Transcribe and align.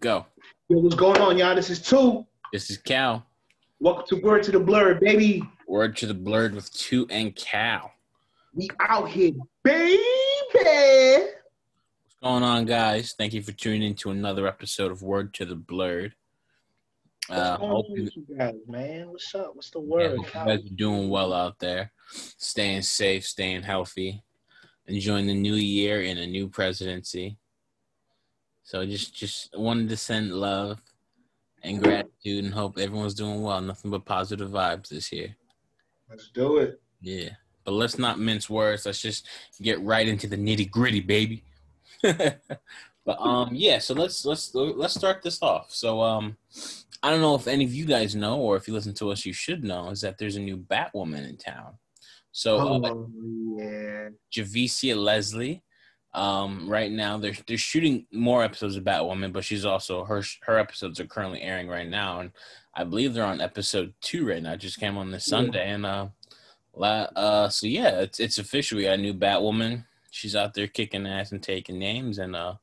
Go. 0.00 0.26
Yo, 0.68 0.78
what's 0.78 0.96
going 0.96 1.20
on, 1.20 1.38
y'all? 1.38 1.54
This 1.54 1.70
is 1.70 1.80
two. 1.80 2.26
This 2.52 2.68
is 2.68 2.78
Cal. 2.78 3.24
Welcome 3.78 4.06
to 4.08 4.16
Word 4.16 4.42
to 4.44 4.50
the 4.50 4.58
Blurred, 4.58 4.98
baby. 4.98 5.40
Word 5.68 5.96
to 5.98 6.06
the 6.06 6.14
blurred 6.14 6.52
with 6.52 6.72
two 6.72 7.06
and 7.10 7.34
Cal. 7.36 7.92
We 8.54 8.68
out 8.80 9.08
here, 9.08 9.30
baby. 9.62 10.02
What's 10.52 12.16
going 12.20 12.42
on, 12.42 12.64
guys? 12.64 13.14
Thank 13.16 13.34
you 13.34 13.42
for 13.42 13.52
tuning 13.52 13.82
in 13.82 13.94
to 13.96 14.10
another 14.10 14.48
episode 14.48 14.90
of 14.90 15.02
Word 15.02 15.32
to 15.34 15.44
the 15.44 15.54
Blurred. 15.54 16.12
What's 17.28 17.40
Uh, 17.40 17.56
hope 17.58 17.86
you, 17.90 18.08
you 18.16 18.36
guys, 18.36 18.54
man? 18.66 19.10
What's 19.10 19.32
up? 19.36 19.54
What's 19.54 19.70
the 19.70 19.78
word? 19.78 20.16
you 20.18 20.24
guys 20.32 20.58
are 20.58 20.74
doing 20.74 21.08
well 21.08 21.32
out 21.32 21.60
there, 21.60 21.92
staying 22.10 22.82
safe, 22.82 23.24
staying 23.24 23.62
healthy, 23.62 24.24
enjoying 24.86 25.28
the 25.28 25.34
new 25.34 25.54
year 25.54 26.02
and 26.02 26.18
a 26.18 26.26
new 26.26 26.48
presidency. 26.48 27.38
So 28.68 28.84
just 28.84 29.14
just 29.14 29.56
wanted 29.56 29.88
to 29.88 29.96
send 29.96 30.30
love 30.30 30.78
and 31.62 31.82
gratitude 31.82 32.44
and 32.44 32.52
hope 32.52 32.78
everyone's 32.78 33.14
doing 33.14 33.40
well. 33.40 33.62
Nothing 33.62 33.90
but 33.90 34.04
positive 34.04 34.50
vibes 34.50 34.88
this 34.88 35.10
year. 35.10 35.34
Let's 36.10 36.28
do 36.34 36.58
it. 36.58 36.78
Yeah. 37.00 37.30
But 37.64 37.72
let's 37.72 37.98
not 37.98 38.18
mince 38.18 38.50
words. 38.50 38.84
Let's 38.84 39.00
just 39.00 39.26
get 39.62 39.80
right 39.80 40.06
into 40.06 40.26
the 40.26 40.36
nitty 40.36 40.70
gritty, 40.70 41.00
baby. 41.00 41.44
but 42.02 43.18
um 43.18 43.48
yeah, 43.54 43.78
so 43.78 43.94
let's 43.94 44.26
let's 44.26 44.54
let's 44.54 44.92
start 44.92 45.22
this 45.22 45.42
off. 45.42 45.70
So 45.70 46.02
um 46.02 46.36
I 47.02 47.08
don't 47.08 47.22
know 47.22 47.36
if 47.36 47.48
any 47.48 47.64
of 47.64 47.72
you 47.72 47.86
guys 47.86 48.14
know 48.14 48.38
or 48.38 48.56
if 48.56 48.68
you 48.68 48.74
listen 48.74 48.92
to 48.96 49.10
us 49.12 49.24
you 49.24 49.32
should 49.32 49.64
know 49.64 49.88
is 49.88 50.02
that 50.02 50.18
there's 50.18 50.36
a 50.36 50.40
new 50.40 50.58
Batwoman 50.58 51.26
in 51.26 51.38
town. 51.38 51.78
So 52.32 52.58
uh, 52.58 52.80
Oh, 52.84 53.10
yeah. 53.56 54.10
Javicia 54.30 54.94
Leslie. 54.94 55.62
Um, 56.14 56.68
right 56.68 56.90
now 56.90 57.18
they're 57.18 57.36
they're 57.46 57.58
shooting 57.58 58.06
more 58.10 58.42
episodes 58.42 58.76
of 58.76 58.84
Batwoman, 58.84 59.32
but 59.32 59.44
she's 59.44 59.64
also 59.64 60.04
her 60.04 60.22
her 60.42 60.58
episodes 60.58 60.98
are 61.00 61.06
currently 61.06 61.42
airing 61.42 61.68
right 61.68 61.88
now, 61.88 62.20
and 62.20 62.30
I 62.74 62.84
believe 62.84 63.12
they're 63.12 63.24
on 63.24 63.40
episode 63.40 63.92
two 64.00 64.26
right 64.26 64.42
now. 64.42 64.52
It 64.52 64.60
just 64.60 64.80
came 64.80 64.96
on 64.96 65.10
this 65.10 65.26
Sunday, 65.26 65.70
and 65.70 65.84
uh, 65.84 66.08
la, 66.74 67.08
uh, 67.14 67.48
so 67.50 67.66
yeah, 67.66 68.00
it's 68.00 68.20
it's 68.20 68.38
official. 68.38 68.78
We 68.78 68.84
got 68.84 68.94
a 68.94 69.02
new 69.02 69.14
Batwoman. 69.14 69.84
She's 70.10 70.34
out 70.34 70.54
there 70.54 70.66
kicking 70.66 71.06
ass 71.06 71.32
and 71.32 71.42
taking 71.42 71.78
names, 71.78 72.18
and 72.18 72.34
uh, 72.34 72.54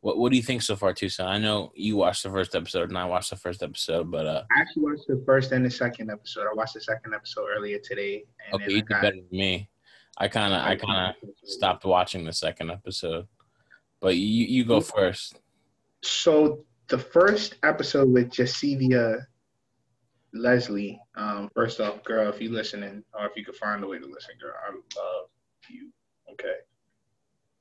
what 0.00 0.18
what 0.18 0.30
do 0.30 0.36
you 0.36 0.42
think 0.42 0.62
so 0.62 0.76
far, 0.76 0.92
Toussaint? 0.92 1.28
I 1.28 1.38
know 1.38 1.72
you 1.74 1.96
watched 1.96 2.22
the 2.22 2.30
first 2.30 2.54
episode, 2.54 2.90
and 2.90 2.98
I 2.98 3.06
watched 3.06 3.30
the 3.30 3.36
first 3.36 3.62
episode, 3.62 4.10
but 4.10 4.26
uh, 4.26 4.44
I 4.56 4.60
actually 4.60 4.84
watched 4.84 5.08
the 5.08 5.22
first 5.26 5.50
and 5.50 5.64
the 5.64 5.70
second 5.70 6.10
episode. 6.10 6.42
I 6.42 6.54
watched 6.54 6.74
the 6.74 6.80
second 6.80 7.12
episode 7.12 7.48
earlier 7.56 7.78
today. 7.78 8.24
And 8.46 8.54
okay, 8.54 8.70
you 8.70 8.76
did 8.82 8.88
got- 8.88 9.02
better 9.02 9.16
than 9.16 9.26
me. 9.30 9.68
I 10.16 10.28
kind 10.28 10.54
of 10.54 10.60
I 10.60 10.76
kind 10.76 11.14
of 11.22 11.30
stopped 11.44 11.84
watching 11.84 12.24
the 12.24 12.32
second 12.32 12.70
episode. 12.70 13.26
But 14.00 14.16
you 14.16 14.44
you 14.44 14.64
go 14.64 14.80
first. 14.80 15.40
So 16.02 16.64
the 16.88 16.98
first 16.98 17.56
episode 17.62 18.12
with 18.12 18.30
Jasivia 18.30 19.26
Leslie. 20.34 21.00
Um, 21.16 21.48
first 21.54 21.80
off, 21.80 22.02
girl, 22.04 22.28
if 22.28 22.40
you 22.40 22.50
listening, 22.50 23.02
or 23.18 23.26
if 23.26 23.36
you 23.36 23.44
could 23.44 23.56
find 23.56 23.82
a 23.82 23.86
way 23.86 23.98
to 23.98 24.06
listen, 24.06 24.34
girl, 24.40 24.52
I 24.66 24.72
love 24.72 25.28
you. 25.68 25.90
Okay, 26.32 26.56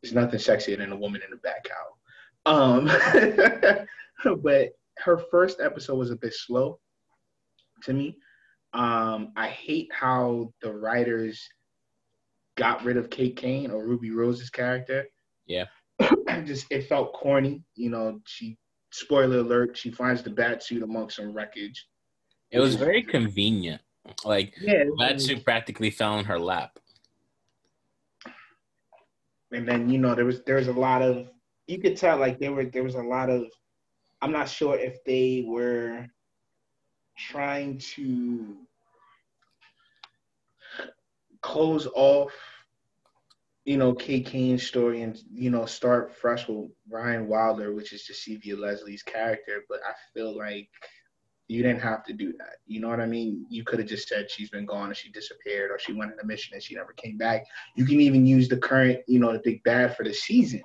there's 0.02 0.14
nothing 0.14 0.40
sexier 0.40 0.78
than 0.78 0.92
a 0.92 0.98
woman 0.98 1.22
in 1.26 1.34
a 1.34 1.38
bat 1.38 1.66
cowl. 1.66 1.98
Um, 2.46 2.86
but 4.42 4.70
her 4.98 5.18
first 5.18 5.62
episode 5.62 5.96
was 5.96 6.12
a 6.12 6.16
bit 6.16 6.34
slow 6.34 6.80
to 7.84 7.94
me. 7.94 8.18
Um, 8.74 9.32
I 9.36 9.48
hate 9.48 9.90
how 9.94 10.52
the 10.62 10.74
writers 10.74 11.48
got 12.56 12.84
rid 12.84 12.98
of 12.98 13.10
Kate 13.10 13.36
Kane 13.36 13.72
or 13.72 13.86
Ruby 13.86 14.12
Rose's 14.12 14.50
character. 14.50 15.06
Yeah. 15.46 15.66
just 16.46 16.68
it 16.72 16.88
felt 16.88 17.14
corny. 17.14 17.64
You 17.76 17.90
know, 17.90 18.20
she 18.26 18.58
spoiler 18.92 19.40
alert, 19.40 19.78
she 19.78 19.92
finds 19.92 20.22
the 20.22 20.30
bat 20.30 20.64
suit 20.64 20.84
amongst 20.84 21.18
some 21.18 21.34
wreckage. 21.34 21.88
It 22.52 22.60
was 22.60 22.76
very 22.76 23.02
convenient. 23.02 23.82
Like 24.24 24.54
Yeah. 24.62 24.84
that 25.00 25.22
suit 25.22 25.44
practically 25.44 25.90
fell 25.90 26.20
in 26.20 26.26
her 26.26 26.40
lap. 26.40 26.78
And 29.52 29.68
then, 29.68 29.90
you 29.90 29.98
know, 30.00 30.16
there 30.16 30.26
was 30.26 30.44
there 30.44 30.56
was 30.56 30.68
a 30.68 30.74
lot 30.74 31.02
of 31.02 31.30
you 31.68 31.80
could 31.80 31.96
tell 31.98 32.18
like 32.18 32.40
there 32.40 32.52
were 32.52 32.66
there 32.66 32.84
was 32.84 32.96
a 32.96 33.02
lot 33.02 33.30
of 33.30 33.46
I'm 34.22 34.32
not 34.32 34.50
sure 34.50 34.78
if 34.78 35.04
they 35.04 35.46
were 35.48 36.08
trying 37.18 37.78
to 37.78 38.58
close 41.42 41.88
off 41.94 42.32
you 43.66 43.78
know, 43.78 43.94
Kate 43.94 44.26
Kane's 44.26 44.64
story 44.64 45.02
and, 45.02 45.18
you 45.32 45.50
know, 45.50 45.66
start 45.66 46.14
fresh 46.14 46.48
with 46.48 46.70
Ryan 46.90 47.28
Wilder, 47.28 47.74
which 47.74 47.94
is 47.94 48.04
Jasivia 48.04 48.58
Leslie's 48.58 49.04
character. 49.04 49.64
But 49.70 49.80
I 49.88 49.94
feel 50.14 50.38
like 50.38 50.70
you 51.48 51.64
didn't 51.64 51.82
have 51.82 52.04
to 52.06 52.14
do 52.14 52.34
that. 52.40 52.58
You 52.66 52.82
know 52.82 52.90
what 52.90 53.00
I 53.00 53.06
mean? 53.06 53.46
You 53.50 53.64
could 53.64 53.80
have 53.80 53.88
just 53.88 54.08
said 54.10 54.30
she's 54.30 54.50
been 54.50 54.66
gone 54.66 54.92
or 54.92 54.96
she 54.96 55.12
disappeared 55.12 55.72
or 55.72 55.80
she 55.80 55.94
went 55.94 56.12
on 56.12 56.20
a 56.22 56.26
mission 56.26 56.54
and 56.54 56.64
she 56.64 56.76
never 56.76 56.94
came 56.94 57.18
back. 57.18 57.46
You 57.76 57.86
can 57.86 58.02
even 58.02 58.26
use 58.26 58.50
the 58.50 58.58
current, 58.58 59.00
you 59.08 59.20
know, 59.20 59.32
the 59.32 59.42
big 59.44 59.64
bad 59.64 59.96
for 59.96 60.04
the 60.04 60.14
season 60.14 60.64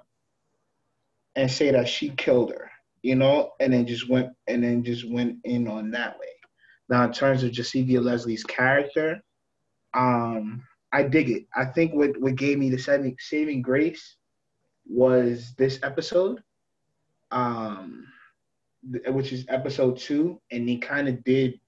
and 1.37 1.51
say 1.51 1.71
that 1.71 1.89
she 1.89 2.11
killed 2.11 2.51
her, 2.51 2.71
you 3.03 3.15
know, 3.15 3.53
and 3.61 3.73
then 3.73 3.87
just 3.87 4.09
went 4.09 4.31
and 4.49 4.63
then 4.63 4.83
just 4.83 5.09
went 5.09 5.39
in 5.45 5.69
on 5.69 5.91
that 5.93 6.19
way. 6.19 6.27
Now, 6.89 7.05
in 7.05 7.13
terms 7.13 7.45
of 7.45 7.53
Jasivia 7.53 8.03
Leslie's 8.03 8.45
character, 8.45 9.21
um, 9.95 10.65
I 10.93 11.03
dig 11.03 11.31
it. 11.31 11.47
I 11.55 11.67
think 11.67 11.95
what, 11.95 12.19
what 12.21 12.37
gave 12.37 12.59
me 12.59 12.71
the 12.71 12.79
saving, 12.79 13.17
saving 13.19 13.63
grace 13.63 14.17
was 14.87 15.55
this 15.57 15.79
episode, 15.83 16.43
um, 17.31 18.07
which 19.09 19.33
is 19.33 19.45
episode 19.49 19.99
two, 19.99 20.41
and 20.51 20.69
they 20.69 20.77
kind 20.77 21.09
of 21.09 21.23
did 21.25 21.61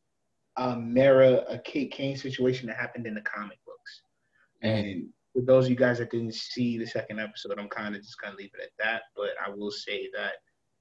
um, 0.57 0.93
mirror 0.93 1.45
a 1.49 1.59
Kate 1.59 1.93
Kane 1.93 2.17
situation 2.17 2.67
that 2.69 2.77
happened 2.77 3.07
in 3.07 3.15
the 3.15 3.21
comic 3.23 3.59
books. 3.67 4.03
And 4.63 5.09
for 5.33 5.43
those 5.43 5.65
of 5.65 5.71
you 5.71 5.77
guys 5.77 5.99
that 5.99 6.11
didn't 6.11 6.35
see 6.35 6.79
the 6.79 6.87
second 6.87 7.21
episode, 7.21 7.59
I'm 7.59 7.69
kind 7.69 7.95
of 7.95 8.03
just 8.03 8.21
gonna 8.21 8.37
leave 8.37 8.51
it 8.59 8.63
at 8.63 8.85
that. 8.85 9.03
But 9.17 9.31
I 9.45 9.51
will 9.51 9.71
say 9.71 10.09
that 10.15 10.35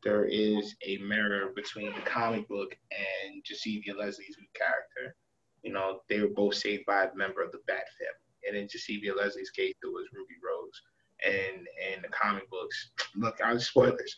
there 0.04 0.26
is 0.26 0.76
a 0.86 0.98
mirror 0.98 1.52
between 1.56 1.94
the 1.94 2.02
comic 2.02 2.48
book 2.48 2.76
and 2.92 3.44
Jasivia 3.44 3.98
Leslie's 3.98 4.38
character. 4.54 5.16
You 5.62 5.74
know, 5.74 6.00
they 6.10 6.22
were 6.22 6.30
both 6.30 6.56
saved 6.56 6.86
by 6.86 7.04
a 7.04 7.16
member 7.16 7.44
of 7.44 7.52
the 7.52 7.60
Bat 7.68 7.84
family. 7.98 8.29
And 8.48 8.58
in 8.58 8.68
Jasivia 8.68 9.16
Leslie's 9.16 9.50
case, 9.52 9.76
it 9.84 9.88
was 9.88 10.08
Ruby 10.14 10.36
Rose. 10.44 10.82
And 11.26 11.68
in 11.94 12.02
the 12.02 12.08
comic 12.10 12.50
books, 12.50 12.92
look, 13.16 13.40
I 13.44 13.54
was 13.54 13.68
spoilers. 13.68 14.16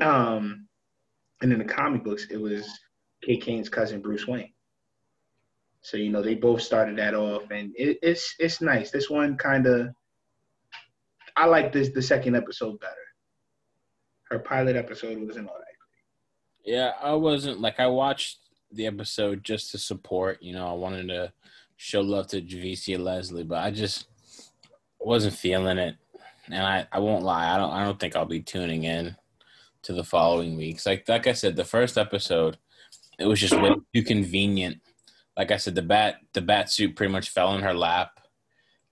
um, 0.00 0.66
and 1.42 1.52
in 1.52 1.58
the 1.58 1.64
comic 1.64 2.04
books, 2.04 2.26
it 2.30 2.36
was 2.40 2.68
Kate 3.22 3.42
Kane's 3.42 3.68
cousin 3.68 4.00
Bruce 4.00 4.26
Wayne. 4.26 4.52
So 5.82 5.96
you 5.96 6.10
know 6.10 6.20
they 6.20 6.34
both 6.34 6.62
started 6.62 6.98
that 6.98 7.14
off, 7.14 7.44
and 7.52 7.72
it, 7.76 7.98
it's 8.02 8.34
it's 8.40 8.60
nice. 8.60 8.90
This 8.90 9.08
one 9.08 9.36
kind 9.36 9.66
of, 9.66 9.90
I 11.36 11.46
like 11.46 11.72
this 11.72 11.90
the 11.90 12.02
second 12.02 12.34
episode 12.34 12.80
better. 12.80 12.94
Her 14.30 14.40
pilot 14.40 14.74
episode 14.74 15.24
wasn't 15.24 15.48
all 15.48 15.54
that. 15.54 15.64
great. 16.64 16.74
Yeah, 16.74 16.90
I 17.00 17.14
wasn't 17.14 17.60
like 17.60 17.78
I 17.78 17.86
watched 17.86 18.38
the 18.72 18.86
episode 18.86 19.44
just 19.44 19.70
to 19.72 19.78
support. 19.78 20.42
You 20.42 20.54
know, 20.54 20.66
I 20.66 20.72
wanted 20.72 21.06
to 21.06 21.32
show 21.76 22.00
love 22.00 22.26
to 22.28 22.40
Javicia 22.40 22.98
Leslie, 22.98 23.44
but 23.44 23.58
I 23.58 23.70
just 23.70 24.06
wasn't 25.00 25.34
feeling 25.34 25.78
it. 25.78 25.96
And 26.50 26.62
I, 26.64 26.86
I 26.92 26.98
won't 27.00 27.24
lie, 27.24 27.52
I 27.54 27.58
don't 27.58 27.72
I 27.72 27.84
don't 27.84 27.98
think 27.98 28.14
I'll 28.14 28.24
be 28.24 28.40
tuning 28.40 28.84
in 28.84 29.16
to 29.82 29.92
the 29.92 30.04
following 30.04 30.56
weeks. 30.56 30.86
Like 30.86 31.08
like 31.08 31.26
I 31.26 31.32
said, 31.32 31.56
the 31.56 31.64
first 31.64 31.98
episode, 31.98 32.56
it 33.18 33.26
was 33.26 33.40
just 33.40 33.58
way 33.60 33.74
too 33.94 34.02
convenient. 34.04 34.80
Like 35.36 35.50
I 35.50 35.56
said, 35.56 35.74
the 35.74 35.82
bat 35.82 36.16
the 36.34 36.40
bat 36.42 36.70
suit 36.70 36.94
pretty 36.96 37.12
much 37.12 37.30
fell 37.30 37.54
in 37.54 37.62
her 37.62 37.74
lap. 37.74 38.20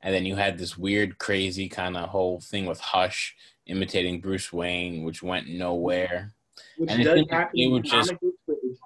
And 0.02 0.14
then 0.14 0.26
you 0.26 0.36
had 0.36 0.58
this 0.58 0.76
weird, 0.76 1.16
crazy 1.18 1.66
kind 1.68 1.96
of 1.96 2.10
whole 2.10 2.38
thing 2.40 2.66
with 2.66 2.78
Hush 2.80 3.34
imitating 3.66 4.20
Bruce 4.20 4.52
Wayne, 4.52 5.02
which 5.04 5.22
went 5.22 5.48
nowhere. 5.48 6.34
Which 6.76 6.90
And 6.90 7.00
it 7.00 7.04
does 7.04 7.14
seems 7.20 7.30
happen 7.30 7.50
they 7.56 7.62
in 7.62 7.82
just- 7.82 8.08
comic 8.08 8.20
books, 8.20 8.36
but 8.46 8.56
it's- 8.64 8.78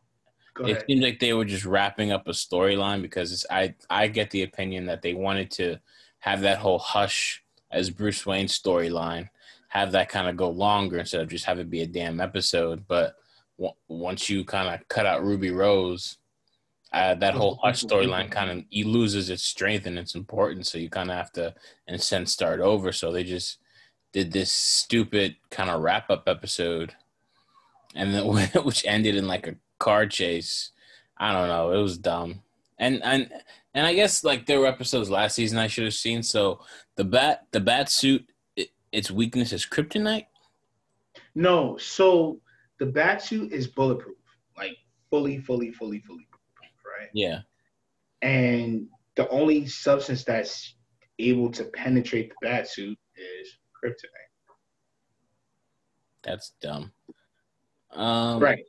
Go 0.58 0.66
it 0.66 0.70
ahead. 0.72 0.84
seems 0.88 1.02
like 1.02 1.20
they 1.20 1.32
were 1.32 1.44
just 1.44 1.64
wrapping 1.64 2.12
up 2.12 2.26
a 2.28 2.32
storyline 2.32 3.00
because 3.00 3.32
it's, 3.32 3.46
I 3.50 3.74
I 3.88 4.08
get 4.08 4.30
the 4.30 4.42
opinion 4.42 4.86
that 4.86 5.02
they 5.02 5.14
wanted 5.14 5.50
to 5.52 5.78
have 6.20 6.40
that 6.42 6.58
whole 6.58 6.78
hush 6.78 7.42
as 7.70 7.90
Bruce 7.90 8.26
Wayne 8.26 8.46
storyline, 8.46 9.28
have 9.68 9.92
that 9.92 10.08
kind 10.08 10.28
of 10.28 10.36
go 10.36 10.50
longer 10.50 10.98
instead 10.98 11.20
of 11.20 11.28
just 11.28 11.44
have 11.44 11.58
it 11.58 11.70
be 11.70 11.82
a 11.82 11.86
damn 11.86 12.20
episode. 12.20 12.84
But 12.88 13.16
w- 13.58 13.74
once 13.88 14.28
you 14.28 14.44
kind 14.44 14.68
of 14.68 14.86
cut 14.88 15.06
out 15.06 15.24
Ruby 15.24 15.50
Rose, 15.50 16.16
uh, 16.92 17.14
that 17.16 17.34
whole 17.34 17.56
hush 17.62 17.84
storyline 17.84 18.30
kind 18.30 18.50
of 18.50 18.64
it 18.70 18.86
loses 18.86 19.28
its 19.30 19.44
strength 19.44 19.86
and 19.86 19.98
its 19.98 20.14
importance. 20.14 20.72
So 20.72 20.78
you 20.78 20.88
kind 20.88 21.10
of 21.10 21.16
have 21.16 21.32
to, 21.32 21.54
in 21.86 21.94
a 21.94 21.98
sense, 21.98 22.32
start 22.32 22.60
over. 22.60 22.92
So 22.92 23.12
they 23.12 23.24
just 23.24 23.58
did 24.12 24.32
this 24.32 24.50
stupid 24.50 25.36
kind 25.50 25.68
of 25.70 25.82
wrap 25.82 26.10
up 26.10 26.24
episode, 26.26 26.94
and 27.94 28.14
then 28.14 28.26
which 28.64 28.84
ended 28.86 29.14
in 29.14 29.28
like 29.28 29.46
a 29.46 29.56
car 29.78 30.06
chase. 30.06 30.70
I 31.16 31.32
don't 31.32 31.48
know. 31.48 31.72
It 31.72 31.82
was 31.82 31.98
dumb. 31.98 32.42
And 32.78 33.02
and 33.02 33.30
and 33.74 33.86
I 33.86 33.94
guess 33.94 34.24
like 34.24 34.46
there 34.46 34.60
were 34.60 34.66
episodes 34.66 35.10
last 35.10 35.34
season 35.34 35.58
I 35.58 35.66
should 35.66 35.84
have 35.84 35.94
seen. 35.94 36.22
So 36.22 36.60
the 36.96 37.04
bat 37.04 37.46
the 37.50 37.60
bat 37.60 37.88
suit 37.88 38.28
it, 38.56 38.70
its 38.92 39.10
weakness 39.10 39.52
is 39.52 39.66
kryptonite. 39.66 40.26
No, 41.34 41.76
so 41.76 42.40
the 42.78 42.86
bat 42.86 43.22
suit 43.22 43.52
is 43.52 43.66
bulletproof, 43.66 44.16
like 44.56 44.76
fully, 45.10 45.38
fully, 45.38 45.72
fully, 45.72 46.00
fully 46.00 46.28
right? 46.98 47.10
Yeah. 47.12 47.40
And 48.22 48.88
the 49.16 49.28
only 49.28 49.66
substance 49.66 50.24
that's 50.24 50.74
able 51.18 51.50
to 51.52 51.64
penetrate 51.64 52.30
the 52.30 52.48
bat 52.48 52.68
suit 52.68 52.98
is 53.16 53.58
kryptonite. 53.82 54.54
That's 56.22 56.52
dumb. 56.60 56.92
Um, 57.92 58.40
right. 58.40 58.64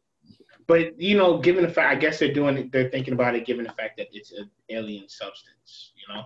But 0.70 1.02
you 1.02 1.18
know, 1.18 1.40
given 1.40 1.64
the 1.64 1.70
fact, 1.70 1.92
I 1.92 2.00
guess 2.00 2.20
they're 2.20 2.32
doing 2.32 2.56
it, 2.56 2.72
they're 2.72 2.92
thinking 2.92 3.16
about 3.16 3.34
it, 3.34 3.44
given 3.44 3.66
the 3.66 3.72
fact 3.72 3.98
that 3.98 4.08
it's 4.14 4.32
an 4.32 4.52
alien 4.70 5.10
substance. 5.10 5.94
You 5.96 6.14
know. 6.14 6.24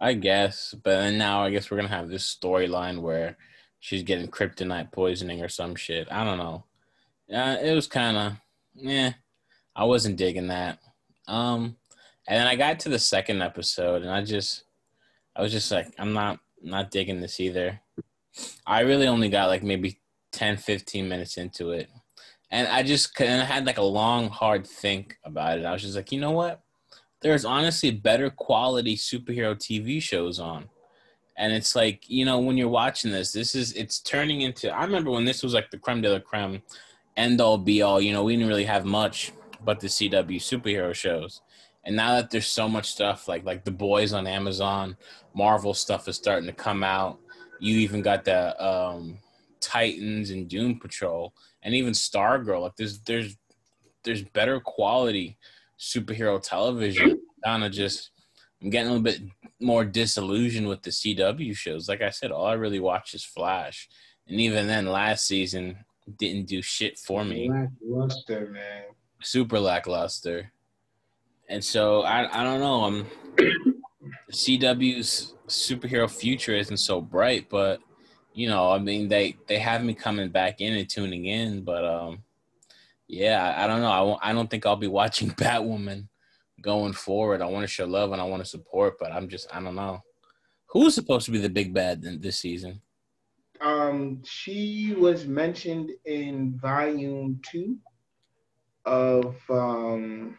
I 0.00 0.14
guess, 0.14 0.74
but 0.82 0.96
then 0.98 1.16
now 1.16 1.44
I 1.44 1.50
guess 1.50 1.70
we're 1.70 1.76
gonna 1.76 1.88
have 1.88 2.08
this 2.08 2.36
storyline 2.36 3.00
where 3.00 3.38
she's 3.78 4.02
getting 4.02 4.26
kryptonite 4.26 4.90
poisoning 4.90 5.42
or 5.42 5.48
some 5.48 5.76
shit. 5.76 6.08
I 6.10 6.24
don't 6.24 6.38
know. 6.38 6.64
Yeah, 7.28 7.54
it 7.60 7.72
was 7.72 7.86
kind 7.86 8.16
of, 8.16 8.32
yeah. 8.74 9.12
I 9.76 9.84
wasn't 9.84 10.16
digging 10.16 10.48
that. 10.48 10.80
Um, 11.28 11.76
and 12.26 12.40
then 12.40 12.48
I 12.48 12.56
got 12.56 12.80
to 12.80 12.88
the 12.88 12.98
second 12.98 13.42
episode, 13.42 14.02
and 14.02 14.10
I 14.10 14.24
just, 14.24 14.64
I 15.36 15.42
was 15.42 15.52
just 15.52 15.70
like, 15.70 15.86
I'm 15.98 16.14
not, 16.14 16.40
not 16.62 16.90
digging 16.90 17.20
this 17.20 17.38
either. 17.38 17.80
I 18.66 18.80
really 18.80 19.06
only 19.06 19.28
got 19.28 19.48
like 19.48 19.62
maybe 19.62 20.00
10, 20.32 20.56
15 20.56 21.08
minutes 21.08 21.36
into 21.36 21.70
it. 21.70 21.88
And 22.50 22.68
I 22.68 22.82
just 22.82 23.20
and 23.20 23.42
I 23.42 23.44
had 23.44 23.66
like 23.66 23.78
a 23.78 23.82
long, 23.82 24.28
hard 24.28 24.66
think 24.66 25.18
about 25.24 25.58
it. 25.58 25.64
I 25.64 25.72
was 25.72 25.82
just 25.82 25.96
like, 25.96 26.12
you 26.12 26.20
know 26.20 26.30
what? 26.30 26.60
There's 27.20 27.44
honestly 27.44 27.90
better 27.90 28.30
quality 28.30 28.96
superhero 28.96 29.56
TV 29.56 30.00
shows 30.00 30.38
on. 30.38 30.68
And 31.36 31.52
it's 31.52 31.74
like, 31.74 32.08
you 32.08 32.24
know, 32.24 32.38
when 32.38 32.56
you're 32.56 32.68
watching 32.68 33.10
this, 33.10 33.32
this 33.32 33.54
is 33.54 33.72
it's 33.72 33.98
turning 33.98 34.42
into 34.42 34.70
I 34.70 34.84
remember 34.84 35.10
when 35.10 35.24
this 35.24 35.42
was 35.42 35.54
like 35.54 35.70
the 35.70 35.78
creme 35.78 36.02
de 36.02 36.12
la 36.12 36.20
creme, 36.20 36.62
end 37.16 37.40
all 37.40 37.58
be 37.58 37.82
all, 37.82 38.00
you 38.00 38.12
know, 38.12 38.22
we 38.22 38.36
didn't 38.36 38.48
really 38.48 38.64
have 38.64 38.84
much 38.84 39.32
but 39.64 39.80
the 39.80 39.88
CW 39.88 40.36
superhero 40.36 40.94
shows. 40.94 41.40
And 41.84 41.96
now 41.96 42.14
that 42.14 42.30
there's 42.30 42.46
so 42.46 42.68
much 42.68 42.90
stuff 42.90 43.28
like 43.28 43.44
like 43.44 43.64
the 43.64 43.70
boys 43.70 44.12
on 44.12 44.26
Amazon, 44.26 44.96
Marvel 45.34 45.74
stuff 45.74 46.08
is 46.08 46.16
starting 46.16 46.46
to 46.46 46.52
come 46.52 46.82
out. 46.82 47.18
You 47.58 47.78
even 47.78 48.02
got 48.02 48.24
the 48.24 48.64
um 48.64 49.18
Titans 49.64 50.30
and 50.30 50.48
Doom 50.48 50.78
Patrol 50.78 51.34
and 51.62 51.74
even 51.74 51.92
Stargirl. 51.92 52.62
Like 52.62 52.76
there's 52.76 53.00
there's 53.00 53.36
there's 54.04 54.22
better 54.22 54.60
quality 54.60 55.38
superhero 55.78 56.40
television. 56.40 57.20
Kind 57.44 57.64
of 57.64 57.72
just 57.72 58.10
I'm 58.62 58.70
getting 58.70 58.88
a 58.88 58.94
little 58.94 59.02
bit 59.02 59.20
more 59.60 59.84
disillusioned 59.84 60.68
with 60.68 60.82
the 60.82 60.90
CW 60.90 61.54
shows. 61.56 61.88
Like 61.88 62.02
I 62.02 62.10
said, 62.10 62.30
all 62.30 62.46
I 62.46 62.54
really 62.54 62.80
watch 62.80 63.14
is 63.14 63.24
Flash, 63.24 63.88
and 64.26 64.40
even 64.40 64.66
then, 64.66 64.86
last 64.86 65.26
season 65.26 65.84
didn't 66.18 66.46
do 66.46 66.62
shit 66.62 66.98
for 66.98 67.24
me. 67.24 67.50
Lackluster, 67.50 68.50
man. 68.50 68.84
Super 69.22 69.58
lackluster. 69.58 70.52
And 71.48 71.62
so 71.62 72.02
I 72.02 72.40
I 72.40 72.44
don't 72.44 72.60
know. 72.60 72.84
I'm 72.84 73.06
CW's 74.32 75.34
superhero 75.46 76.10
future 76.10 76.54
isn't 76.54 76.78
so 76.78 77.00
bright, 77.00 77.48
but 77.48 77.80
you 78.34 78.48
know, 78.48 78.70
I 78.70 78.78
mean, 78.78 79.08
they 79.08 79.36
they 79.46 79.58
have 79.60 79.82
me 79.84 79.94
coming 79.94 80.28
back 80.28 80.60
in 80.60 80.74
and 80.74 80.90
tuning 80.90 81.26
in, 81.26 81.62
but 81.62 81.84
um, 81.84 82.24
yeah, 83.06 83.54
I, 83.56 83.64
I 83.64 83.66
don't 83.68 83.80
know. 83.80 84.18
I 84.20 84.32
don't 84.32 84.50
think 84.50 84.66
I'll 84.66 84.76
be 84.76 84.86
watching 85.00 85.30
Batwoman 85.30 86.08
going 86.60 86.92
forward. 86.92 87.40
I 87.40 87.46
want 87.46 87.62
to 87.62 87.68
show 87.68 87.86
love 87.86 88.12
and 88.12 88.20
I 88.20 88.24
want 88.24 88.42
to 88.42 88.48
support, 88.48 88.98
but 88.98 89.12
I'm 89.12 89.28
just 89.28 89.54
I 89.54 89.62
don't 89.62 89.76
know. 89.76 90.02
Who's 90.66 90.94
supposed 90.96 91.26
to 91.26 91.30
be 91.30 91.38
the 91.38 91.48
big 91.48 91.72
bad 91.72 92.02
this 92.02 92.38
season? 92.38 92.82
Um, 93.60 94.20
she 94.24 94.94
was 94.98 95.26
mentioned 95.26 95.92
in 96.04 96.58
volume 96.58 97.40
two 97.48 97.78
of 98.84 99.36
um. 99.48 100.36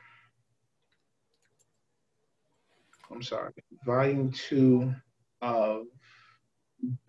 I'm 3.10 3.22
sorry, 3.22 3.54
volume 3.86 4.32
two 4.32 4.94
of 5.42 5.86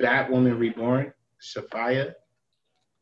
Batwoman 0.00 0.58
Reborn, 0.58 1.12
Sophia, 1.40 2.14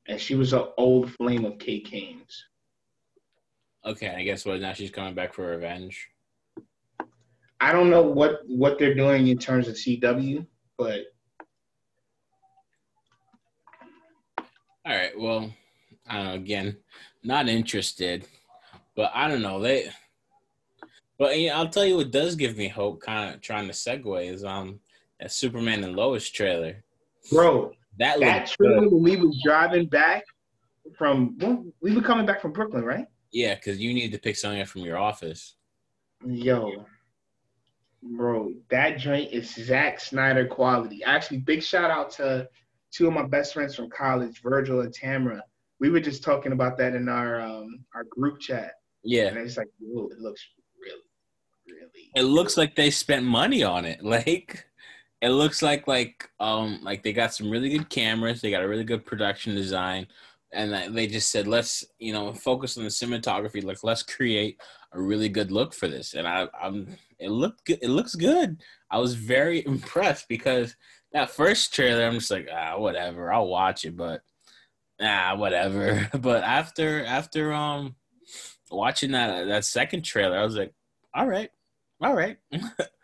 and 0.06 0.20
she 0.20 0.34
was 0.34 0.52
an 0.52 0.64
old 0.76 1.12
flame 1.12 1.44
of 1.44 1.58
Kate 1.58 1.86
Kane's. 1.86 2.44
Okay, 3.86 4.08
I 4.08 4.22
guess 4.22 4.44
what 4.46 4.60
now 4.60 4.72
she's 4.72 4.90
coming 4.90 5.14
back 5.14 5.34
for 5.34 5.46
revenge. 5.46 6.08
I 7.60 7.72
don't 7.72 7.90
know 7.90 8.02
what 8.02 8.40
what 8.46 8.78
they're 8.78 8.94
doing 8.94 9.28
in 9.28 9.38
terms 9.38 9.68
of 9.68 9.74
CW, 9.74 10.46
but 10.78 11.00
all 14.86 14.94
right. 14.94 15.18
Well, 15.18 15.50
I 16.08 16.16
don't 16.16 16.24
know. 16.26 16.34
Again, 16.34 16.76
not 17.22 17.48
interested, 17.48 18.26
but 18.96 19.10
I 19.14 19.28
don't 19.28 19.42
know. 19.42 19.60
They, 19.60 19.90
but 21.18 21.38
yeah, 21.38 21.56
I'll 21.56 21.68
tell 21.68 21.86
you 21.86 21.96
what 21.96 22.10
does 22.10 22.34
give 22.34 22.56
me 22.56 22.68
hope. 22.68 23.00
Kind 23.00 23.34
of 23.34 23.40
trying 23.40 23.66
to 23.66 23.72
segue 23.72 24.30
is 24.30 24.44
um 24.44 24.80
that 25.20 25.32
Superman 25.32 25.84
and 25.84 25.96
Lois 25.96 26.28
trailer. 26.30 26.84
Bro, 27.30 27.72
that 27.98 28.20
that 28.20 28.46
trailer 28.46 28.88
when 28.88 29.02
we 29.02 29.16
was 29.16 29.40
driving 29.44 29.86
back 29.86 30.24
from 30.98 31.36
we 31.80 31.94
were 31.94 32.02
coming 32.02 32.26
back 32.26 32.40
from 32.40 32.52
Brooklyn, 32.52 32.84
right? 32.84 33.06
Yeah, 33.32 33.54
because 33.54 33.80
you 33.80 33.92
need 33.94 34.12
to 34.12 34.18
pick 34.18 34.36
something 34.36 34.60
up 34.60 34.68
from 34.68 34.82
your 34.82 34.98
office. 34.98 35.56
Yo, 36.24 36.86
bro, 38.02 38.52
that 38.70 38.98
joint 38.98 39.32
is 39.32 39.54
Zack 39.54 40.00
Snyder 40.00 40.46
quality. 40.46 41.02
Actually, 41.04 41.38
big 41.38 41.62
shout 41.62 41.90
out 41.90 42.10
to 42.12 42.48
two 42.92 43.08
of 43.08 43.12
my 43.12 43.26
best 43.26 43.54
friends 43.54 43.74
from 43.74 43.90
college, 43.90 44.40
Virgil 44.42 44.80
and 44.80 44.92
Tamara. 44.92 45.42
We 45.80 45.90
were 45.90 46.00
just 46.00 46.22
talking 46.22 46.52
about 46.52 46.78
that 46.78 46.94
in 46.94 47.08
our 47.08 47.40
um 47.40 47.84
our 47.94 48.04
group 48.04 48.40
chat. 48.40 48.72
Yeah, 49.02 49.26
and 49.26 49.38
it's 49.38 49.56
like, 49.56 49.68
whoa, 49.80 50.08
it 50.08 50.18
looks 50.18 50.46
really, 50.80 51.02
really. 51.66 52.10
It 52.14 52.22
looks 52.22 52.56
like 52.56 52.74
they 52.74 52.90
spent 52.90 53.24
money 53.24 53.62
on 53.62 53.84
it. 53.84 54.00
Like 54.04 54.66
it 55.20 55.30
looks 55.30 55.62
like 55.62 55.86
like 55.88 56.28
um 56.40 56.80
like 56.82 57.02
they 57.02 57.12
got 57.12 57.34
some 57.34 57.50
really 57.50 57.70
good 57.70 57.88
cameras. 57.88 58.40
They 58.40 58.50
got 58.50 58.62
a 58.62 58.68
really 58.68 58.84
good 58.84 59.06
production 59.06 59.54
design, 59.54 60.06
and 60.52 60.94
they 60.94 61.06
just 61.06 61.30
said 61.30 61.46
let's 61.46 61.84
you 61.98 62.12
know 62.12 62.32
focus 62.32 62.76
on 62.76 62.84
the 62.84 62.90
cinematography. 62.90 63.64
Like 63.64 63.82
let's 63.82 64.02
create 64.02 64.60
a 64.92 65.00
really 65.00 65.28
good 65.28 65.50
look 65.50 65.74
for 65.74 65.88
this. 65.88 66.14
And 66.14 66.26
I 66.26 66.48
I'm 66.60 66.96
it 67.18 67.30
looked 67.30 67.64
good. 67.64 67.78
It 67.82 67.88
looks 67.88 68.14
good. 68.14 68.62
I 68.90 68.98
was 68.98 69.14
very 69.14 69.64
impressed 69.66 70.28
because 70.28 70.76
that 71.12 71.30
first 71.30 71.72
trailer 71.72 72.06
I'm 72.06 72.14
just 72.14 72.30
like 72.30 72.48
ah 72.52 72.78
whatever 72.78 73.32
I'll 73.32 73.48
watch 73.48 73.84
it, 73.84 73.96
but 73.96 74.22
ah 75.00 75.34
whatever. 75.36 76.08
But 76.20 76.44
after 76.44 77.04
after 77.04 77.52
um 77.52 77.96
watching 78.70 79.12
that 79.12 79.46
that 79.46 79.64
second 79.64 80.02
trailer, 80.02 80.38
I 80.38 80.44
was 80.44 80.56
like 80.56 80.74
all 81.14 81.26
right, 81.26 81.50
all 82.00 82.14
right. 82.14 82.38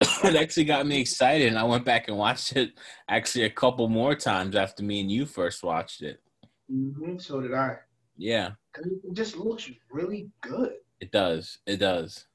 it 0.24 0.36
actually 0.36 0.64
got 0.64 0.86
me 0.86 1.00
excited, 1.00 1.48
and 1.48 1.58
I 1.58 1.64
went 1.64 1.84
back 1.84 2.08
and 2.08 2.16
watched 2.16 2.56
it 2.56 2.72
actually 3.08 3.44
a 3.44 3.50
couple 3.50 3.88
more 3.88 4.14
times 4.14 4.56
after 4.56 4.82
me 4.82 5.00
and 5.00 5.10
you 5.10 5.26
first 5.26 5.62
watched 5.62 6.02
it. 6.02 6.20
Mm-hmm, 6.72 7.18
so 7.18 7.40
did 7.40 7.52
I. 7.52 7.76
Yeah, 8.16 8.52
it 8.78 9.14
just 9.14 9.36
looks 9.36 9.70
really 9.90 10.30
good. 10.40 10.72
It 11.00 11.10
does. 11.10 11.58
It 11.66 11.78
does. 11.78 12.26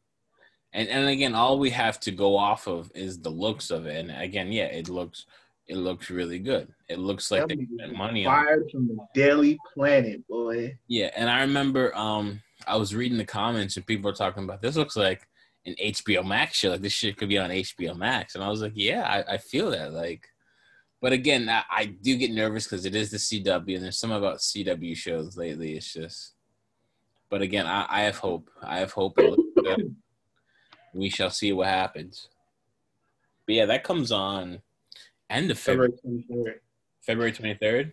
And 0.74 0.90
and 0.90 1.08
again, 1.08 1.34
all 1.34 1.58
we 1.58 1.70
have 1.72 2.00
to 2.02 2.12
go 2.12 2.36
off 2.36 2.68
of 2.68 2.92
is 2.94 3.20
the 3.20 3.30
looks 3.30 3.72
of 3.72 3.86
it. 3.86 3.98
And 3.98 4.12
again, 4.22 4.52
yeah, 4.52 4.66
it 4.66 4.90
looks 4.90 5.26
it 5.68 5.78
looks 5.78 6.10
really 6.10 6.40
good. 6.40 6.68
It 6.90 7.00
looks 7.00 7.32
like 7.32 7.48
they 7.48 7.68
spent 7.78 7.98
money 7.98 8.26
fired 8.26 8.64
on 8.64 8.70
from 8.70 8.88
the 8.88 8.98
Daily 9.16 9.58
Planet, 9.74 10.28
boy. 10.28 10.78
Yeah, 10.88 11.12
and 11.16 11.30
I 11.30 11.42
remember 11.42 11.96
um 11.96 12.42
I 12.68 12.76
was 12.76 12.94
reading 12.94 13.18
the 13.18 13.26
comments 13.26 13.78
and 13.78 13.86
people 13.86 14.10
were 14.10 14.16
talking 14.16 14.44
about 14.44 14.62
this 14.62 14.76
looks 14.76 14.96
like 14.96 15.28
an 15.66 15.76
HBO 15.82 16.26
Max 16.26 16.58
show. 16.58 16.72
Like 16.72 16.82
this 16.82 16.94
shit 16.94 17.18
could 17.18 17.30
be 17.30 17.38
on 17.38 17.50
HBO 17.50 17.96
Max. 17.96 18.36
And 18.36 18.44
I 18.44 18.50
was 18.50 18.62
like, 18.62 18.74
yeah, 18.76 19.02
I, 19.04 19.34
I 19.34 19.38
feel 19.38 19.72
that. 19.72 19.94
Like, 19.94 20.28
but 21.02 21.12
again, 21.12 21.50
I, 21.50 21.64
I 21.70 21.86
do 21.86 22.18
get 22.18 22.32
nervous 22.32 22.66
because 22.66 22.86
it 22.86 22.96
is 22.96 23.12
the 23.12 23.18
CW, 23.18 23.76
and 23.76 23.84
there's 23.84 24.00
some 24.00 24.12
about 24.12 24.38
CW 24.38 24.96
shows 24.96 25.38
lately. 25.38 25.76
It's 25.76 25.94
just, 25.94 26.34
but 27.30 27.42
again, 27.42 27.66
I, 27.66 27.86
I 27.90 28.02
have 28.02 28.18
hope. 28.18 28.50
I 28.62 28.80
have 28.80 28.92
hope. 28.92 29.18
we 30.94 31.10
shall 31.10 31.30
see 31.30 31.52
what 31.52 31.68
happens. 31.68 32.30
But 33.46 33.56
yeah, 33.56 33.66
that 33.66 33.84
comes 33.84 34.12
on 34.12 34.62
end 35.30 35.52
of 35.52 35.60
February. 35.60 35.94
February 37.02 37.32
23rd. 37.32 37.92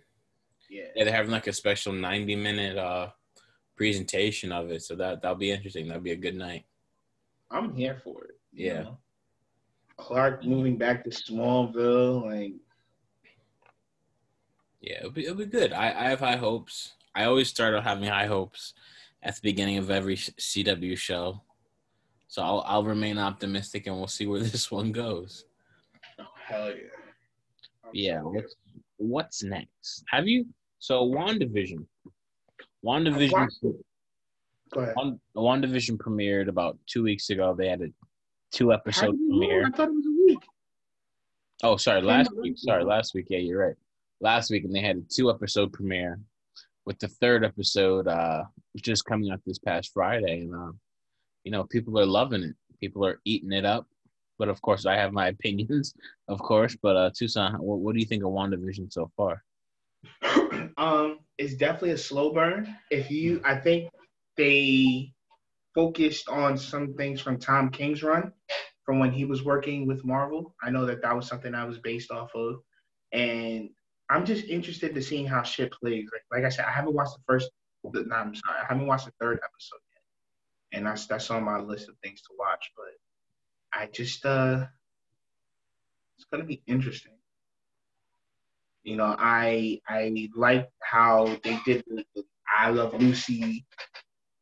Yeah. 0.70 0.84
yeah, 0.96 1.04
they're 1.04 1.12
having 1.12 1.32
like 1.32 1.46
a 1.46 1.52
special 1.52 1.92
90 1.92 2.34
minute 2.36 2.78
uh 2.78 3.08
presentation 3.76 4.52
of 4.52 4.70
it, 4.70 4.82
so 4.82 4.94
that 4.96 5.20
that'll 5.20 5.36
be 5.36 5.50
interesting. 5.50 5.88
That'll 5.88 6.02
be 6.02 6.12
a 6.12 6.16
good 6.16 6.36
night. 6.36 6.64
I'm 7.52 7.74
here 7.74 8.00
for 8.02 8.24
it. 8.24 8.38
Yeah. 8.52 8.82
Know? 8.82 8.98
Clark 9.98 10.44
moving 10.44 10.76
back 10.76 11.04
to 11.04 11.10
Smallville, 11.10 12.24
like. 12.24 12.54
Yeah, 14.80 14.98
it'll 14.98 15.10
be 15.10 15.24
it'll 15.24 15.36
be 15.36 15.46
good. 15.46 15.72
I, 15.72 15.88
I 15.90 16.10
have 16.10 16.20
high 16.20 16.36
hopes. 16.36 16.94
I 17.14 17.24
always 17.24 17.48
start 17.48 17.74
out 17.74 17.84
having 17.84 18.08
high 18.08 18.26
hopes 18.26 18.74
at 19.22 19.36
the 19.36 19.40
beginning 19.42 19.78
of 19.78 19.90
every 19.90 20.16
CW 20.16 20.98
show, 20.98 21.40
so 22.26 22.42
I'll 22.42 22.64
I'll 22.66 22.82
remain 22.82 23.16
optimistic, 23.16 23.86
and 23.86 23.96
we'll 23.96 24.08
see 24.08 24.26
where 24.26 24.40
this 24.40 24.72
one 24.72 24.90
goes. 24.90 25.44
Oh 26.18 26.24
hell 26.44 26.68
yeah! 26.70 27.84
I'm 27.84 27.90
yeah. 27.92 28.20
What's 28.22 28.56
what's 28.96 29.42
next? 29.44 30.02
Have 30.10 30.26
you 30.26 30.46
so 30.80 31.08
WandaVision? 31.08 31.86
WandaVision. 32.84 33.48
Go 34.72 34.80
ahead. 34.80 34.94
One, 34.96 35.20
WandaVision 35.36 35.98
premiered 35.98 36.48
about 36.48 36.78
two 36.86 37.02
weeks 37.02 37.30
ago. 37.30 37.54
They 37.56 37.68
had 37.68 37.82
a 37.82 37.88
two 38.52 38.72
episode 38.72 39.16
premiere. 39.16 39.66
I 39.66 39.70
thought 39.70 39.88
it 39.88 39.94
was 39.94 40.06
a 40.06 40.26
week. 40.26 40.38
Oh, 41.62 41.76
sorry, 41.76 42.02
last 42.02 42.28
out 42.28 42.38
week. 42.38 42.54
Sorry, 42.56 42.84
last 42.84 43.14
week. 43.14 43.26
Yeah, 43.28 43.38
you're 43.38 43.66
right. 43.66 43.76
Last 44.20 44.50
week, 44.50 44.64
and 44.64 44.74
they 44.74 44.80
had 44.80 44.96
a 44.96 45.02
two 45.14 45.30
episode 45.30 45.72
premiere, 45.72 46.18
with 46.86 46.98
the 46.98 47.08
third 47.08 47.44
episode 47.44 48.08
uh 48.08 48.44
just 48.76 49.04
coming 49.04 49.30
out 49.30 49.40
this 49.44 49.58
past 49.58 49.90
Friday, 49.92 50.40
and 50.40 50.54
uh, 50.54 50.72
you 51.44 51.52
know 51.52 51.64
people 51.64 51.98
are 51.98 52.06
loving 52.06 52.42
it. 52.42 52.54
People 52.80 53.04
are 53.06 53.20
eating 53.24 53.52
it 53.52 53.64
up. 53.64 53.86
But 54.38 54.48
of 54.48 54.60
course, 54.62 54.86
I 54.86 54.96
have 54.96 55.12
my 55.12 55.28
opinions, 55.36 55.94
of 56.28 56.40
course. 56.40 56.76
But 56.82 56.96
uh, 56.96 57.10
Toussaint, 57.14 57.60
what, 57.60 57.80
what 57.80 57.94
do 57.94 58.00
you 58.00 58.06
think 58.06 58.24
of 58.24 58.30
WandaVision 58.30 58.92
so 58.92 59.10
far? 59.16 59.44
um, 60.78 61.18
it's 61.38 61.54
definitely 61.54 61.90
a 61.90 61.98
slow 61.98 62.32
burn. 62.32 62.74
If 62.90 63.10
you, 63.10 63.40
I 63.44 63.56
think 63.56 63.90
they 64.36 65.12
focused 65.74 66.28
on 66.28 66.58
some 66.58 66.94
things 66.94 67.20
from 67.20 67.38
Tom 67.38 67.70
King's 67.70 68.02
run, 68.02 68.32
from 68.84 68.98
when 68.98 69.12
he 69.12 69.24
was 69.24 69.44
working 69.44 69.86
with 69.86 70.04
Marvel. 70.04 70.54
I 70.62 70.70
know 70.70 70.86
that 70.86 71.02
that 71.02 71.16
was 71.16 71.26
something 71.26 71.54
I 71.54 71.64
was 71.64 71.78
based 71.78 72.10
off 72.10 72.30
of, 72.34 72.56
and 73.12 73.70
I'm 74.10 74.24
just 74.26 74.46
interested 74.46 74.94
to 74.94 75.02
seeing 75.02 75.26
how 75.26 75.42
shit 75.42 75.72
plays. 75.72 76.08
Like, 76.12 76.22
like 76.30 76.46
I 76.46 76.54
said, 76.54 76.66
I 76.66 76.72
haven't 76.72 76.94
watched 76.94 77.14
the 77.14 77.22
first. 77.26 77.50
No, 77.84 78.14
I'm 78.14 78.34
sorry, 78.34 78.58
I 78.62 78.66
haven't 78.68 78.86
watched 78.86 79.06
the 79.06 79.12
third 79.20 79.40
episode 79.42 79.80
yet, 79.92 80.78
and 80.78 80.86
that's 80.86 81.06
that's 81.06 81.30
on 81.30 81.44
my 81.44 81.58
list 81.58 81.88
of 81.88 81.96
things 82.02 82.20
to 82.22 82.28
watch. 82.38 82.70
But 82.76 83.78
I 83.80 83.86
just, 83.86 84.24
uh, 84.24 84.66
it's 86.16 86.26
gonna 86.30 86.44
be 86.44 86.62
interesting. 86.66 87.12
You 88.84 88.96
know, 88.96 89.14
I 89.18 89.80
I 89.88 90.28
like 90.36 90.68
how 90.80 91.26
they 91.42 91.58
did 91.64 91.84
the, 91.86 92.04
the 92.14 92.24
I 92.54 92.70
Love 92.70 92.94
Lucy, 92.94 93.64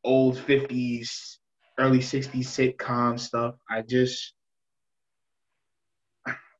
old 0.03 0.37
'50s, 0.37 1.37
early 1.79 1.99
'60s 1.99 2.45
sitcom 2.45 3.19
stuff. 3.19 3.55
I 3.69 3.81
just, 3.81 4.33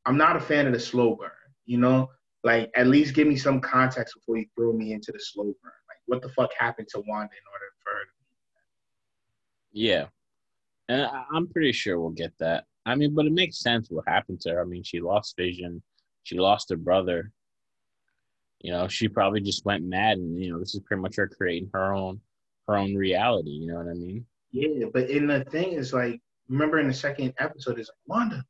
I'm 0.05 0.17
not 0.17 0.35
a 0.35 0.39
fan 0.39 0.67
of 0.67 0.73
the 0.73 0.79
slow 0.79 1.15
burn. 1.15 1.31
You 1.65 1.77
know, 1.77 2.09
like 2.43 2.71
at 2.75 2.87
least 2.87 3.13
give 3.13 3.27
me 3.27 3.37
some 3.37 3.61
context 3.61 4.15
before 4.15 4.37
you 4.37 4.45
throw 4.57 4.73
me 4.73 4.93
into 4.93 5.11
the 5.11 5.19
slow 5.19 5.45
burn. 5.45 5.71
Like, 5.87 5.97
what 6.05 6.21
the 6.21 6.29
fuck 6.29 6.51
happened 6.57 6.87
to 6.89 6.99
Wanda 7.07 7.33
in 7.33 7.51
order 7.51 7.65
for 7.83 7.91
her 7.91 8.05
Yeah, 9.71 10.07
and 10.89 11.07
I'm 11.33 11.47
pretty 11.47 11.71
sure 11.71 11.99
we'll 11.99 12.09
get 12.11 12.33
that. 12.39 12.65
I 12.85 12.95
mean, 12.95 13.13
but 13.13 13.27
it 13.27 13.31
makes 13.31 13.59
sense 13.59 13.89
what 13.89 14.07
happened 14.07 14.41
to 14.41 14.51
her. 14.51 14.61
I 14.61 14.65
mean, 14.65 14.83
she 14.83 14.99
lost 14.99 15.37
vision, 15.37 15.81
she 16.23 16.37
lost 16.37 16.69
her 16.69 16.77
brother. 16.77 17.31
You 18.59 18.71
know, 18.71 18.87
she 18.87 19.07
probably 19.07 19.41
just 19.41 19.65
went 19.65 19.83
mad, 19.83 20.17
and 20.17 20.39
you 20.39 20.51
know, 20.51 20.59
this 20.59 20.75
is 20.75 20.81
pretty 20.81 21.01
much 21.01 21.15
her 21.15 21.27
creating 21.27 21.69
her 21.73 21.93
own 21.93 22.21
her 22.67 22.77
own 22.77 22.95
reality. 22.95 23.51
You 23.51 23.67
know 23.67 23.75
what 23.77 23.87
I 23.87 23.93
mean? 23.93 24.25
Yeah, 24.51 24.87
but 24.93 25.09
in 25.09 25.27
the 25.27 25.43
thing 25.45 25.73
is 25.73 25.93
like, 25.93 26.19
remember 26.49 26.79
in 26.79 26.87
the 26.87 26.93
second 26.93 27.33
episode, 27.39 27.79
it's 27.79 27.89
like 27.89 27.97
Wanda, 28.07 28.43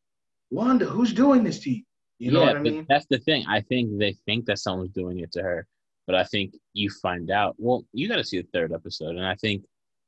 Wanda, 0.50 0.86
who's 0.86 1.14
doing 1.14 1.44
this 1.44 1.60
to 1.62 1.72
you? 1.72 1.84
You 2.20 2.32
know 2.32 2.42
yeah, 2.42 2.46
what 2.48 2.56
I 2.58 2.60
but 2.60 2.72
mean? 2.72 2.86
that's 2.90 3.06
the 3.10 3.20
thing. 3.20 3.46
I 3.48 3.62
think 3.62 3.98
they 3.98 4.14
think 4.26 4.46
that 4.46 4.60
someone's 4.60 4.92
doing 4.92 5.20
it 5.20 5.32
to 5.34 5.42
her, 5.42 5.66
but 6.06 6.16
I 6.16 6.24
think 6.24 6.54
you 6.74 6.90
find 7.02 7.32
out. 7.32 7.56
Well, 7.58 7.84
you 7.94 8.08
got 8.08 8.18
to 8.18 8.24
see 8.24 8.40
the 8.42 8.48
third 8.54 8.74
episode, 8.74 9.16
and 9.16 9.26
I 9.26 9.36
think 9.36 9.64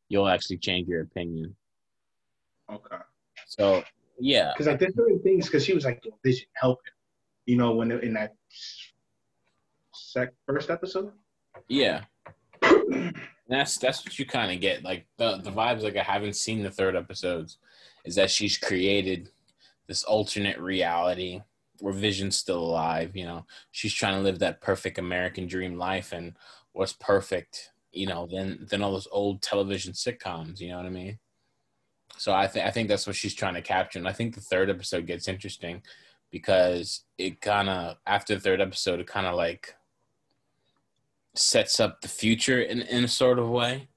you'll 0.10 0.28
actually 0.28 0.58
change 0.58 0.88
your 0.88 1.02
opinion. 1.02 1.56
Okay. 2.72 2.98
So 3.48 3.84
yeah, 4.20 4.52
Because 4.54 4.68
like 4.68 4.80
there's 4.80 4.96
certain 4.96 5.22
things 5.22 5.48
because 5.48 5.66
she 5.66 5.74
was 5.74 5.86
like, 5.86 6.02
"Yo, 6.06 6.12
Vision, 6.24 6.46
help 6.54 6.80
him," 6.86 6.94
you 7.46 7.58
know, 7.58 7.72
when 7.74 7.92
in 7.92 8.14
that 8.14 8.34
sec 9.94 10.34
first 10.48 10.70
episode. 10.70 11.12
yeah. 11.68 12.02
That's 13.54 13.78
that's 13.78 14.04
what 14.04 14.18
you 14.18 14.26
kind 14.26 14.52
of 14.52 14.60
get. 14.60 14.84
Like 14.84 15.06
the 15.18 15.38
the 15.38 15.52
vibes. 15.52 15.84
Like 15.84 15.96
I 15.96 16.04
haven't 16.04 16.36
seen 16.36 16.64
the 16.64 16.72
third 16.72 16.96
episodes. 16.96 17.58
Is 18.04 18.16
that 18.16 18.32
she's 18.32 18.58
created 18.58 19.30
this 19.88 20.04
alternate 20.04 20.60
reality 20.60 21.42
where 21.80 21.94
Vision's 21.94 22.38
still 22.38 22.60
alive. 22.60 23.16
You 23.16 23.26
know, 23.26 23.46
she's 23.72 23.94
trying 23.94 24.16
to 24.16 24.22
live 24.22 24.40
that 24.40 24.62
perfect 24.62 24.98
American 24.98 25.48
dream 25.48 25.78
life, 25.78 26.14
and 26.14 26.34
what's 26.72 26.94
perfect, 26.94 27.72
you 27.92 28.08
know, 28.08 28.26
than 28.26 28.66
than 28.70 28.82
all 28.82 28.94
those 28.94 29.08
old 29.12 29.42
television 29.42 29.94
sitcoms. 29.94 30.60
You 30.60 30.70
know 30.70 30.78
what 30.78 30.86
I 30.88 30.90
mean? 30.90 31.20
So 32.18 32.34
I 32.34 32.48
think 32.48 32.66
I 32.66 32.72
think 32.72 32.90
that's 32.90 33.06
what 33.06 33.16
she's 33.16 33.36
trying 33.36 33.54
to 33.56 33.62
capture, 33.62 34.00
and 34.00 34.08
I 34.08 34.14
think 34.14 34.34
the 34.34 34.42
third 34.42 34.70
episode 34.70 35.06
gets 35.06 35.28
interesting 35.28 35.84
because 36.32 37.04
it 37.20 37.40
kind 37.42 37.70
of 37.70 37.98
after 38.08 38.34
the 38.34 38.42
third 38.42 38.62
episode, 38.62 39.00
it 39.00 39.08
kind 39.08 39.28
of 39.28 39.36
like 39.36 39.76
sets 41.36 41.80
up 41.80 42.02
the 42.02 42.08
future 42.08 42.62
in, 42.62 42.82
in 42.82 43.04
a 43.04 43.08
sort 43.08 43.40
of 43.40 43.50
way 43.50 43.88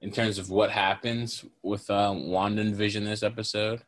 in 0.00 0.10
terms 0.10 0.38
of 0.38 0.50
what 0.50 0.70
happens 0.70 1.44
with 1.62 1.88
um, 1.90 2.28
Wanda 2.28 2.62
and 2.62 2.76
Vision 2.76 3.04
this 3.04 3.22
episode. 3.22 3.82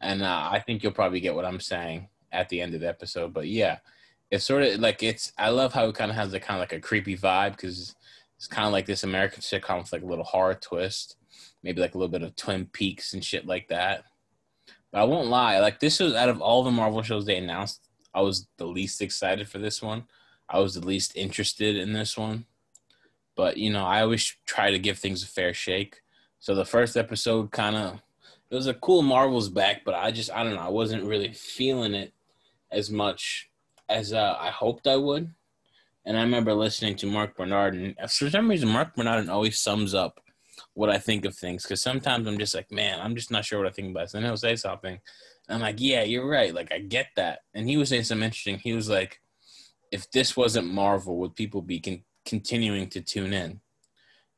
And 0.00 0.22
uh, 0.22 0.48
I 0.50 0.60
think 0.60 0.82
you'll 0.82 0.92
probably 0.92 1.20
get 1.20 1.34
what 1.34 1.44
I'm 1.44 1.60
saying 1.60 2.08
at 2.32 2.48
the 2.48 2.60
end 2.60 2.74
of 2.74 2.80
the 2.80 2.88
episode. 2.88 3.32
But 3.32 3.48
yeah, 3.48 3.78
it's 4.30 4.44
sort 4.44 4.62
of 4.62 4.80
like 4.80 5.02
it's. 5.02 5.32
I 5.38 5.50
love 5.50 5.72
how 5.72 5.86
it 5.86 5.94
kind 5.94 6.10
of 6.10 6.16
has 6.16 6.32
a 6.32 6.40
kind 6.40 6.56
of 6.56 6.62
like 6.62 6.72
a 6.72 6.80
creepy 6.80 7.16
vibe 7.16 7.52
because 7.52 7.94
it's 8.36 8.46
kind 8.48 8.66
of 8.66 8.72
like 8.72 8.86
this 8.86 9.04
American 9.04 9.40
sitcom 9.40 9.78
with 9.78 9.92
like 9.92 10.02
a 10.02 10.06
little 10.06 10.24
horror 10.24 10.54
twist, 10.54 11.16
maybe 11.62 11.80
like 11.80 11.94
a 11.94 11.98
little 11.98 12.10
bit 12.10 12.22
of 12.22 12.34
Twin 12.34 12.66
Peaks 12.66 13.14
and 13.14 13.24
shit 13.24 13.46
like 13.46 13.68
that. 13.68 14.04
But 14.90 15.02
I 15.02 15.04
won't 15.04 15.28
lie, 15.28 15.60
like 15.60 15.80
this 15.80 16.00
was 16.00 16.14
out 16.14 16.28
of 16.28 16.40
all 16.40 16.62
the 16.62 16.70
Marvel 16.70 17.02
shows 17.02 17.24
they 17.24 17.36
announced, 17.36 17.88
I 18.14 18.20
was 18.20 18.48
the 18.58 18.66
least 18.66 19.00
excited 19.00 19.48
for 19.48 19.58
this 19.58 19.80
one. 19.80 20.04
I 20.52 20.58
was 20.58 20.74
the 20.74 20.86
least 20.86 21.16
interested 21.16 21.76
in 21.76 21.92
this 21.92 22.16
one. 22.16 22.44
But 23.34 23.56
you 23.56 23.70
know, 23.70 23.84
I 23.84 24.02
always 24.02 24.36
try 24.46 24.70
to 24.70 24.78
give 24.78 24.98
things 24.98 25.22
a 25.22 25.26
fair 25.26 25.54
shake. 25.54 26.02
So 26.40 26.54
the 26.54 26.64
first 26.64 26.96
episode 26.96 27.50
kind 27.50 27.76
of 27.76 28.02
it 28.50 28.54
was 28.54 28.66
a 28.66 28.74
cool 28.74 29.00
Marvel's 29.00 29.48
back, 29.48 29.82
but 29.84 29.94
I 29.94 30.10
just 30.10 30.30
I 30.30 30.44
don't 30.44 30.54
know, 30.54 30.60
I 30.60 30.68
wasn't 30.68 31.04
really 31.04 31.32
feeling 31.32 31.94
it 31.94 32.12
as 32.70 32.90
much 32.90 33.48
as 33.88 34.12
uh, 34.12 34.36
I 34.38 34.50
hoped 34.50 34.86
I 34.86 34.96
would. 34.96 35.32
And 36.04 36.18
I 36.18 36.22
remember 36.22 36.52
listening 36.52 36.96
to 36.96 37.06
Mark 37.06 37.36
Bernard, 37.36 37.74
and 37.74 37.96
for 38.10 38.28
some 38.28 38.50
reason, 38.50 38.68
Mark 38.68 38.94
Bernard 38.94 39.28
always 39.28 39.60
sums 39.60 39.94
up 39.94 40.20
what 40.74 40.90
I 40.90 40.98
think 40.98 41.24
of 41.24 41.34
things. 41.34 41.62
Because 41.62 41.80
sometimes 41.80 42.26
I'm 42.26 42.38
just 42.38 42.54
like, 42.54 42.70
man, 42.72 43.00
I'm 43.00 43.14
just 43.14 43.30
not 43.30 43.44
sure 43.44 43.60
what 43.60 43.68
I 43.68 43.72
think 43.72 43.90
about. 43.90 44.04
This. 44.04 44.14
And 44.14 44.24
he'll 44.24 44.36
say 44.36 44.56
something, 44.56 44.98
I'm 45.48 45.60
like, 45.60 45.76
yeah, 45.78 46.02
you're 46.02 46.28
right. 46.28 46.54
Like 46.54 46.72
I 46.72 46.80
get 46.80 47.08
that. 47.16 47.40
And 47.54 47.68
he 47.68 47.76
was 47.76 47.88
saying 47.88 48.04
something 48.04 48.24
interesting. 48.24 48.58
He 48.58 48.72
was 48.72 48.88
like, 48.88 49.21
if 49.92 50.10
this 50.10 50.36
wasn't 50.36 50.72
Marvel, 50.72 51.18
would 51.18 51.36
people 51.36 51.62
be 51.62 51.78
con- 51.78 52.02
continuing 52.26 52.88
to 52.90 53.00
tune 53.00 53.32
in? 53.32 53.60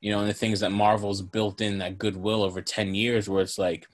You 0.02 0.10
know, 0.12 0.20
and 0.20 0.28
the 0.28 0.34
things 0.34 0.60
that 0.60 0.72
Marvel's 0.72 1.22
built 1.22 1.62
in 1.62 1.78
that 1.78 1.96
goodwill 1.96 2.42
over 2.42 2.60
ten 2.60 2.94
years, 2.94 3.28
where 3.28 3.40
it's 3.42 3.56
like 3.56 3.86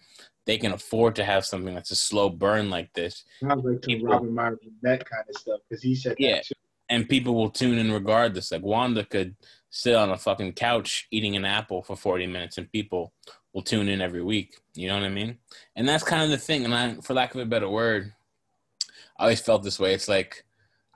they 0.47 0.59
can 0.59 0.73
afford 0.73 1.15
to 1.17 1.25
have 1.25 1.45
something 1.47 1.75
that's 1.75 1.93
a 1.93 1.97
slow 1.97 2.29
burn 2.31 2.71
like 2.71 2.93
this, 2.95 3.25
Sounds 3.41 3.65
like 3.65 3.83
People- 3.83 4.09
Robin 4.09 4.35
Myers 4.35 4.59
that 4.83 5.09
kind 5.09 5.25
of 5.29 5.37
stuff 5.37 5.61
because 5.69 5.83
he 5.83 5.95
said 5.95 6.17
Yeah. 6.19 6.41
and 6.89 7.09
people 7.09 7.35
will 7.35 7.51
tune 7.51 7.79
in 7.79 7.93
regardless. 7.93 8.51
Like 8.51 8.63
Wanda 8.63 9.05
could 9.05 9.37
sit 9.69 9.95
on 9.95 10.11
a 10.11 10.17
fucking 10.17 10.55
couch 10.55 11.07
eating 11.13 11.37
an 11.37 11.45
apple 11.45 11.83
for 11.83 11.95
40 11.95 12.27
minutes 12.27 12.59
and 12.59 12.73
people 12.73 13.13
will 13.53 13.63
tune 13.63 13.89
in 13.89 14.01
every 14.01 14.23
week. 14.23 14.57
You 14.75 14.89
know 14.89 14.95
what 14.95 15.05
I 15.05 15.11
mean? 15.11 15.39
And 15.77 15.89
that's 15.89 16.03
kind 16.03 16.23
of 16.25 16.31
the 16.31 16.39
thing. 16.39 16.65
And 16.65 16.75
I, 16.75 16.95
for 16.97 17.15
lack 17.15 17.35
of 17.35 17.41
a 17.41 17.45
better 17.47 17.69
word, 17.69 18.13
I 19.19 19.25
always 19.25 19.41
felt 19.41 19.63
this 19.63 19.79
way. 19.79 19.93
It's 19.95 20.09
like, 20.09 20.45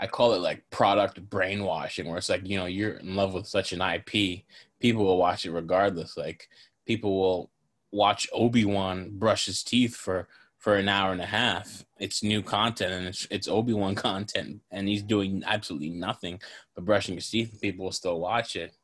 I 0.04 0.06
call 0.06 0.34
it 0.34 0.42
like 0.42 0.68
product 0.68 1.18
brainwashing, 1.30 2.06
where 2.06 2.18
it's 2.18 2.28
like, 2.28 2.46
you 2.46 2.58
know, 2.58 2.66
you're 2.66 2.99
in 2.99 3.16
love 3.16 3.32
with 3.32 3.46
such 3.46 3.73
an 3.73 3.80
IP, 3.80 4.42
people 4.80 5.02
will 5.02 5.16
watch 5.16 5.46
it 5.46 5.50
regardless. 5.50 6.14
Like, 6.14 6.46
people 6.87 7.18
will 7.18 7.50
watch 7.90 8.28
Obi 8.30 8.66
Wan 8.66 9.12
brush 9.14 9.46
his 9.46 9.62
teeth 9.62 9.96
for 9.96 10.28
for 10.58 10.76
an 10.76 10.90
hour 10.90 11.12
and 11.12 11.23
a 11.23 11.26
half. 11.26 11.87
It's 11.99 12.23
new 12.23 12.42
content 12.42 12.92
and 12.92 13.06
it's 13.06 13.26
it's 13.30 13.49
Obi 13.49 13.73
Wan 13.73 13.94
content, 14.11 14.61
and 14.70 14.87
he's 14.87 15.02
doing 15.02 15.42
absolutely 15.46 15.88
nothing 15.88 16.38
but 16.75 16.84
brushing 16.84 17.14
his 17.14 17.30
teeth, 17.30 17.58
people 17.62 17.87
will 17.87 17.92
still 17.92 18.20
watch 18.20 18.56
it. 18.56 18.75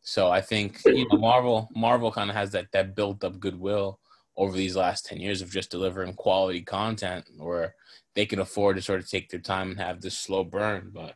So 0.00 0.30
I 0.30 0.40
think 0.40 0.80
you 0.86 1.06
know 1.10 1.18
Marvel 1.18 1.68
Marvel 1.76 2.10
kind 2.10 2.30
of 2.30 2.36
has 2.36 2.50
that 2.52 2.72
that 2.72 2.96
built 2.96 3.22
up 3.24 3.38
goodwill 3.38 4.00
over 4.38 4.56
these 4.56 4.74
last 4.74 5.04
ten 5.04 5.20
years 5.20 5.42
of 5.42 5.50
just 5.50 5.70
delivering 5.70 6.14
quality 6.14 6.62
content, 6.62 7.26
where 7.36 7.74
they 8.14 8.26
can 8.26 8.38
afford 8.40 8.76
to 8.76 8.82
sort 8.82 9.00
of 9.00 9.08
take 9.08 9.30
their 9.30 9.40
time 9.40 9.70
and 9.70 9.80
have 9.80 10.00
this 10.00 10.16
slow 10.18 10.44
burn. 10.44 10.90
But 10.92 11.14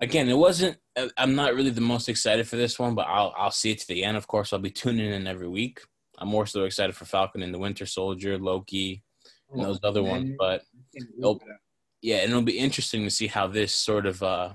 again, 0.00 0.28
it 0.28 0.36
wasn't. 0.36 0.76
I'm 1.16 1.34
not 1.34 1.54
really 1.54 1.70
the 1.70 1.80
most 1.80 2.08
excited 2.08 2.46
for 2.48 2.56
this 2.56 2.78
one, 2.78 2.94
but 2.94 3.06
I'll 3.08 3.32
I'll 3.36 3.50
see 3.50 3.70
it 3.72 3.78
to 3.80 3.88
the 3.88 4.04
end. 4.04 4.16
Of 4.16 4.26
course, 4.26 4.52
I'll 4.52 4.58
be 4.58 4.70
tuning 4.70 5.12
in 5.12 5.26
every 5.26 5.48
week. 5.48 5.80
I'm 6.18 6.28
more 6.28 6.46
so 6.46 6.64
excited 6.64 6.94
for 6.94 7.04
Falcon 7.06 7.42
and 7.42 7.52
the 7.54 7.58
Winter 7.58 7.86
Soldier, 7.86 8.38
Loki, 8.38 9.02
and 9.50 9.62
those 9.64 9.80
other 9.82 10.02
ones. 10.02 10.32
But 10.38 10.60
I 10.60 10.98
can't 10.98 11.08
wait 11.10 11.18
Nope. 11.18 11.40
for 11.42 11.48
that. 11.48 11.58
yeah, 12.02 12.16
and 12.18 12.30
it'll 12.30 12.42
be 12.42 12.58
interesting 12.58 13.04
to 13.04 13.10
see 13.10 13.26
how 13.26 13.46
this 13.46 13.74
sort 13.74 14.06
of 14.06 14.22
uh 14.22 14.54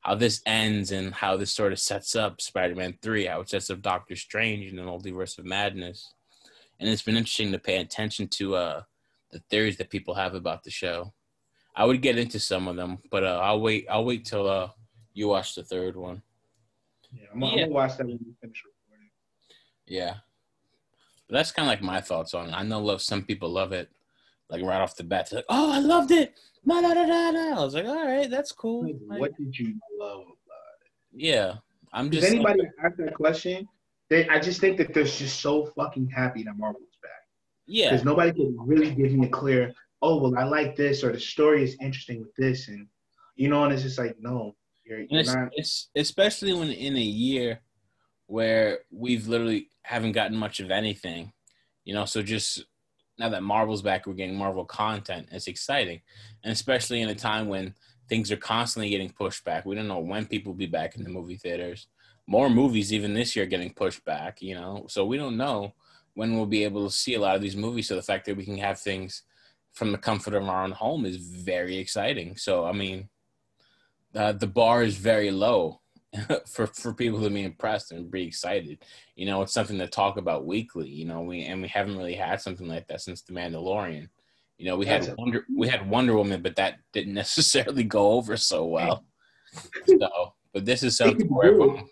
how 0.00 0.14
this 0.16 0.42
ends 0.46 0.90
and 0.90 1.14
how 1.14 1.36
this 1.36 1.52
sort 1.52 1.72
of 1.72 1.78
sets 1.78 2.16
up 2.16 2.40
Spider-Man 2.40 2.98
3, 3.02 3.26
how 3.26 3.40
it 3.40 3.48
sets 3.48 3.70
up 3.70 3.80
Doctor 3.82 4.16
Strange 4.16 4.66
in 4.68 4.74
the 4.76 4.82
multiverse 4.82 5.38
of 5.38 5.44
madness. 5.44 6.12
And 6.80 6.88
it's 6.88 7.02
been 7.02 7.16
interesting 7.16 7.52
to 7.52 7.58
pay 7.60 7.76
attention 7.76 8.26
to 8.28 8.54
uh 8.56 8.82
the 9.32 9.40
theories 9.50 9.76
that 9.78 9.90
people 9.90 10.14
have 10.14 10.34
about 10.34 10.62
the 10.62 10.70
show. 10.70 11.12
I 11.74 11.84
would 11.86 12.02
get 12.02 12.18
into 12.18 12.38
some 12.38 12.68
of 12.68 12.76
them, 12.76 12.98
but 13.10 13.24
uh, 13.24 13.40
I'll 13.42 13.60
wait 13.60 13.86
I'll 13.90 14.04
wait 14.04 14.24
till 14.24 14.48
uh 14.48 14.68
you 15.14 15.28
watch 15.28 15.54
the 15.54 15.64
third 15.64 15.96
one. 15.96 16.22
Yeah, 17.12 17.26
I'm, 17.34 17.42
I'm 17.44 17.56
gonna 17.58 17.68
watch 17.68 17.96
that 17.96 18.06
when 18.06 18.18
we 18.24 18.34
finish 18.40 18.62
recording. 18.64 19.10
Yeah. 19.86 20.14
But 21.28 21.36
that's 21.36 21.52
kind 21.52 21.66
of 21.66 21.70
like 21.70 21.82
my 21.82 22.00
thoughts 22.00 22.34
on 22.34 22.48
it. 22.48 22.52
I 22.52 22.62
know 22.62 22.80
love 22.80 23.02
some 23.02 23.22
people 23.22 23.50
love 23.50 23.72
it, 23.72 23.90
like 24.50 24.62
right 24.62 24.80
off 24.80 24.96
the 24.96 25.04
bat. 25.04 25.28
They're 25.30 25.38
like, 25.38 25.46
"Oh, 25.48 25.72
I 25.72 25.78
loved 25.78 26.10
it." 26.10 26.38
Da, 26.66 26.80
da, 26.80 26.94
da, 26.94 27.32
da. 27.32 27.60
I 27.60 27.64
was 27.64 27.74
like, 27.74 27.86
"All 27.86 28.06
right, 28.06 28.30
that's 28.30 28.52
cool." 28.52 28.84
Like, 28.84 28.96
Like, 29.08 29.20
what 29.20 29.36
did 29.36 29.58
you 29.58 29.74
love 29.98 30.20
about 30.20 30.76
it? 30.84 30.90
yeah, 31.14 31.54
I'm 31.92 32.10
just. 32.10 32.22
Does 32.22 32.34
anybody 32.34 32.60
ask 32.84 32.96
that 32.98 33.14
question? 33.14 33.68
They, 34.10 34.28
I 34.28 34.38
just 34.40 34.60
think 34.60 34.76
that 34.76 34.92
they're 34.92 35.04
just 35.04 35.40
so 35.40 35.66
fucking 35.74 36.08
happy 36.10 36.42
that 36.42 36.56
Marvel's 36.58 36.82
back 36.82 36.91
yeah, 37.66 37.90
because 37.90 38.04
nobody 38.04 38.32
can 38.32 38.56
really 38.58 38.94
give 38.94 39.12
me 39.12 39.26
a 39.26 39.30
clear. 39.30 39.72
Oh 40.00 40.18
well, 40.18 40.36
I 40.36 40.44
like 40.44 40.76
this, 40.76 41.04
or 41.04 41.12
the 41.12 41.20
story 41.20 41.62
is 41.62 41.76
interesting 41.80 42.20
with 42.20 42.34
this, 42.36 42.68
and 42.68 42.86
you 43.36 43.48
know, 43.48 43.64
and 43.64 43.72
it's 43.72 43.82
just 43.82 43.98
like 43.98 44.16
no, 44.20 44.54
you're, 44.84 45.00
you're 45.00 45.20
it's, 45.20 45.34
not. 45.34 45.50
it's 45.52 45.90
especially 45.94 46.52
when 46.52 46.70
in 46.70 46.96
a 46.96 47.00
year 47.00 47.60
where 48.26 48.80
we've 48.90 49.28
literally 49.28 49.68
haven't 49.82 50.12
gotten 50.12 50.36
much 50.36 50.60
of 50.60 50.70
anything, 50.70 51.32
you 51.84 51.94
know. 51.94 52.04
So 52.04 52.22
just 52.22 52.64
now 53.18 53.28
that 53.28 53.42
Marvel's 53.42 53.82
back, 53.82 54.06
we're 54.06 54.14
getting 54.14 54.36
Marvel 54.36 54.64
content. 54.64 55.28
It's 55.30 55.46
exciting, 55.46 56.00
and 56.42 56.52
especially 56.52 57.00
in 57.00 57.08
a 57.08 57.14
time 57.14 57.48
when 57.48 57.74
things 58.08 58.30
are 58.30 58.36
constantly 58.36 58.90
getting 58.90 59.10
pushed 59.10 59.44
back. 59.44 59.64
We 59.64 59.74
don't 59.74 59.88
know 59.88 60.00
when 60.00 60.26
people 60.26 60.52
will 60.52 60.58
be 60.58 60.66
back 60.66 60.96
in 60.96 61.04
the 61.04 61.10
movie 61.10 61.36
theaters. 61.36 61.86
More 62.26 62.50
movies 62.50 62.92
even 62.92 63.14
this 63.14 63.34
year 63.34 63.46
getting 63.46 63.72
pushed 63.72 64.04
back, 64.04 64.42
you 64.42 64.54
know. 64.54 64.86
So 64.88 65.06
we 65.06 65.16
don't 65.16 65.36
know 65.36 65.74
when 66.14 66.36
we'll 66.36 66.46
be 66.46 66.64
able 66.64 66.86
to 66.86 66.94
see 66.94 67.14
a 67.14 67.20
lot 67.20 67.36
of 67.36 67.42
these 67.42 67.56
movies. 67.56 67.88
So 67.88 67.96
the 67.96 68.02
fact 68.02 68.26
that 68.26 68.36
we 68.36 68.44
can 68.44 68.58
have 68.58 68.80
things 68.80 69.22
from 69.72 69.92
the 69.92 69.98
comfort 69.98 70.34
of 70.34 70.46
our 70.48 70.64
own 70.64 70.72
home 70.72 71.06
is 71.06 71.16
very 71.16 71.76
exciting. 71.78 72.36
So 72.36 72.64
I 72.64 72.72
mean, 72.72 73.08
uh, 74.14 74.32
the 74.32 74.46
bar 74.46 74.82
is 74.82 74.96
very 74.96 75.30
low 75.30 75.80
for 76.46 76.66
for 76.66 76.92
people 76.92 77.22
to 77.22 77.30
be 77.30 77.44
impressed 77.44 77.92
and 77.92 78.10
be 78.10 78.26
excited. 78.26 78.84
You 79.16 79.26
know, 79.26 79.42
it's 79.42 79.54
something 79.54 79.78
to 79.78 79.86
talk 79.86 80.16
about 80.18 80.46
weekly. 80.46 80.88
You 80.88 81.06
know, 81.06 81.22
we 81.22 81.42
and 81.44 81.62
we 81.62 81.68
haven't 81.68 81.96
really 81.96 82.14
had 82.14 82.40
something 82.40 82.68
like 82.68 82.86
that 82.88 83.00
since 83.00 83.22
The 83.22 83.32
Mandalorian. 83.32 84.08
You 84.58 84.66
know, 84.66 84.76
we 84.76 84.86
had 84.86 85.12
Wonder 85.16 85.44
we 85.54 85.68
had 85.68 85.88
Wonder 85.88 86.14
Woman, 86.14 86.42
but 86.42 86.56
that 86.56 86.76
didn't 86.92 87.14
necessarily 87.22 87.84
go 87.84 88.12
over 88.12 88.36
so 88.36 88.66
well. 88.66 89.04
So, 89.86 90.34
but 90.52 90.64
this 90.64 90.82
is 90.82 90.96
something 90.96 91.26
where 91.28 91.82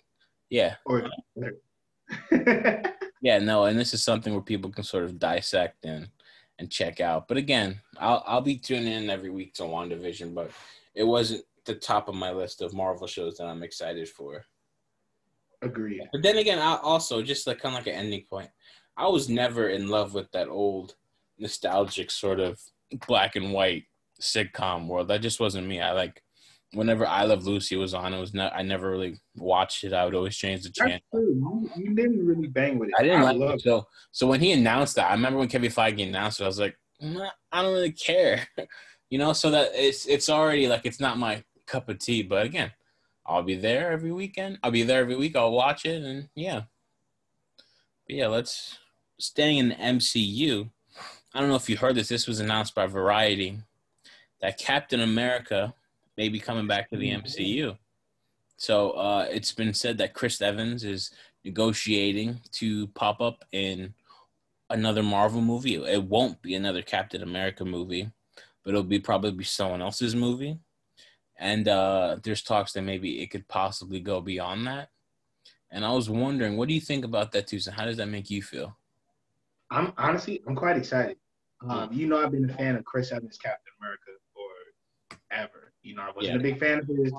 yeah, 0.50 0.76
or 0.84 1.08
yeah, 3.20 3.38
no, 3.38 3.64
and 3.64 3.78
this 3.78 3.94
is 3.94 4.02
something 4.02 4.32
where 4.32 4.42
people 4.42 4.70
can 4.70 4.84
sort 4.84 5.04
of 5.04 5.18
dissect 5.18 5.84
and 5.84 6.08
and 6.58 6.70
check 6.70 7.00
out. 7.00 7.26
But 7.28 7.36
again, 7.36 7.80
I'll 7.98 8.22
I'll 8.26 8.40
be 8.40 8.56
tuning 8.56 8.92
in 8.92 9.10
every 9.10 9.30
week 9.30 9.54
to 9.54 9.62
WandaVision, 9.62 10.34
but 10.34 10.50
it 10.94 11.04
wasn't 11.04 11.44
the 11.64 11.74
top 11.74 12.08
of 12.08 12.14
my 12.14 12.30
list 12.30 12.62
of 12.62 12.74
Marvel 12.74 13.06
shows 13.06 13.36
that 13.36 13.46
I'm 13.46 13.62
excited 13.62 14.08
for. 14.08 14.44
Agreed. 15.62 16.08
But 16.12 16.22
then 16.22 16.38
again, 16.38 16.58
I 16.58 16.78
also 16.82 17.22
just 17.22 17.46
like 17.46 17.60
kind 17.60 17.74
of 17.74 17.80
like 17.80 17.92
an 17.92 18.00
ending 18.00 18.24
point. 18.28 18.48
I 18.96 19.06
was 19.08 19.28
never 19.28 19.68
in 19.68 19.88
love 19.88 20.14
with 20.14 20.30
that 20.32 20.48
old 20.48 20.94
nostalgic 21.38 22.10
sort 22.10 22.40
of 22.40 22.60
black 23.06 23.36
and 23.36 23.52
white 23.52 23.84
sitcom 24.20 24.86
world. 24.86 25.08
That 25.08 25.22
just 25.22 25.40
wasn't 25.40 25.66
me. 25.66 25.80
I 25.80 25.92
like 25.92 26.22
whenever 26.72 27.06
I 27.06 27.24
Love 27.24 27.46
Lucy 27.46 27.76
was 27.76 27.94
on, 27.94 28.14
it 28.14 28.20
was 28.20 28.34
not. 28.34 28.52
I 28.54 28.62
never 28.62 28.90
really 28.90 29.18
watched 29.36 29.84
it. 29.84 29.92
I 29.92 30.04
would 30.04 30.14
always 30.14 30.36
change 30.36 30.62
the 30.62 30.70
channel. 30.70 31.00
You, 31.12 31.70
you 31.76 31.94
didn't 31.94 32.24
really 32.24 32.48
bang 32.48 32.78
with 32.78 32.90
it. 32.90 32.94
I 32.98 33.02
didn't 33.02 33.22
like 33.22 33.36
love 33.36 33.54
it. 33.54 33.62
So 33.62 33.86
so 34.12 34.26
when 34.26 34.40
he 34.40 34.52
announced 34.52 34.96
that, 34.96 35.10
I 35.10 35.14
remember 35.14 35.38
when 35.38 35.48
Kevin 35.48 35.70
Feige 35.70 36.06
announced 36.06 36.40
it, 36.40 36.44
I 36.44 36.46
was 36.46 36.60
like, 36.60 36.76
"Nah, 37.00 37.30
I 37.52 37.62
don't 37.62 37.72
really 37.72 37.92
care, 37.92 38.46
you 39.10 39.18
know. 39.18 39.32
So 39.32 39.50
that 39.50 39.70
it's 39.74 40.06
it's 40.06 40.28
already 40.28 40.68
like 40.68 40.82
it's 40.84 41.00
not 41.00 41.18
my 41.18 41.42
cup 41.66 41.88
of 41.88 41.98
tea. 41.98 42.22
But 42.22 42.46
again, 42.46 42.72
I'll 43.26 43.42
be 43.42 43.56
there 43.56 43.90
every 43.90 44.12
weekend. 44.12 44.58
I'll 44.62 44.70
be 44.70 44.82
there 44.82 45.00
every 45.00 45.16
week. 45.16 45.36
I'll 45.36 45.52
watch 45.52 45.84
it, 45.84 46.02
and 46.02 46.28
yeah. 46.34 46.62
But 48.06 48.16
yeah, 48.16 48.28
let's 48.28 48.78
staying 49.18 49.58
in 49.58 49.68
the 49.70 49.74
MCU. 49.76 50.70
I 51.32 51.40
don't 51.40 51.48
know 51.48 51.56
if 51.56 51.70
you 51.70 51.76
heard 51.76 51.94
this. 51.94 52.08
This 52.08 52.26
was 52.26 52.40
announced 52.40 52.74
by 52.74 52.86
Variety 52.86 53.58
that 54.40 54.58
Captain 54.58 55.00
America 55.00 55.74
may 56.20 56.28
be 56.28 56.38
coming 56.38 56.66
back 56.66 56.90
to 56.90 56.98
the 56.98 57.10
MCU. 57.12 57.78
So 58.58 58.90
uh, 58.90 59.26
it's 59.30 59.52
been 59.52 59.72
said 59.72 59.96
that 59.98 60.12
Chris 60.12 60.42
Evans 60.42 60.84
is 60.84 61.12
negotiating 61.46 62.40
to 62.52 62.88
pop 62.88 63.22
up 63.22 63.42
in 63.52 63.94
another 64.68 65.02
Marvel 65.02 65.40
movie. 65.40 65.76
It 65.76 66.04
won't 66.04 66.42
be 66.42 66.54
another 66.54 66.82
Captain 66.82 67.22
America 67.22 67.64
movie, 67.64 68.10
but 68.62 68.68
it'll 68.68 68.82
be 68.82 68.98
probably 68.98 69.30
be 69.30 69.44
someone 69.44 69.80
else's 69.80 70.14
movie. 70.14 70.58
And 71.38 71.66
uh, 71.66 72.18
there's 72.22 72.42
talks 72.42 72.74
that 72.74 72.82
maybe 72.82 73.22
it 73.22 73.30
could 73.30 73.48
possibly 73.48 74.00
go 74.00 74.20
beyond 74.20 74.66
that. 74.66 74.90
And 75.70 75.86
I 75.86 75.92
was 75.92 76.10
wondering, 76.10 76.58
what 76.58 76.68
do 76.68 76.74
you 76.74 76.82
think 76.82 77.06
about 77.06 77.32
that, 77.32 77.46
Toussaint? 77.46 77.76
How 77.76 77.86
does 77.86 77.96
that 77.96 78.08
make 78.08 78.28
you 78.28 78.42
feel? 78.42 78.76
I'm 79.70 79.94
honestly, 79.96 80.42
I'm 80.46 80.54
quite 80.54 80.76
excited. 80.76 81.16
Um, 81.66 81.88
you 81.90 82.06
know, 82.06 82.22
I've 82.22 82.32
been 82.32 82.50
a 82.50 82.52
fan 82.52 82.76
of 82.76 82.84
Chris 82.84 83.10
Evans, 83.10 83.38
Captain 83.38 83.72
America, 83.80 84.10
forever. 85.30 85.69
You 85.82 85.94
know, 85.94 86.02
I 86.02 86.10
wasn't 86.14 86.36
Yeah. 86.36 86.40
a 86.40 86.42
big 86.42 86.58
fan 86.58 86.78
of 86.80 86.86
his 86.88 87.12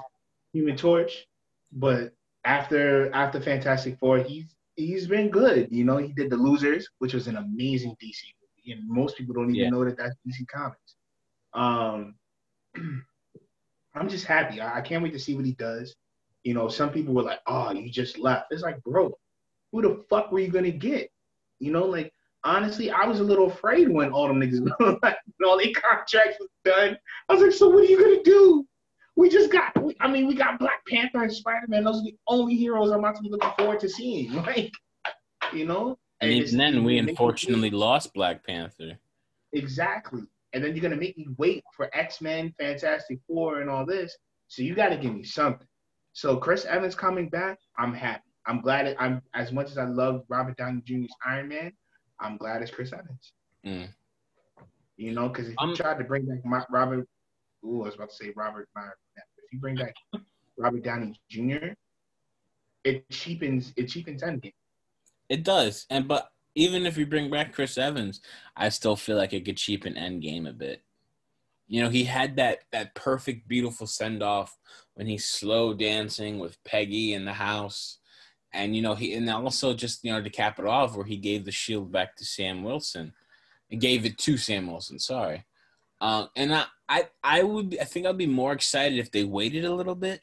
Human 0.53 0.75
Torch, 0.77 1.27
but 1.71 2.13
after 2.45 3.11
after 3.13 3.39
Fantastic 3.41 3.97
Four, 3.99 4.19
he's 4.19 4.55
he's 4.75 5.07
been 5.07 5.29
good. 5.29 5.71
You 5.71 5.83
know, 5.85 5.97
he 5.97 6.13
did 6.13 6.29
The 6.29 6.37
Losers, 6.37 6.87
which 6.99 7.13
was 7.13 7.27
an 7.27 7.37
amazing 7.37 7.95
DC 8.01 8.21
movie, 8.41 8.73
and 8.79 8.87
most 8.89 9.17
people 9.17 9.33
don't 9.33 9.53
even 9.53 9.63
Yeah. 9.63 9.69
know 9.69 9.83
that 9.85 9.97
that's 9.97 10.15
DC 10.27 10.45
Comics. 10.47 10.95
Um, 11.53 12.15
I'm 13.95 14.09
just 14.09 14.25
happy. 14.25 14.61
I, 14.61 14.77
I 14.79 14.81
can't 14.81 15.03
wait 15.03 15.13
to 15.13 15.19
see 15.19 15.35
what 15.35 15.45
he 15.45 15.53
does. 15.53 15.95
You 16.43 16.53
know, 16.53 16.67
some 16.69 16.91
people 16.91 17.13
were 17.13 17.23
like, 17.23 17.39
"Oh, 17.47 17.71
you 17.71 17.89
just 17.89 18.17
left." 18.17 18.47
It's 18.51 18.63
like, 18.63 18.81
bro, 18.83 19.11
who 19.71 19.81
the 19.81 20.03
fuck 20.09 20.31
were 20.31 20.39
you 20.39 20.49
gonna 20.51 20.71
get? 20.71 21.11
You 21.59 21.71
know, 21.71 21.85
like 21.85 22.13
honestly, 22.43 22.91
I 22.91 23.05
was 23.05 23.19
a 23.19 23.23
little 23.23 23.47
afraid 23.47 23.89
when 23.89 24.11
all 24.11 24.27
them 24.27 24.39
niggas, 24.39 24.67
like, 25.03 25.17
when 25.37 25.49
all 25.49 25.57
their 25.57 25.71
contracts 25.73 26.37
was 26.39 26.49
done. 26.65 26.97
I 27.29 27.33
was 27.33 27.41
like, 27.41 27.51
so 27.53 27.69
what 27.69 27.83
are 27.83 27.87
you 27.87 27.99
gonna 27.99 28.23
do? 28.23 28.65
We 29.15 29.29
just 29.29 29.51
got, 29.51 29.79
we, 29.81 29.95
I 29.99 30.07
mean, 30.09 30.27
we 30.27 30.35
got 30.35 30.57
Black 30.59 30.85
Panther 30.87 31.23
and 31.23 31.33
Spider 31.33 31.67
Man. 31.67 31.83
Those 31.83 31.99
are 31.99 32.03
the 32.03 32.15
only 32.27 32.55
heroes 32.55 32.91
I'm 32.91 32.99
about 32.99 33.15
to 33.17 33.21
be 33.21 33.29
looking 33.29 33.51
forward 33.57 33.79
to 33.81 33.89
seeing. 33.89 34.33
Like, 34.45 34.71
you 35.53 35.65
know. 35.65 35.97
And 36.21 36.31
it's- 36.31 36.47
even 36.53 36.57
then, 36.57 36.83
we 36.83 36.95
you 36.95 37.01
make 37.03 37.05
me 37.07 37.11
unfortunately 37.11 37.71
lost 37.71 38.13
Black 38.13 38.45
Panther. 38.45 38.97
Exactly. 39.53 40.21
And 40.53 40.63
then 40.63 40.75
you're 40.75 40.81
gonna 40.83 40.95
make 40.95 41.17
me 41.17 41.27
wait 41.37 41.63
for 41.75 41.89
X 41.93 42.21
Men, 42.21 42.53
Fantastic 42.59 43.19
Four, 43.27 43.61
and 43.61 43.69
all 43.69 43.85
this. 43.85 44.15
So 44.47 44.61
you 44.63 44.75
gotta 44.75 44.97
give 44.97 45.13
me 45.13 45.23
something. 45.23 45.67
So 46.13 46.37
Chris 46.37 46.65
Evans 46.65 46.93
coming 46.95 47.29
back, 47.29 47.57
I'm 47.77 47.93
happy. 47.93 48.23
I'm 48.45 48.59
glad. 48.61 48.85
It, 48.87 48.97
I'm 48.99 49.21
as 49.33 49.51
much 49.51 49.69
as 49.71 49.77
I 49.77 49.85
love 49.85 50.23
Robert 50.27 50.57
Downey 50.57 50.81
Jr.'s 50.85 51.13
Iron 51.25 51.47
Man. 51.47 51.71
I'm 52.21 52.37
glad 52.37 52.61
it's 52.61 52.71
Chris 52.71 52.93
Evans. 52.93 53.33
Mm. 53.65 53.89
You 54.97 55.13
know, 55.13 55.27
because 55.29 55.45
if 55.47 55.51
you 55.51 55.57
I'm- 55.59 55.75
tried 55.75 55.97
to 55.97 56.03
bring 56.03 56.25
back 56.25 56.45
my, 56.45 56.63
Robert, 56.69 57.07
ooh, 57.65 57.81
I 57.81 57.85
was 57.85 57.95
about 57.95 58.09
to 58.11 58.15
say 58.15 58.31
Robert. 58.35 58.69
My, 58.75 58.87
if 59.17 59.51
you 59.51 59.59
bring 59.59 59.75
back 59.75 59.95
Robert 60.57 60.83
Downey 60.83 61.19
Jr., 61.29 61.73
it 62.83 63.09
cheapens 63.09 63.73
it 63.75 63.87
cheapens 63.87 64.21
Endgame. 64.23 64.53
It 65.29 65.43
does, 65.43 65.85
and 65.89 66.07
but 66.07 66.31
even 66.55 66.85
if 66.85 66.97
you 66.97 67.05
bring 67.05 67.29
back 67.29 67.53
Chris 67.53 67.77
Evans, 67.77 68.21
I 68.55 68.69
still 68.69 68.95
feel 68.95 69.17
like 69.17 69.33
it 69.33 69.45
could 69.45 69.57
cheapen 69.57 69.93
Endgame 69.93 70.47
a 70.49 70.53
bit. 70.53 70.83
You 71.67 71.81
know, 71.83 71.89
he 71.89 72.03
had 72.03 72.35
that 72.37 72.59
that 72.71 72.95
perfect, 72.95 73.47
beautiful 73.47 73.87
send 73.87 74.21
off 74.23 74.57
when 74.95 75.07
he's 75.07 75.25
slow 75.25 75.73
dancing 75.73 76.37
with 76.39 76.61
Peggy 76.63 77.13
in 77.13 77.23
the 77.25 77.33
house, 77.33 77.99
and 78.53 78.75
you 78.75 78.81
know 78.81 78.95
he 78.95 79.13
and 79.13 79.29
also 79.29 79.73
just 79.73 80.03
you 80.03 80.11
know 80.11 80.21
to 80.21 80.29
cap 80.29 80.59
it 80.59 80.65
off 80.65 80.95
where 80.95 81.05
he 81.05 81.17
gave 81.17 81.45
the 81.45 81.51
shield 81.51 81.91
back 81.91 82.15
to 82.15 82.25
Sam 82.25 82.63
Wilson, 82.63 83.13
and 83.69 83.81
gave 83.81 84.05
it 84.05 84.17
to 84.19 84.37
Sam 84.37 84.67
Wilson. 84.67 84.99
Sorry, 84.99 85.45
um, 85.99 86.29
and 86.35 86.53
I 86.53 86.65
I 86.89 87.07
I 87.23 87.43
would 87.43 87.77
I 87.79 87.85
think 87.85 88.05
I'd 88.05 88.17
be 88.17 88.27
more 88.27 88.53
excited 88.53 88.99
if 88.99 89.11
they 89.11 89.23
waited 89.23 89.65
a 89.65 89.73
little 89.73 89.95
bit. 89.95 90.21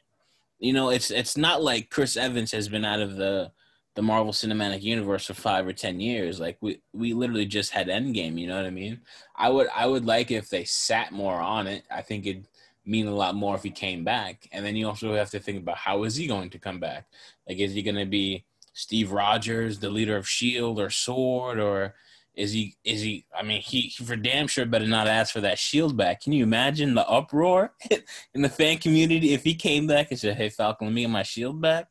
You 0.58 0.72
know, 0.72 0.90
it's 0.90 1.10
it's 1.10 1.36
not 1.36 1.62
like 1.62 1.90
Chris 1.90 2.16
Evans 2.16 2.52
has 2.52 2.68
been 2.68 2.84
out 2.84 3.00
of 3.00 3.16
the 3.16 3.52
the 3.94 4.02
Marvel 4.02 4.32
Cinematic 4.32 4.82
Universe 4.82 5.26
for 5.26 5.34
five 5.34 5.66
or 5.66 5.72
ten 5.72 5.98
years. 5.98 6.38
Like 6.38 6.58
we 6.60 6.80
we 6.92 7.14
literally 7.14 7.46
just 7.46 7.72
had 7.72 7.88
Endgame. 7.88 8.38
You 8.38 8.46
know 8.46 8.56
what 8.56 8.66
I 8.66 8.70
mean? 8.70 9.00
I 9.34 9.48
would 9.48 9.68
I 9.74 9.86
would 9.86 10.04
like 10.04 10.30
if 10.30 10.48
they 10.48 10.64
sat 10.64 11.12
more 11.12 11.40
on 11.40 11.66
it. 11.66 11.84
I 11.90 12.02
think 12.02 12.26
it'd 12.26 12.46
mean 12.88 13.06
a 13.06 13.14
lot 13.14 13.34
more 13.34 13.54
if 13.54 13.62
he 13.62 13.70
came 13.70 14.02
back. 14.02 14.48
And 14.52 14.64
then 14.64 14.74
you 14.76 14.88
also 14.88 15.14
have 15.14 15.30
to 15.30 15.38
think 15.38 15.58
about 15.58 15.76
how 15.76 16.04
is 16.04 16.16
he 16.16 16.26
going 16.26 16.50
to 16.50 16.58
come 16.58 16.80
back? 16.80 17.06
Like 17.48 17.58
is 17.58 17.74
he 17.74 17.82
going 17.82 17.96
to 17.96 18.06
be 18.06 18.44
Steve 18.72 19.12
Rogers, 19.12 19.80
the 19.80 19.90
leader 19.90 20.16
of 20.16 20.28
Shield 20.28 20.78
or 20.80 20.88
Sword, 20.88 21.58
or 21.58 21.94
is 22.34 22.52
he 22.52 22.76
is 22.84 23.02
he? 23.02 23.26
I 23.36 23.42
mean, 23.42 23.60
he, 23.60 23.82
he 23.82 24.04
for 24.04 24.14
damn 24.14 24.46
sure 24.46 24.64
better 24.64 24.86
not 24.86 25.08
ask 25.08 25.32
for 25.32 25.40
that 25.40 25.58
Shield 25.58 25.96
back. 25.96 26.22
Can 26.22 26.32
you 26.32 26.44
imagine 26.44 26.94
the 26.94 27.06
uproar 27.08 27.72
in 28.34 28.42
the 28.42 28.48
fan 28.48 28.78
community 28.78 29.34
if 29.34 29.42
he 29.42 29.54
came 29.54 29.86
back 29.88 30.10
and 30.10 30.18
said, 30.20 30.36
"Hey 30.36 30.48
Falcon, 30.48 30.86
let 30.86 30.94
me 30.94 31.02
get 31.02 31.10
my 31.10 31.24
Shield 31.24 31.60
back"? 31.60 31.88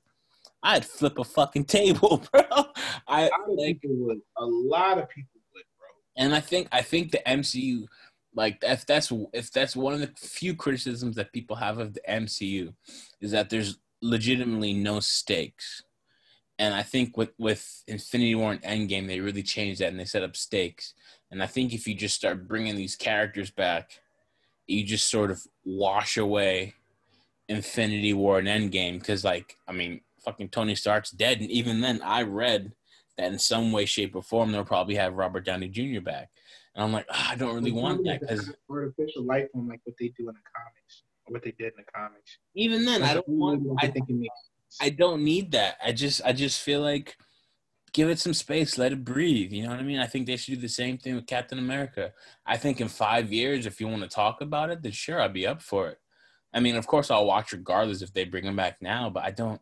I'd 0.63 0.86
flip 0.86 1.19
a 1.19 1.23
fucking 1.23 1.65
table, 1.65 2.23
bro. 2.31 2.41
I 3.07 3.23
A 3.23 3.29
lot 3.29 3.49
of 3.49 3.57
people 3.57 3.95
would. 3.97 4.21
A 4.38 4.45
lot 4.45 4.97
of 4.97 5.10
people 5.10 5.39
would, 5.53 5.63
bro. 5.77 5.88
and 6.15 6.33
I 6.33 6.39
think 6.39 6.69
I 6.71 6.81
think 6.81 7.12
the 7.12 7.21
MCU, 7.27 7.86
like 8.38 8.60
if 8.62 8.86
that's 8.86 9.12
if 9.34 9.52
that's 9.52 9.76
one 9.76 9.95
of 9.95 10.00
the 10.00 10.12
few 10.15 10.54
criticisms 10.54 11.15
that 11.15 11.34
people 11.34 11.56
have 11.56 11.80
of 11.80 11.95
the 11.95 12.02
MCU, 12.08 12.71
is 13.19 13.32
that 13.32 13.50
there's 13.50 13.80
legitimately 14.02 14.73
no 14.73 15.00
stakes. 15.00 15.82
And 16.60 16.76
I 16.76 16.84
think 16.84 17.17
with 17.17 17.32
with 17.39 17.84
Infinity 17.88 18.36
War 18.36 18.52
and 18.52 18.62
Endgame, 18.62 19.08
they 19.08 19.19
really 19.19 19.41
changed 19.41 19.82
that 19.82 19.89
and 19.89 20.00
they 20.00 20.06
set 20.06 20.21
up 20.21 20.36
stakes. 20.36 20.93
And 21.32 21.41
I 21.41 21.47
think 21.47 21.73
if 21.73 21.88
you 21.88 21.95
just 21.95 22.15
start 22.15 22.47
bringing 22.47 22.76
these 22.76 22.95
characters 22.95 23.50
back, 23.50 24.00
you 24.67 24.84
just 24.84 25.10
sort 25.10 25.32
of 25.32 25.41
wash 25.65 26.15
away 26.17 26.76
Infinity 27.50 28.13
War 28.13 28.38
and 28.38 28.47
Endgame 28.47 29.00
because, 29.00 29.23
like, 29.23 29.58
I 29.67 29.71
mean, 29.71 30.02
fucking 30.23 30.50
Tony 30.50 30.76
Stark's 30.76 31.10
dead, 31.10 31.41
and 31.41 31.50
even 31.50 31.82
then, 31.82 32.02
I 32.04 32.21
read 32.21 32.73
that 33.17 33.32
in 33.32 33.39
some 33.39 33.71
way, 33.71 33.86
shape, 33.86 34.15
or 34.15 34.21
form 34.21 34.52
they'll 34.52 34.63
probably 34.63 34.95
have 34.95 35.15
Robert 35.15 35.43
Downey 35.43 35.69
Jr. 35.69 36.02
back, 36.02 36.30
and 36.78 36.86
I'm 36.86 36.94
like, 36.94 37.08
oh, 37.10 37.26
I 37.30 37.36
don't 37.36 37.56
really 37.56 37.72
want 37.72 38.06
that 38.06 38.22
because 38.22 38.54
artificial 38.70 39.24
life 39.24 39.48
form, 39.52 39.68
like 39.68 39.82
what 39.84 39.96
they 40.00 40.10
do 40.10 40.30
in 40.30 40.36
the 40.36 40.42
comics, 40.56 41.04
or 41.26 41.34
what 41.34 41.44
they 41.44 41.52
did 41.58 41.74
in 41.74 41.84
the 41.84 41.92
comics. 41.92 42.38
Even 42.56 42.86
then, 42.86 43.02
I 43.02 43.16
don't 43.16 43.28
want. 43.28 43.68
I 43.80 43.88
think 43.88 44.08
it 44.08 44.16
makes. 44.16 44.36
I 44.80 44.92
don't 44.92 45.24
need 45.24 45.52
that. 45.54 45.78
I 45.84 45.92
just, 45.92 46.22
I 46.24 46.34
just 46.34 46.62
feel 46.62 46.82
like 46.82 47.18
give 47.94 48.10
it 48.10 48.20
some 48.20 48.36
space, 48.36 48.78
let 48.78 48.92
it 48.92 49.04
breathe. 49.04 49.52
You 49.52 49.63
know 49.63 49.70
what 49.70 49.80
I 49.80 49.84
mean? 49.84 49.98
I 49.98 50.06
think 50.06 50.28
they 50.28 50.38
should 50.38 50.54
do 50.54 50.62
the 50.62 50.70
same 50.70 51.00
thing 51.00 51.16
with 51.16 51.26
Captain 51.26 51.58
America. 51.58 52.12
I 52.46 52.58
think 52.58 52.80
in 52.80 52.90
five 52.90 53.34
years, 53.34 53.66
if 53.66 53.82
you 53.82 53.88
want 53.88 54.04
to 54.04 54.08
talk 54.08 54.42
about 54.42 54.70
it, 54.70 54.84
then 54.84 54.92
sure, 54.92 55.20
I'd 55.20 55.34
be 55.34 55.48
up 55.48 55.63
for 55.63 55.88
it. 55.88 55.98
I 56.54 56.60
mean, 56.60 56.76
of 56.76 56.86
course, 56.86 57.10
I'll 57.10 57.26
watch 57.26 57.54
regardless 57.54 58.04
if 58.04 58.13
they 58.13 58.24
bring 58.24 58.44
him 58.44 58.56
back 58.56 58.78
now, 58.82 59.10
but 59.10 59.24
I 59.24 59.32
don't, 59.32 59.62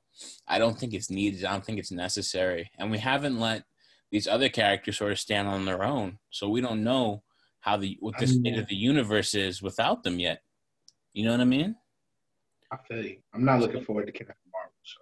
I 0.49 0.59
don't 0.59 0.77
think 0.77 0.93
it's 0.93 1.09
needed. 1.09 1.45
I 1.45 1.53
don't 1.53 1.63
think 1.63 1.79
it's 1.79 1.91
necessary, 1.91 2.71
and 2.77 2.91
we 2.91 2.97
haven't 2.97 3.39
let 3.39 3.63
these 4.15 4.27
other 4.27 4.49
characters 4.49 4.97
sort 4.97 5.11
of 5.11 5.19
stand 5.19 5.47
on 5.47 5.65
their 5.65 5.83
own, 5.83 6.19
so 6.29 6.47
we 6.47 6.61
don't 6.61 6.83
know 6.83 7.23
how 7.59 7.77
the 7.77 7.97
what 7.99 8.17
the 8.17 8.27
state 8.27 8.57
of 8.57 8.67
the 8.67 8.75
universe 8.75 9.35
is 9.35 9.61
without 9.61 10.03
them 10.03 10.19
yet. 10.19 10.41
You 11.13 11.25
know 11.25 11.31
what 11.31 11.41
I 11.41 11.45
mean? 11.45 11.75
I 12.71 12.77
feel 12.87 13.03
you. 13.03 13.17
I'm 13.33 13.45
not 13.45 13.59
looking 13.59 13.83
forward 13.83 14.05
to 14.05 14.11
Captain 14.11 14.35
Marvel. 14.51 14.71
So, 14.83 14.99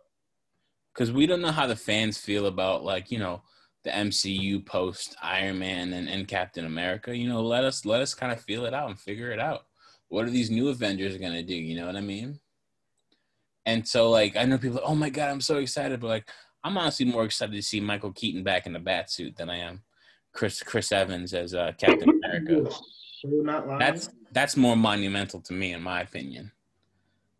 because 0.94 1.12
we 1.12 1.26
don't 1.26 1.42
know 1.42 1.52
how 1.52 1.68
the 1.68 1.76
fans 1.76 2.18
feel 2.18 2.48
about 2.48 2.84
like 2.84 3.12
you 3.12 3.20
know 3.20 3.44
the 3.84 3.92
MCU 3.92 4.66
post 4.66 5.16
Iron 5.22 5.60
Man 5.60 5.94
and, 5.94 6.10
and 6.10 6.28
Captain 6.28 6.66
America. 6.66 7.16
You 7.16 7.30
know, 7.30 7.42
let 7.42 7.64
us 7.64 7.86
let 7.86 8.02
us 8.02 8.14
kind 8.14 8.32
of 8.32 8.42
feel 8.42 8.66
it 8.66 8.74
out 8.74 8.90
and 8.90 9.00
figure 9.00 9.32
it 9.32 9.40
out 9.40 9.66
what 10.14 10.28
are 10.28 10.30
these 10.30 10.52
new 10.52 10.70
Avengers 10.70 11.18
gonna 11.18 11.42
do? 11.42 11.56
You 11.56 11.76
know 11.76 11.88
what 11.88 11.96
I 11.96 12.02
mean? 12.02 12.40
And 13.66 13.88
so 13.88 14.12
like 14.12 14.38
I 14.38 14.46
know 14.46 14.60
people, 14.60 14.80
oh 14.84 14.94
my 14.94 15.10
god, 15.10 15.30
I'm 15.30 15.42
so 15.42 15.58
excited, 15.58 16.00
but 16.00 16.08
like 16.08 16.30
I'm 16.64 16.78
honestly 16.78 17.06
more 17.06 17.26
excited 17.26 17.56
to 17.56 17.62
see 17.62 17.80
Michael 17.80 18.12
Keaton 18.12 18.44
back 18.44 18.66
in 18.66 18.74
the 18.74 18.80
bat 18.80 19.12
suit 19.12 19.36
than 19.36 19.50
I 19.50 19.58
am 19.58 19.82
Chris 20.32 20.62
Chris 20.64 20.92
Evans 20.92 21.34
as 21.34 21.54
uh, 21.54 21.72
Captain 21.78 22.10
America. 22.10 22.70
That's 23.80 24.10
that's 24.32 24.58
more 24.58 24.76
monumental 24.76 25.40
to 25.42 25.54
me, 25.54 25.74
in 25.74 25.82
my 25.82 26.02
opinion. 26.02 26.52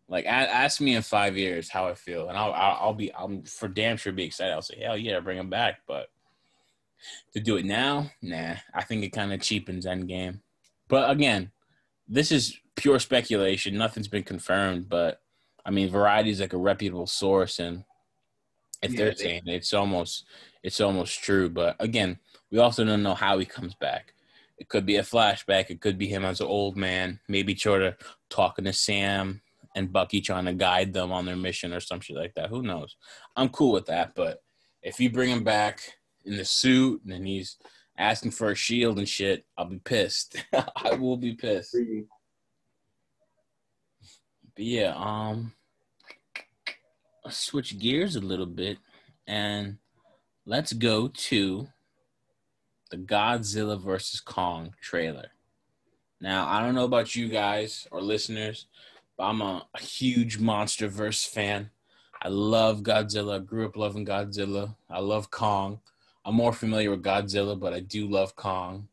Like, 0.08 0.26
ask 0.26 0.80
me 0.80 0.94
in 0.94 1.02
five 1.02 1.36
years 1.36 1.70
how 1.70 1.86
I 1.86 1.94
feel, 1.94 2.28
and 2.28 2.38
I'll 2.38 2.52
I'll, 2.52 2.78
I'll 2.80 2.94
be 2.94 3.14
I'm 3.14 3.42
for 3.42 3.68
damn 3.68 3.96
sure 3.96 4.12
be 4.12 4.24
excited. 4.24 4.52
I'll 4.52 4.62
say 4.62 4.80
hell 4.82 4.96
yeah, 4.96 5.20
bring 5.20 5.38
him 5.38 5.50
back. 5.50 5.80
But 5.86 6.08
to 7.32 7.40
do 7.40 7.56
it 7.56 7.64
now, 7.64 8.10
nah, 8.22 8.54
I 8.72 8.84
think 8.84 9.02
it 9.02 9.10
kind 9.10 9.32
of 9.32 9.40
cheapens 9.40 9.86
Endgame. 9.86 10.40
But 10.88 11.10
again, 11.10 11.50
this 12.06 12.30
is 12.30 12.58
pure 12.76 12.98
speculation. 12.98 13.76
Nothing's 13.76 14.08
been 14.08 14.22
confirmed, 14.22 14.88
but 14.88 15.20
I 15.64 15.70
mean, 15.70 15.90
Variety 15.90 16.30
is 16.30 16.40
like 16.40 16.52
a 16.52 16.58
reputable 16.58 17.06
source, 17.06 17.58
and 17.58 17.84
if 18.84 18.92
yeah, 18.92 18.98
they're 18.98 19.14
saying 19.16 19.42
it's 19.46 19.72
almost 19.72 20.26
it's 20.62 20.80
almost 20.80 21.22
true. 21.22 21.48
But 21.48 21.76
again, 21.80 22.18
we 22.50 22.58
also 22.58 22.84
don't 22.84 23.02
know 23.02 23.14
how 23.14 23.38
he 23.38 23.46
comes 23.46 23.74
back. 23.74 24.14
It 24.58 24.68
could 24.68 24.86
be 24.86 24.96
a 24.96 25.02
flashback. 25.02 25.70
It 25.70 25.80
could 25.80 25.98
be 25.98 26.06
him 26.06 26.24
as 26.24 26.40
an 26.40 26.46
old 26.46 26.76
man, 26.76 27.20
maybe 27.28 27.56
sort 27.56 27.82
of 27.82 27.96
talking 28.30 28.64
to 28.66 28.72
Sam 28.72 29.42
and 29.74 29.92
Bucky 29.92 30.20
trying 30.20 30.44
to 30.44 30.52
guide 30.52 30.92
them 30.92 31.10
on 31.10 31.26
their 31.26 31.36
mission 31.36 31.72
or 31.72 31.80
some 31.80 32.00
shit 32.00 32.16
like 32.16 32.34
that. 32.34 32.50
Who 32.50 32.62
knows? 32.62 32.96
I'm 33.34 33.48
cool 33.48 33.72
with 33.72 33.86
that. 33.86 34.14
But 34.14 34.42
if 34.82 35.00
you 35.00 35.10
bring 35.10 35.30
him 35.30 35.42
back 35.42 35.80
in 36.24 36.36
the 36.36 36.44
suit 36.44 37.02
and 37.04 37.26
he's 37.26 37.56
asking 37.98 38.30
for 38.30 38.50
a 38.50 38.54
shield 38.54 38.98
and 38.98 39.08
shit, 39.08 39.44
I'll 39.58 39.64
be 39.64 39.78
pissed. 39.78 40.36
I 40.52 40.94
will 40.94 41.16
be 41.16 41.34
pissed. 41.34 41.76
But 44.54 44.64
yeah, 44.64 44.94
um, 44.96 45.52
switch 47.30 47.78
gears 47.78 48.16
a 48.16 48.20
little 48.20 48.46
bit 48.46 48.78
and 49.26 49.78
let's 50.46 50.72
go 50.72 51.08
to 51.08 51.68
the 52.90 52.96
Godzilla 52.96 53.80
versus 53.80 54.20
Kong 54.20 54.74
trailer. 54.80 55.28
Now, 56.20 56.46
I 56.48 56.60
don't 56.60 56.74
know 56.74 56.84
about 56.84 57.14
you 57.14 57.28
guys 57.28 57.86
or 57.90 58.00
listeners, 58.00 58.66
but 59.16 59.24
I'm 59.24 59.40
a, 59.40 59.66
a 59.74 59.80
huge 59.80 60.38
MonsterVerse 60.38 61.26
fan. 61.28 61.70
I 62.22 62.28
love 62.28 62.82
Godzilla. 62.82 63.36
I 63.36 63.38
grew 63.40 63.66
up 63.66 63.76
loving 63.76 64.06
Godzilla. 64.06 64.76
I 64.88 65.00
love 65.00 65.30
Kong. 65.30 65.80
I'm 66.24 66.34
more 66.34 66.52
familiar 66.52 66.90
with 66.90 67.02
Godzilla, 67.02 67.58
but 67.58 67.74
I 67.74 67.80
do 67.80 68.06
love 68.08 68.34
Kong. 68.36 68.88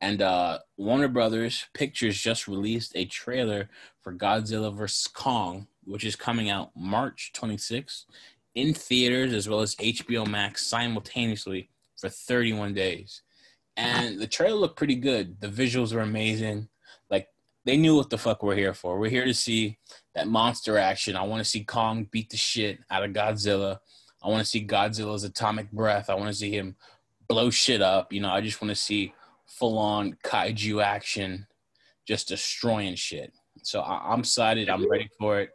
And 0.00 0.22
uh, 0.22 0.60
Warner 0.78 1.08
Brothers 1.08 1.66
Pictures 1.74 2.18
just 2.18 2.48
released 2.48 2.92
a 2.94 3.04
trailer 3.04 3.68
for 4.00 4.14
Godzilla 4.14 4.74
vs. 4.74 5.06
Kong, 5.08 5.66
which 5.90 6.04
is 6.04 6.16
coming 6.16 6.50
out 6.50 6.70
March 6.76 7.32
26th 7.36 8.04
in 8.54 8.74
theaters 8.74 9.32
as 9.32 9.48
well 9.48 9.60
as 9.60 9.74
HBO 9.76 10.26
Max 10.26 10.66
simultaneously 10.66 11.70
for 11.98 12.08
31 12.08 12.74
days. 12.74 13.22
And 13.76 14.20
the 14.20 14.26
trailer 14.26 14.56
looked 14.56 14.76
pretty 14.76 14.96
good. 14.96 15.40
The 15.40 15.48
visuals 15.48 15.94
were 15.94 16.00
amazing. 16.00 16.68
Like 17.10 17.28
they 17.64 17.76
knew 17.76 17.96
what 17.96 18.10
the 18.10 18.18
fuck 18.18 18.42
we're 18.42 18.56
here 18.56 18.74
for. 18.74 18.98
We're 18.98 19.10
here 19.10 19.24
to 19.24 19.34
see 19.34 19.78
that 20.14 20.28
monster 20.28 20.78
action. 20.78 21.16
I 21.16 21.22
want 21.22 21.42
to 21.42 21.48
see 21.48 21.64
Kong 21.64 22.06
beat 22.10 22.30
the 22.30 22.36
shit 22.36 22.80
out 22.90 23.04
of 23.04 23.12
Godzilla. 23.12 23.78
I 24.22 24.28
want 24.28 24.40
to 24.40 24.50
see 24.50 24.66
Godzilla's 24.66 25.24
atomic 25.24 25.70
breath. 25.70 26.10
I 26.10 26.14
want 26.14 26.28
to 26.28 26.34
see 26.34 26.50
him 26.50 26.76
blow 27.28 27.50
shit 27.50 27.80
up. 27.80 28.12
You 28.12 28.20
know, 28.20 28.30
I 28.30 28.40
just 28.40 28.60
want 28.60 28.70
to 28.70 28.74
see 28.80 29.14
full 29.46 29.78
on 29.78 30.16
kaiju 30.24 30.82
action, 30.82 31.46
just 32.06 32.28
destroying 32.28 32.94
shit. 32.96 33.32
So 33.62 33.80
I- 33.80 34.12
am 34.12 34.20
excited. 34.20 34.68
I'm 34.68 34.88
ready 34.88 35.08
for 35.18 35.40
it. 35.40 35.50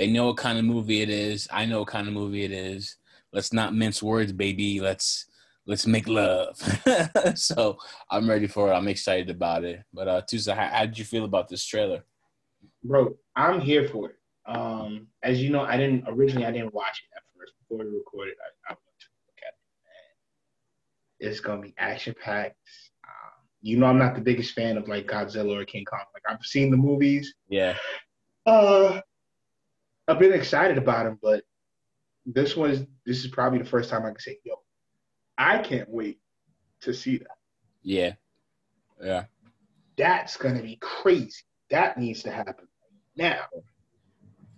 They 0.00 0.06
know 0.06 0.28
what 0.28 0.38
kind 0.38 0.58
of 0.58 0.64
movie 0.64 1.02
it 1.02 1.10
is. 1.10 1.46
I 1.52 1.66
know 1.66 1.80
what 1.80 1.88
kind 1.88 2.08
of 2.08 2.14
movie 2.14 2.42
it 2.42 2.52
is. 2.52 2.96
Let's 3.34 3.52
not 3.52 3.74
mince 3.74 4.02
words, 4.02 4.32
baby. 4.32 4.80
Let's 4.80 5.26
let's 5.66 5.86
make 5.86 6.08
love. 6.08 6.56
so 7.34 7.76
I'm 8.10 8.26
ready 8.26 8.46
for 8.46 8.70
it. 8.70 8.74
I'm 8.74 8.88
excited 8.88 9.28
about 9.28 9.62
it. 9.62 9.84
But 9.92 10.08
uh 10.08 10.22
Tusa, 10.22 10.56
how, 10.56 10.68
how 10.68 10.86
did 10.86 10.98
you 10.98 11.04
feel 11.04 11.26
about 11.26 11.48
this 11.48 11.66
trailer? 11.66 12.02
Bro, 12.82 13.18
I'm 13.36 13.60
here 13.60 13.88
for 13.88 14.08
it. 14.08 14.16
Um, 14.46 15.08
as 15.22 15.42
you 15.42 15.50
know, 15.50 15.64
I 15.64 15.76
didn't 15.76 16.04
originally 16.08 16.46
I 16.46 16.50
didn't 16.50 16.72
watch 16.72 17.04
it 17.04 17.14
at 17.14 17.22
first 17.36 17.52
before 17.68 17.84
we 17.84 17.98
recorded, 17.98 18.36
I, 18.40 18.72
I 18.72 18.76
went 18.76 19.00
to 19.00 19.06
look 19.26 19.38
at 19.42 19.52
it. 19.52 21.26
Man. 21.26 21.30
It's 21.30 21.40
gonna 21.40 21.60
be 21.60 21.74
action 21.76 22.14
packed. 22.18 22.56
Um, 23.04 23.32
you 23.60 23.76
know, 23.76 23.84
I'm 23.84 23.98
not 23.98 24.14
the 24.14 24.22
biggest 24.22 24.54
fan 24.54 24.78
of 24.78 24.88
like 24.88 25.06
Godzilla 25.06 25.60
or 25.60 25.66
King 25.66 25.84
Kong. 25.84 26.00
Like 26.14 26.22
I've 26.26 26.42
seen 26.42 26.70
the 26.70 26.78
movies. 26.78 27.34
Yeah. 27.50 27.76
Uh, 28.46 29.02
I've 30.08 30.18
been 30.18 30.32
excited 30.32 30.78
about 30.78 31.06
him, 31.06 31.18
but 31.22 31.44
this 32.26 32.56
one 32.56 32.70
is 32.70 32.86
this 33.06 33.24
is 33.24 33.30
probably 33.30 33.58
the 33.58 33.64
first 33.64 33.90
time 33.90 34.04
I 34.04 34.10
can 34.10 34.18
say, 34.18 34.38
"Yo, 34.44 34.54
I 35.38 35.58
can't 35.58 35.88
wait 35.88 36.20
to 36.82 36.92
see 36.92 37.18
that." 37.18 37.38
Yeah. 37.82 38.14
Yeah. 39.02 39.24
That's 39.96 40.36
gonna 40.36 40.62
be 40.62 40.76
crazy. 40.80 41.42
That 41.70 41.98
needs 41.98 42.22
to 42.24 42.30
happen 42.30 42.66
now 43.16 43.46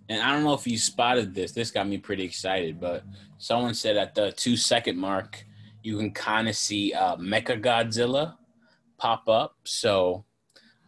and 0.09 0.21
I 0.21 0.31
don't 0.31 0.43
know 0.43 0.53
if 0.53 0.67
you 0.67 0.77
spotted 0.77 1.33
this. 1.33 1.51
This 1.51 1.71
got 1.71 1.87
me 1.87 1.97
pretty 1.97 2.23
excited, 2.23 2.79
but 2.79 3.03
someone 3.37 3.73
said 3.73 3.97
at 3.97 4.15
the 4.15 4.31
two 4.31 4.57
second 4.57 4.97
mark, 4.97 5.45
you 5.81 5.97
can 5.97 6.11
kind 6.11 6.47
of 6.47 6.55
see 6.55 6.93
uh, 6.93 7.15
Mecha 7.17 7.61
Godzilla 7.61 8.35
pop 8.97 9.27
up. 9.29 9.55
So 9.63 10.25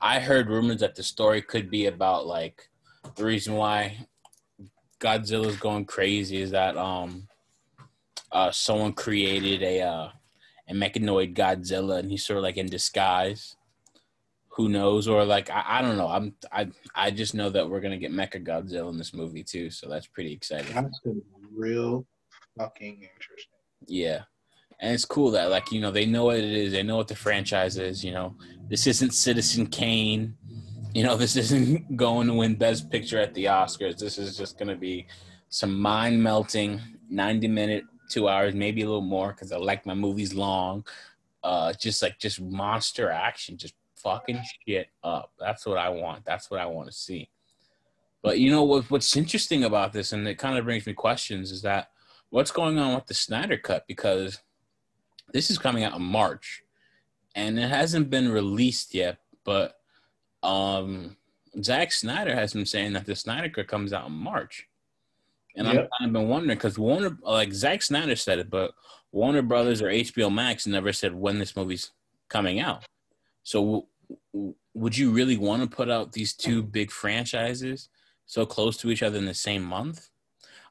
I 0.01 0.19
heard 0.19 0.49
rumors 0.49 0.81
that 0.81 0.95
the 0.95 1.03
story 1.03 1.41
could 1.41 1.69
be 1.69 1.85
about 1.85 2.27
like 2.27 2.69
the 3.15 3.25
reason 3.25 3.55
why 3.55 4.05
Godzilla's 5.05 5.57
going 5.57 5.85
crazy 5.85 6.41
is 6.41 6.51
that 6.51 6.75
um 6.77 7.27
uh 8.31 8.51
someone 8.51 8.93
created 8.93 9.61
a 9.61 9.81
uh 9.81 10.09
a 10.67 10.73
mechanoid 10.73 11.35
Godzilla 11.35 11.99
and 11.99 12.09
he's 12.09 12.25
sort 12.25 12.37
of 12.37 12.43
like 12.43 12.57
in 12.57 12.67
disguise 12.67 13.55
who 14.55 14.69
knows? 14.69 15.07
Or 15.07 15.25
like 15.25 15.49
I, 15.49 15.63
I 15.67 15.81
don't 15.81 15.97
know. 15.97 16.07
I'm 16.07 16.33
I 16.51 16.69
I 16.95 17.11
just 17.11 17.35
know 17.35 17.49
that 17.49 17.69
we're 17.69 17.81
gonna 17.81 17.97
get 17.97 18.11
Mecha 18.11 18.43
Godzilla 18.43 18.89
in 18.89 18.97
this 18.97 19.13
movie 19.13 19.43
too, 19.43 19.69
so 19.69 19.89
that's 19.89 20.07
pretty 20.07 20.31
exciting. 20.31 20.73
That's 20.73 21.01
real 21.53 22.05
fucking 22.57 22.93
interesting. 22.93 23.51
Yeah. 23.87 24.21
And 24.79 24.93
it's 24.93 25.05
cool 25.05 25.31
that 25.31 25.49
like, 25.49 25.71
you 25.71 25.81
know, 25.81 25.91
they 25.91 26.05
know 26.05 26.25
what 26.25 26.37
it 26.37 26.45
is, 26.45 26.71
they 26.71 26.83
know 26.83 26.97
what 26.97 27.07
the 27.07 27.15
franchise 27.15 27.77
is, 27.77 28.03
you 28.03 28.11
know. 28.11 28.35
This 28.69 28.87
isn't 28.87 29.13
Citizen 29.13 29.67
Kane. 29.67 30.37
You 30.95 31.03
know, 31.03 31.17
this 31.23 31.35
isn't 31.35 31.97
going 31.97 32.27
to 32.27 32.33
win 32.33 32.55
Best 32.55 32.89
Picture 32.89 33.19
at 33.19 33.33
the 33.33 33.45
Oscars. 33.45 33.97
This 33.97 34.17
is 34.17 34.37
just 34.37 34.57
gonna 34.57 34.77
be 34.77 35.05
some 35.49 35.77
mind 35.79 36.23
melting 36.23 36.81
90 37.09 37.47
minute, 37.49 37.83
two 38.09 38.29
hours, 38.29 38.55
maybe 38.55 38.81
a 38.81 38.85
little 38.85 39.01
more, 39.01 39.33
because 39.33 39.51
I 39.51 39.57
like 39.57 39.85
my 39.85 39.93
movies 39.93 40.33
long. 40.33 40.85
Uh 41.43 41.73
just 41.73 42.01
like 42.01 42.17
just 42.17 42.41
monster 42.41 43.11
action, 43.11 43.57
just 43.57 43.75
fucking 43.97 44.41
shit 44.65 44.87
up. 45.03 45.31
That's 45.37 45.65
what 45.65 45.77
I 45.77 45.89
want. 45.89 46.23
That's 46.25 46.49
what 46.49 46.61
I 46.61 46.65
want 46.65 46.87
to 46.87 46.95
see. 46.95 47.29
But 48.23 48.39
you 48.39 48.49
know 48.49 48.63
what? 48.63 48.89
What's 48.89 49.17
interesting 49.17 49.65
about 49.65 49.93
this, 49.93 50.13
and 50.13 50.27
it 50.27 50.39
kind 50.39 50.57
of 50.57 50.65
brings 50.65 50.87
me 50.87 50.93
questions, 50.93 51.51
is 51.51 51.61
that 51.63 51.91
what's 52.29 52.51
going 52.51 52.79
on 52.79 52.95
with 52.95 53.05
the 53.05 53.13
Snyder 53.13 53.57
Cut 53.57 53.85
because 53.87 54.41
this 55.31 55.51
is 55.51 55.59
coming 55.59 55.83
out 55.83 55.95
in 55.95 56.01
March, 56.01 56.63
and 57.35 57.59
it 57.59 57.69
hasn't 57.69 58.09
been 58.09 58.31
released 58.31 58.95
yet. 58.95 59.17
But 59.43 59.75
um, 60.45 61.17
Zack 61.61 61.91
Snyder 61.91 62.35
has 62.35 62.53
been 62.53 62.65
saying 62.65 62.93
that 62.93 63.05
the 63.05 63.15
Snyder 63.15 63.49
Cut 63.49 63.67
comes 63.67 63.93
out 63.93 64.07
in 64.07 64.13
March. 64.13 64.67
And 65.55 65.67
yep. 65.67 65.89
I've 66.01 66.11
been 66.11 66.27
wondering 66.27 66.57
because 66.57 66.77
Warner, 66.77 67.17
like 67.21 67.53
Zack 67.53 67.81
Snyder 67.81 68.15
said 68.15 68.39
it, 68.39 68.49
but 68.49 68.71
Warner 69.11 69.41
Brothers 69.41 69.81
or 69.81 69.87
HBO 69.87 70.33
Max 70.33 70.67
never 70.67 70.91
said 70.91 71.15
when 71.15 71.39
this 71.39 71.55
movie's 71.55 71.91
coming 72.27 72.59
out. 72.59 72.83
So, 73.43 73.87
w- 74.33 74.55
would 74.73 74.97
you 74.97 75.11
really 75.11 75.37
want 75.37 75.61
to 75.61 75.73
put 75.73 75.89
out 75.89 76.11
these 76.11 76.33
two 76.33 76.61
big 76.61 76.91
franchises 76.91 77.87
so 78.25 78.45
close 78.45 78.75
to 78.77 78.91
each 78.91 79.03
other 79.03 79.17
in 79.17 79.25
the 79.25 79.33
same 79.33 79.63
month? 79.63 80.09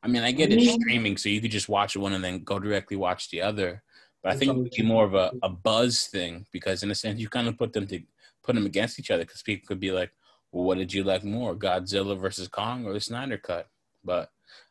I 0.03 0.09
mean, 0.09 0.23
I 0.23 0.33
get 0.33 0.53
it 0.53 0.59
mm-hmm. 0.59 0.81
streaming, 0.83 1.17
so 1.17 1.31
you 1.31 1.41
could 1.41 1.51
just 1.51 1.71
watch 1.71 1.97
one 1.97 2.13
and 2.13 2.23
then 2.23 2.45
go 2.45 2.59
directly 2.59 2.99
watch 2.99 3.31
the 3.31 3.41
other. 3.41 3.83
But 4.25 4.33
I 4.33 4.37
think 4.37 4.51
it 4.51 4.57
would 4.57 4.71
be 4.71 4.83
more 4.83 5.05
of 5.05 5.15
a, 5.15 5.33
a 5.43 5.51
buzz 5.51 6.07
thing 6.07 6.47
because, 6.51 6.83
in 6.83 6.91
a 6.91 6.95
sense, 6.95 7.21
you 7.21 7.29
kind 7.29 7.47
of 7.47 7.59
put 7.59 7.75
them 7.75 7.87
to 7.89 8.01
put 8.43 8.55
them 8.55 8.65
against 8.65 8.99
each 8.99 9.11
other 9.11 9.23
because 9.23 9.43
people 9.43 9.69
could 9.69 9.79
be 9.79 9.93
like, 9.93 10.13
"Well, 10.51 10.65
what 10.65 10.79
did 10.79 10.95
you 10.95 11.05
like 11.05 11.25
more, 11.25 11.55
Godzilla 11.55 12.19
versus 12.19 12.49
Kong 12.49 12.87
or 12.87 12.95
the 12.95 13.01
Snyder 13.01 13.37
Cut?" 13.37 13.69
But 14.03 14.31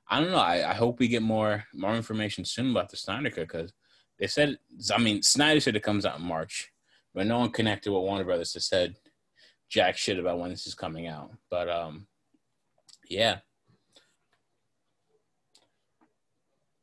I 0.09 0.19
don't 0.19 0.31
know. 0.31 0.37
I, 0.37 0.71
I 0.71 0.73
hope 0.73 0.97
we 0.97 1.07
get 1.07 1.21
more 1.21 1.65
more 1.71 1.95
information 1.95 2.45
soon 2.45 2.71
about 2.71 2.89
the 2.89 2.97
Snyder 2.97 3.29
Cut 3.29 3.47
because 3.47 3.73
they 4.17 4.25
said. 4.25 4.57
I 4.91 4.97
mean, 4.97 5.21
Snyder 5.21 5.59
said 5.59 5.75
it 5.75 5.83
comes 5.83 6.03
out 6.03 6.17
in 6.17 6.25
March, 6.25 6.71
but 7.13 7.27
no 7.27 7.37
one 7.37 7.51
connected 7.51 7.91
what 7.91 8.01
Warner 8.01 8.23
Brothers 8.23 8.55
has 8.55 8.65
said 8.65 8.95
jack 9.69 9.97
shit 9.97 10.17
about 10.17 10.39
when 10.39 10.49
this 10.49 10.65
is 10.65 10.73
coming 10.73 11.05
out. 11.05 11.31
But 11.51 11.69
um, 11.69 12.07
yeah. 13.07 13.37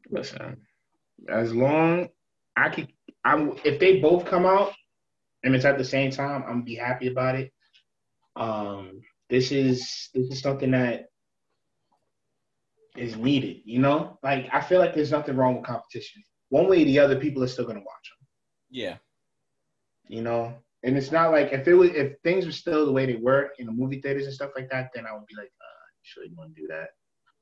Listen, 0.09 0.57
as 1.29 1.53
long 1.53 2.09
I 2.57 2.69
could, 2.69 2.89
I'm 3.25 3.53
if 3.65 3.79
they 3.79 4.01
both 4.01 4.25
come 4.25 4.47
out 4.47 4.73
and 5.43 5.55
it's 5.55 5.65
at 5.65 5.79
the 5.79 5.85
same 5.85 6.11
time, 6.11 6.43
I'm 6.43 6.53
gonna 6.53 6.63
be 6.63 6.75
happy 6.75 7.09
about 7.09 7.37
it. 7.37 7.53
Um, 8.37 9.01
this 9.29 9.53
is 9.53 10.09
this 10.15 10.29
is 10.31 10.41
something 10.41 10.71
that 10.73 11.07
is 12.97 13.17
needed. 13.17 13.63
You 13.65 13.79
know, 13.79 14.19
like 14.23 14.49
I 14.53 14.61
feel 14.61 14.79
like 14.79 14.95
there's 14.95 15.13
nothing 15.13 15.37
wrong 15.37 15.57
with 15.57 15.67
competition. 15.67 16.23
One 16.49 16.69
way 16.69 16.83
or 16.83 16.87
the 16.87 16.99
other, 16.99 17.17
people 17.17 17.43
are 17.43 17.49
still 17.49 17.67
gonna 17.67 17.81
watch 17.81 17.87
them. 17.87 18.27
Yeah. 18.71 18.97
You 20.09 20.23
know, 20.23 20.55
and 20.83 20.97
it's 20.97 21.13
not 21.13 21.31
like 21.31 21.53
if 21.53 21.67
it 21.69 21.75
was 21.75 21.91
if 21.91 22.15
things 22.25 22.47
were 22.47 22.53
still 22.53 22.87
the 22.87 22.93
way 22.93 23.07
they 23.07 23.17
were 23.17 23.51
in 23.59 23.67
the 23.67 23.73
movie 23.73 24.01
theaters 24.01 24.27
and 24.27 24.35
stuff 24.35 24.51
like 24.57 24.69
that, 24.71 24.91
then 24.95 25.07
I 25.07 25.13
would 25.13 25.27
be 25.27 25.37
like, 25.37 25.47
uh, 25.61 25.87
sure 26.03 26.25
you 26.25 26.35
want 26.37 26.55
to 26.55 26.61
do 26.61 26.69
that. 26.69 26.89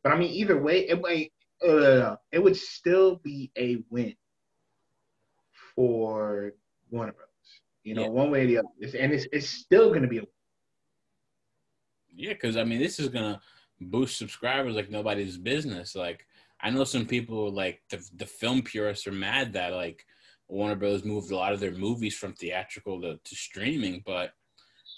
But 0.03 0.13
I 0.13 0.19
mean, 0.19 0.31
either 0.31 0.61
way, 0.61 0.89
it 0.89 1.01
might 1.01 1.33
uh, 1.67 2.17
it 2.31 2.43
would 2.43 2.57
still 2.57 3.17
be 3.25 3.51
a 3.57 3.83
win 3.91 4.15
for 5.79 6.55
Warner 6.91 7.13
Brothers. 7.13 7.29
You 7.85 7.95
know, 7.95 8.03
yeah. 8.03 8.09
one 8.09 8.33
way 8.33 8.43
or 8.43 8.47
the 8.49 8.59
other, 8.59 8.69
it's, 8.81 8.95
and 8.95 9.13
it's 9.13 9.29
it's 9.33 9.49
still 9.49 9.91
going 9.91 10.03
to 10.03 10.09
be 10.09 10.19
a. 10.19 10.23
Yeah, 12.13 12.33
because 12.33 12.57
I 12.57 12.65
mean, 12.65 12.81
this 12.81 12.99
is 12.99 13.09
gonna 13.09 13.41
boost 13.81 14.19
subscribers 14.19 14.75
like 14.75 14.91
nobody's 14.91 15.39
business. 15.39 15.95
Like 15.95 16.27
I 16.61 16.71
know 16.71 16.83
some 16.83 17.07
people 17.07 17.53
like 17.53 17.81
the 17.91 18.05
the 18.17 18.27
film 18.27 18.63
purists 18.63 19.07
are 19.07 19.13
mad 19.13 19.53
that 19.53 19.73
like 19.73 20.05
Warner 20.49 20.75
Brothers 20.75 21.05
moved 21.05 21.31
a 21.31 21.37
lot 21.37 21.53
of 21.53 21.61
their 21.61 21.71
movies 21.71 22.17
from 22.17 22.33
theatrical 22.33 23.01
to, 23.03 23.21
to 23.23 23.35
streaming, 23.37 24.03
but 24.05 24.33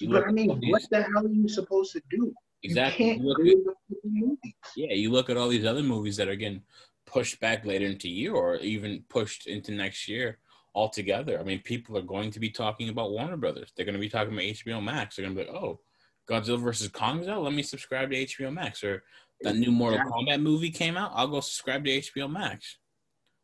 but 0.08 0.26
I 0.26 0.32
mean, 0.32 0.48
what 0.48 0.82
the 0.90 1.02
hell 1.02 1.26
are 1.26 1.28
you 1.28 1.46
supposed 1.46 1.92
to 1.92 2.02
do? 2.10 2.32
Exactly. 2.62 3.18
You 3.18 3.76
you 4.02 4.38
at, 4.42 4.52
yeah, 4.76 4.94
you 4.94 5.10
look 5.10 5.28
at 5.28 5.36
all 5.36 5.48
these 5.50 5.66
other 5.66 5.82
movies 5.82 6.16
that 6.16 6.28
are 6.28 6.36
getting 6.36 6.62
pushed 7.04 7.38
back 7.38 7.66
later 7.66 7.84
into 7.84 8.08
year 8.08 8.34
or 8.34 8.56
even 8.56 9.04
pushed 9.10 9.46
into 9.46 9.72
next 9.72 10.08
year 10.08 10.38
altogether. 10.74 11.38
I 11.38 11.42
mean, 11.42 11.60
people 11.62 11.96
are 11.98 12.02
going 12.02 12.30
to 12.32 12.40
be 12.40 12.50
talking 12.50 12.88
about 12.88 13.10
Warner 13.10 13.36
Brothers. 13.36 13.72
They're 13.74 13.86
going 13.86 13.94
to 13.94 14.00
be 14.00 14.08
talking 14.08 14.32
about 14.32 14.44
HBO 14.44 14.82
Max. 14.82 15.16
They're 15.16 15.24
going 15.24 15.36
to 15.36 15.44
be 15.44 15.50
like, 15.50 15.62
oh, 15.62 15.80
Godzilla 16.28 16.60
versus 16.60 16.88
Kong's 16.88 17.28
out. 17.28 17.42
Let 17.42 17.54
me 17.54 17.62
subscribe 17.62 18.10
to 18.10 18.24
HBO 18.24 18.52
Max. 18.52 18.84
Or 18.84 19.02
the 19.40 19.52
new 19.52 19.72
Mortal 19.72 20.00
Kombat 20.00 20.40
movie 20.40 20.70
came 20.70 20.96
out. 20.96 21.12
I'll 21.14 21.28
go 21.28 21.40
subscribe 21.40 21.84
to 21.84 21.90
HBO 21.90 22.30
Max. 22.30 22.78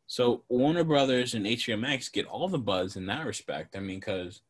So 0.07 0.43
Warner 0.47 0.85
Brothers 0.85 1.33
and 1.33 1.45
HBO 1.45 1.79
Max 1.79 2.07
get 2.09 2.25
all 2.25 2.47
the 2.47 2.57
buzz 2.57 2.95
in 2.95 3.05
that 3.07 3.25
respect. 3.25 3.75
I 3.75 3.81
mean, 3.81 3.99
because 3.99 4.41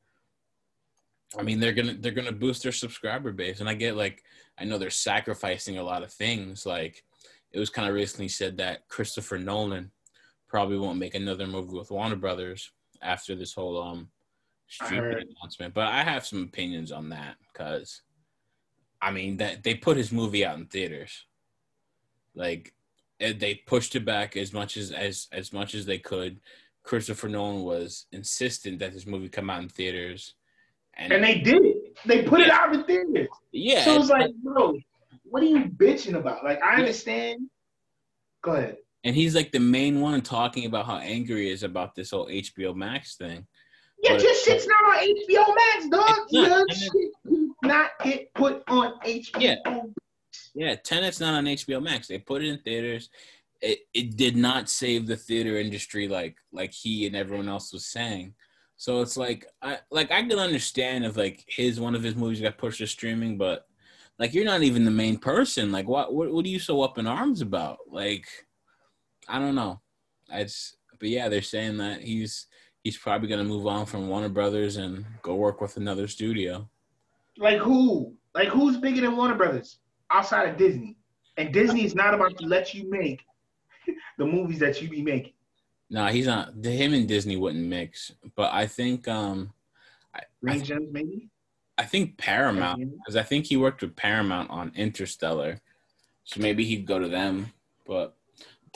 I 1.37 1.41
mean 1.41 1.59
they're 1.59 1.73
gonna 1.73 1.95
they're 1.95 2.11
gonna 2.11 2.31
boost 2.31 2.63
their 2.63 2.71
subscriber 2.71 3.31
base, 3.31 3.59
and 3.59 3.67
I 3.67 3.73
get 3.73 3.97
like 3.97 4.23
I 4.57 4.65
know 4.65 4.77
they're 4.77 4.91
sacrificing 4.91 5.77
a 5.77 5.83
lot 5.83 6.03
of 6.03 6.13
things. 6.13 6.65
Like 6.65 7.03
it 7.51 7.59
was 7.59 7.71
kind 7.71 7.89
of 7.89 7.95
recently 7.95 8.27
said 8.27 8.57
that 8.57 8.87
Christopher 8.87 9.39
Nolan 9.39 9.91
probably 10.47 10.77
won't 10.77 10.99
make 10.99 11.15
another 11.15 11.47
movie 11.47 11.77
with 11.77 11.91
Warner 11.91 12.15
Brothers 12.15 12.71
after 13.01 13.35
this 13.35 13.53
whole 13.53 13.81
um 13.81 14.09
streaming 14.67 15.27
announcement. 15.39 15.73
But 15.73 15.87
I 15.87 16.03
have 16.03 16.25
some 16.25 16.43
opinions 16.43 16.91
on 16.91 17.09
that 17.09 17.35
because 17.51 18.01
I 19.01 19.11
mean 19.11 19.37
that 19.37 19.63
they 19.63 19.75
put 19.75 19.97
his 19.97 20.11
movie 20.11 20.45
out 20.45 20.57
in 20.57 20.65
theaters. 20.65 21.25
Like 22.35 22.73
they 23.19 23.61
pushed 23.65 23.95
it 23.95 24.05
back 24.05 24.37
as 24.37 24.53
much 24.53 24.77
as 24.77 24.91
as 24.91 25.27
as 25.31 25.51
much 25.53 25.73
as 25.75 25.85
they 25.85 25.97
could. 25.97 26.39
Christopher 26.83 27.27
Nolan 27.27 27.63
was 27.63 28.05
insistent 28.13 28.79
that 28.79 28.93
this 28.93 29.05
movie 29.05 29.27
come 29.27 29.49
out 29.49 29.61
in 29.61 29.67
theaters, 29.67 30.35
and, 30.93 31.11
and 31.11 31.23
they 31.23 31.39
did 31.39 31.65
it. 31.65 31.97
They 32.05 32.23
put 32.23 32.39
yeah. 32.39 32.45
it 32.45 32.51
out 32.51 32.73
in 32.73 32.83
theaters. 32.85 33.27
Yeah. 33.51 33.83
So 33.83 33.99
it's 33.99 34.09
like, 34.09 34.33
bro, 34.41 34.77
what 35.25 35.43
are 35.43 35.47
you 35.47 35.65
bitching 35.65 36.15
about? 36.15 36.45
Like, 36.45 36.61
I 36.61 36.75
understand. 36.75 37.49
Go 38.41 38.53
ahead. 38.53 38.77
And 39.03 39.15
he's 39.15 39.35
like 39.35 39.51
the 39.51 39.59
main 39.59 40.01
one 40.01 40.21
talking 40.21 40.65
about 40.65 40.85
how 40.85 40.97
angry 40.97 41.45
he 41.45 41.51
is 41.51 41.63
about 41.63 41.95
this 41.95 42.11
whole 42.11 42.27
HBO 42.27 42.75
Max 42.75 43.15
thing. 43.15 43.45
Yeah, 44.03 44.13
but, 44.13 44.21
just 44.21 44.45
shit's 44.45 44.67
not 44.67 44.83
on 44.83 45.07
HBO 45.07 45.55
Max, 45.55 45.89
dog. 45.89 46.27
Your 46.29 46.65
shit 46.69 47.11
not 47.63 47.91
get 48.03 48.33
put 48.33 48.63
on 48.67 48.99
HBO. 49.05 49.41
Yeah. 49.41 49.55
Yeah, 50.53 50.75
Tenet's 50.75 51.19
not 51.19 51.35
on 51.35 51.45
HBO 51.45 51.81
Max. 51.81 52.07
They 52.07 52.19
put 52.19 52.43
it 52.43 52.49
in 52.49 52.59
theaters. 52.59 53.09
It 53.61 53.79
it 53.93 54.17
did 54.17 54.35
not 54.35 54.69
save 54.69 55.07
the 55.07 55.15
theater 55.15 55.57
industry 55.57 56.07
like 56.07 56.37
like 56.51 56.73
he 56.73 57.07
and 57.07 57.15
everyone 57.15 57.49
else 57.49 57.73
was 57.73 57.85
saying. 57.85 58.33
So 58.75 59.01
it's 59.01 59.17
like 59.17 59.45
I 59.61 59.79
like 59.91 60.11
I 60.11 60.21
can 60.21 60.37
understand 60.37 61.05
if 61.05 61.17
like 61.17 61.43
his 61.47 61.79
one 61.79 61.95
of 61.95 62.03
his 62.03 62.15
movies 62.15 62.41
got 62.41 62.57
pushed 62.57 62.79
to 62.79 62.87
streaming, 62.87 63.37
but 63.37 63.65
like 64.19 64.33
you're 64.33 64.45
not 64.45 64.63
even 64.63 64.85
the 64.85 64.91
main 64.91 65.17
person. 65.17 65.71
Like 65.71 65.87
what 65.87 66.13
what 66.13 66.31
what 66.31 66.45
are 66.45 66.49
you 66.49 66.59
so 66.59 66.81
up 66.81 66.97
in 66.97 67.07
arms 67.07 67.41
about? 67.41 67.79
Like 67.87 68.27
I 69.27 69.39
don't 69.39 69.55
know. 69.55 69.81
It's 70.31 70.75
but 70.99 71.09
yeah, 71.09 71.29
they're 71.29 71.41
saying 71.41 71.77
that 71.77 72.01
he's 72.01 72.47
he's 72.83 72.97
probably 72.97 73.27
gonna 73.27 73.43
move 73.43 73.67
on 73.67 73.85
from 73.85 74.07
Warner 74.07 74.29
Brothers 74.29 74.77
and 74.77 75.05
go 75.21 75.35
work 75.35 75.61
with 75.61 75.77
another 75.77 76.07
studio. 76.07 76.67
Like 77.37 77.59
who? 77.59 78.13
Like 78.33 78.49
who's 78.49 78.77
bigger 78.77 79.01
than 79.01 79.15
Warner 79.15 79.35
Brothers 79.35 79.79
outside 80.11 80.49
of 80.49 80.57
Disney? 80.57 80.95
And 81.37 81.53
Disney 81.53 81.85
is 81.85 81.93
not 81.93 82.13
about 82.13 82.37
to 82.37 82.45
let 82.45 82.73
you 82.73 82.89
make 82.89 83.23
the 84.17 84.25
movies 84.25 84.59
that 84.59 84.81
you 84.81 84.89
be 84.89 85.03
making. 85.03 85.33
No, 85.89 86.03
nah, 86.03 86.09
he's 86.09 86.25
not. 86.25 86.53
Him 86.63 86.93
and 86.93 87.07
Disney 87.07 87.37
wouldn't 87.37 87.63
mix, 87.63 88.11
but 88.35 88.51
I 88.51 88.67
think 88.67 89.07
um, 89.07 89.53
I, 90.13 90.59
Gems 90.59 90.89
maybe. 90.91 91.29
I 91.77 91.83
think 91.83 92.17
Paramount 92.17 92.79
because 92.97 93.15
I 93.15 93.23
think 93.23 93.45
he 93.45 93.55
worked 93.55 93.81
with 93.81 93.95
Paramount 93.95 94.49
on 94.49 94.71
Interstellar, 94.75 95.61
so 96.23 96.41
maybe 96.41 96.65
he'd 96.65 96.85
go 96.85 96.99
to 96.99 97.07
them. 97.07 97.53
But 97.85 98.16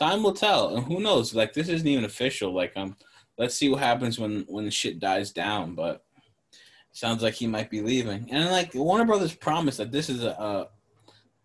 time 0.02 0.24
will 0.24 0.34
tell, 0.34 0.76
and 0.76 0.86
who 0.86 1.00
knows? 1.00 1.36
Like 1.36 1.54
this 1.54 1.70
isn't 1.70 1.88
even 1.88 2.06
official. 2.06 2.54
Like 2.54 2.74
um, 2.76 2.96
let's 3.38 3.56
see 3.56 3.70
what 3.70 3.80
happens 3.80 4.18
when 4.18 4.46
when 4.48 4.70
shit 4.70 5.00
dies 5.00 5.32
down. 5.32 5.76
But 5.76 6.04
sounds 6.92 7.22
like 7.22 7.36
he 7.36 7.48
might 7.48 7.70
be 7.70 7.82
leaving, 7.82 8.28
and 8.32 8.50
like 8.50 8.74
Warner 8.74 9.06
Brothers 9.06 9.36
promised 9.36 9.78
that 9.78 9.92
this 9.92 10.10
is 10.10 10.24
a, 10.24 10.32
a 10.32 10.70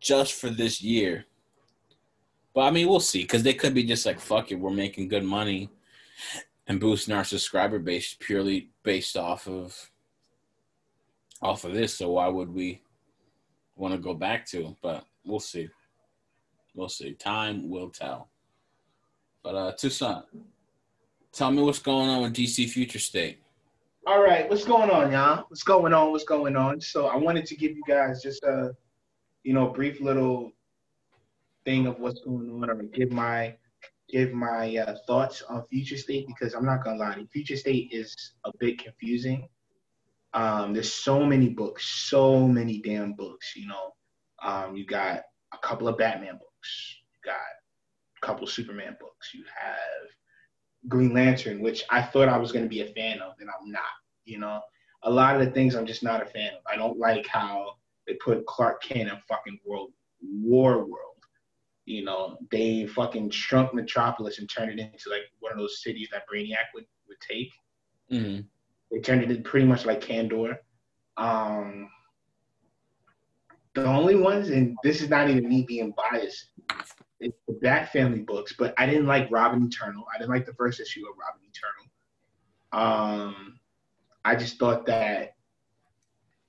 just 0.00 0.34
for 0.34 0.48
this 0.48 0.80
year. 0.80 1.26
But 2.54 2.62
I 2.62 2.70
mean, 2.70 2.88
we'll 2.88 3.00
see 3.00 3.22
because 3.22 3.42
they 3.42 3.52
could 3.52 3.74
be 3.74 3.84
just 3.84 4.06
like, 4.06 4.18
fuck 4.18 4.50
it, 4.50 4.54
we're 4.54 4.70
making 4.70 5.08
good 5.08 5.24
money 5.24 5.68
and 6.66 6.80
boosting 6.80 7.14
our 7.14 7.24
subscriber 7.24 7.78
base 7.78 8.16
purely 8.18 8.70
based 8.82 9.16
off 9.16 9.46
of 9.46 9.90
off 11.42 11.64
of 11.64 11.74
this. 11.74 11.94
So 11.94 12.12
why 12.12 12.28
would 12.28 12.52
we 12.52 12.80
want 13.76 13.92
to 13.92 13.98
go 13.98 14.14
back 14.14 14.46
to? 14.46 14.74
But 14.82 15.04
we'll 15.26 15.40
see. 15.40 15.68
We'll 16.74 16.88
see. 16.88 17.12
Time 17.12 17.68
will 17.68 17.90
tell. 17.90 18.30
But 19.46 19.54
uh 19.54 19.72
Toussaint, 19.74 20.24
tell 21.32 21.52
me 21.52 21.62
what's 21.62 21.78
going 21.78 22.08
on 22.08 22.22
with 22.24 22.34
DC 22.34 22.68
Future 22.68 22.98
State. 22.98 23.38
All 24.04 24.20
right, 24.20 24.50
what's 24.50 24.64
going 24.64 24.90
on, 24.90 25.12
y'all? 25.12 25.44
What's 25.46 25.62
going 25.62 25.92
on? 25.92 26.10
What's 26.10 26.24
going 26.24 26.56
on? 26.56 26.80
So 26.80 27.06
I 27.06 27.14
wanted 27.14 27.46
to 27.46 27.54
give 27.54 27.70
you 27.70 27.82
guys 27.86 28.20
just 28.20 28.42
a, 28.42 28.74
you 29.44 29.52
know, 29.52 29.68
brief 29.68 30.00
little 30.00 30.50
thing 31.64 31.86
of 31.86 32.00
what's 32.00 32.22
going 32.22 32.50
on 32.50 32.68
or 32.68 32.82
give 32.82 33.12
my 33.12 33.54
give 34.08 34.32
my 34.32 34.78
uh, 34.78 34.96
thoughts 35.06 35.42
on 35.42 35.64
future 35.70 35.96
state 35.96 36.26
because 36.26 36.54
I'm 36.54 36.64
not 36.64 36.82
gonna 36.82 36.98
lie, 36.98 37.24
future 37.32 37.56
state 37.56 37.90
is 37.92 38.32
a 38.46 38.50
bit 38.58 38.82
confusing. 38.82 39.48
Um, 40.34 40.72
there's 40.72 40.92
so 40.92 41.24
many 41.24 41.50
books, 41.50 41.86
so 41.86 42.48
many 42.48 42.80
damn 42.80 43.12
books. 43.12 43.54
You 43.54 43.68
know, 43.68 43.94
um, 44.42 44.76
you 44.76 44.84
got 44.84 45.22
a 45.52 45.58
couple 45.58 45.86
of 45.86 45.96
Batman 45.96 46.32
books. 46.32 46.96
You 47.12 47.30
got 47.30 47.55
couple 48.26 48.44
of 48.44 48.50
Superman 48.50 48.96
books. 49.00 49.32
You 49.32 49.44
have 49.54 50.08
Green 50.88 51.14
Lantern, 51.14 51.62
which 51.62 51.84
I 51.90 52.02
thought 52.02 52.28
I 52.28 52.38
was 52.38 52.52
going 52.52 52.64
to 52.64 52.68
be 52.68 52.82
a 52.82 52.92
fan 52.92 53.20
of, 53.20 53.34
and 53.40 53.48
I'm 53.48 53.70
not. 53.70 53.82
You 54.24 54.38
know, 54.38 54.60
a 55.04 55.10
lot 55.10 55.36
of 55.36 55.46
the 55.46 55.52
things 55.52 55.74
I'm 55.74 55.86
just 55.86 56.02
not 56.02 56.22
a 56.22 56.26
fan 56.26 56.52
of. 56.54 56.60
I 56.70 56.76
don't 56.76 56.98
like 56.98 57.26
how 57.26 57.74
they 58.06 58.14
put 58.14 58.46
Clark 58.46 58.82
Kent 58.82 59.08
in 59.08 59.16
fucking 59.28 59.60
World 59.64 59.92
War 60.20 60.78
World. 60.78 61.00
You 61.84 62.04
know, 62.04 62.36
they 62.50 62.86
fucking 62.86 63.30
shrunk 63.30 63.72
Metropolis 63.72 64.40
and 64.40 64.50
turned 64.50 64.72
it 64.72 64.80
into 64.82 65.08
like 65.08 65.22
one 65.38 65.52
of 65.52 65.58
those 65.58 65.82
cities 65.82 66.08
that 66.10 66.24
Brainiac 66.32 66.74
would 66.74 66.86
would 67.08 67.20
take. 67.20 67.52
Mm-hmm. 68.12 68.42
They 68.90 69.00
turned 69.00 69.22
it 69.22 69.30
into 69.30 69.48
pretty 69.48 69.66
much 69.66 69.84
like 69.86 70.00
Kandor. 70.00 70.56
Um, 71.16 71.88
the 73.74 73.84
only 73.84 74.16
ones, 74.16 74.48
and 74.48 74.76
this 74.82 75.02
is 75.02 75.10
not 75.10 75.28
even 75.28 75.48
me 75.48 75.64
being 75.68 75.92
biased, 75.96 76.46
it's 77.20 77.38
the 77.46 77.54
Bat 77.62 77.92
Family 77.92 78.20
books, 78.20 78.54
but 78.58 78.74
I 78.78 78.86
didn't 78.86 79.06
like 79.06 79.30
Robin 79.30 79.64
Eternal. 79.64 80.04
I 80.12 80.18
didn't 80.18 80.30
like 80.30 80.46
the 80.46 80.54
first 80.54 80.80
issue 80.80 81.04
of 81.08 81.16
Robin 81.18 81.40
Eternal. 81.48 81.86
Um, 82.72 83.58
I 84.24 84.36
just 84.36 84.58
thought 84.58 84.86
that 84.86 85.34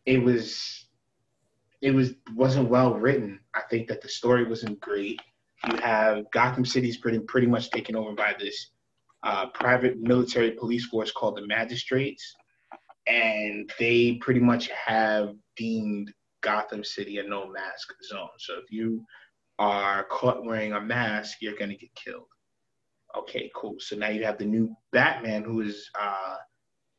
it 0.05 0.21
was 0.21 0.87
it 1.81 1.91
was 1.91 2.13
wasn't 2.33 2.69
well 2.69 2.95
written. 2.95 3.39
I 3.53 3.61
think 3.69 3.87
that 3.87 4.01
the 4.01 4.09
story 4.09 4.45
wasn't 4.45 4.79
great. 4.79 5.21
You 5.69 5.77
have 5.77 6.29
Gotham 6.31 6.65
City's 6.65 6.97
pretty 6.97 7.19
pretty 7.19 7.47
much 7.47 7.69
taken 7.69 7.95
over 7.95 8.13
by 8.13 8.35
this 8.39 8.71
uh, 9.23 9.47
private 9.47 9.99
military 9.99 10.51
police 10.51 10.85
force 10.85 11.11
called 11.11 11.37
the 11.37 11.45
Magistrates, 11.47 12.35
and 13.07 13.71
they 13.79 14.15
pretty 14.21 14.39
much 14.39 14.69
have 14.69 15.35
deemed 15.55 16.11
Gotham 16.41 16.83
City 16.83 17.19
a 17.19 17.23
no 17.23 17.47
mask 17.47 17.93
zone. 18.09 18.29
So 18.37 18.55
if 18.55 18.71
you 18.71 19.05
are 19.59 20.03
caught 20.05 20.45
wearing 20.45 20.73
a 20.73 20.81
mask, 20.81 21.37
you're 21.41 21.57
gonna 21.57 21.75
get 21.75 21.93
killed. 21.95 22.27
Okay, 23.15 23.51
cool. 23.55 23.75
So 23.79 23.95
now 23.95 24.09
you 24.09 24.23
have 24.25 24.37
the 24.37 24.45
new 24.45 24.75
Batman, 24.91 25.43
who 25.43 25.61
is 25.61 25.89
uh, 25.99 26.35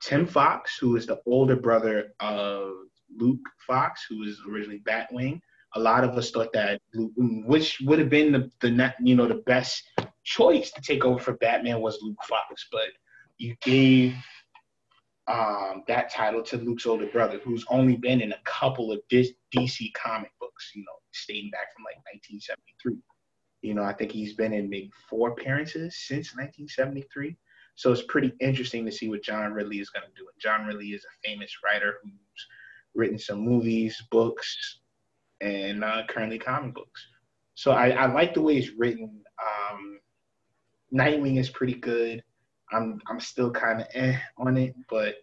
Tim 0.03 0.27
Fox, 0.27 0.79
who 0.79 0.97
is 0.97 1.07
the 1.07 1.21
older 1.27 1.57
brother 1.57 2.13
of 2.21 2.73
Luke 3.17 3.47
Fox, 3.67 4.07
who 4.09 4.19
was 4.21 4.41
originally 4.51 4.81
Batwing. 4.81 5.41
A 5.75 5.81
lot 5.81 6.03
of 6.03 6.17
us 6.17 6.31
thought 6.31 6.53
that, 6.55 6.81
which 6.95 7.79
would 7.83 7.99
have 7.99 8.09
been 8.09 8.33
the, 8.33 8.51
the 8.61 8.95
you 9.01 9.15
know 9.15 9.27
the 9.27 9.43
best 9.47 9.83
choice 10.25 10.71
to 10.73 10.81
take 10.81 11.05
over 11.05 11.19
for 11.19 11.35
Batman 11.35 11.81
was 11.81 11.99
Luke 12.03 12.23
Fox, 12.27 12.69
but 12.73 12.89
you 13.37 13.55
gave 13.63 14.15
um, 15.29 15.85
that 15.87 16.11
title 16.11 16.43
to 16.43 16.57
Luke's 16.57 16.87
older 16.87 17.07
brother, 17.07 17.39
who's 17.45 17.65
only 17.69 17.97
been 17.97 18.21
in 18.21 18.33
a 18.33 18.41
couple 18.45 18.91
of 18.91 19.01
DC 19.11 19.93
comic 19.95 20.33
books, 20.41 20.73
you 20.75 20.83
know, 20.83 20.98
dating 21.27 21.51
back 21.51 21.75
from 21.75 21.85
like 21.85 21.97
1973. 22.13 22.97
You 23.63 23.75
know, 23.75 23.83
I 23.83 23.93
think 23.93 24.13
he's 24.13 24.35
been 24.35 24.53
in 24.53 24.71
maybe 24.71 24.91
four 25.09 25.31
appearances 25.31 25.97
since 26.07 26.37
1973. 26.37 27.37
So 27.75 27.93
it's 27.93 28.03
pretty 28.09 28.33
interesting 28.41 28.85
to 28.87 28.93
see 28.93 29.09
what 29.09 29.23
John 29.23 29.53
Ridley 29.53 29.79
is 29.79 29.91
going 29.91 30.05
to 30.07 30.21
do. 30.21 30.27
And 30.27 30.41
John 30.41 30.67
Ridley 30.67 30.89
is 30.89 31.05
a 31.05 31.29
famous 31.29 31.53
writer 31.65 31.99
who's 32.03 32.47
written 32.95 33.19
some 33.19 33.41
movies, 33.41 34.01
books, 34.11 34.81
and 35.41 35.85
uh, 35.85 36.03
currently 36.09 36.39
comic 36.39 36.75
books. 36.75 37.07
So 37.55 37.73
I, 37.73 37.91
I, 37.91 38.07
like 38.07 38.35
the 38.35 38.43
way 38.43 38.57
it's 38.57 38.71
written. 38.77 39.23
Um, 39.41 40.01
Nightwing 40.93 41.39
is 41.39 41.51
pretty 41.51 41.75
good. 41.75 42.23
I'm 42.73 43.01
I'm 43.09 43.21
still 43.21 43.51
kind 43.51 43.81
of 43.81 43.87
eh 43.95 44.19
on 44.37 44.57
it, 44.57 44.75
but 44.91 45.17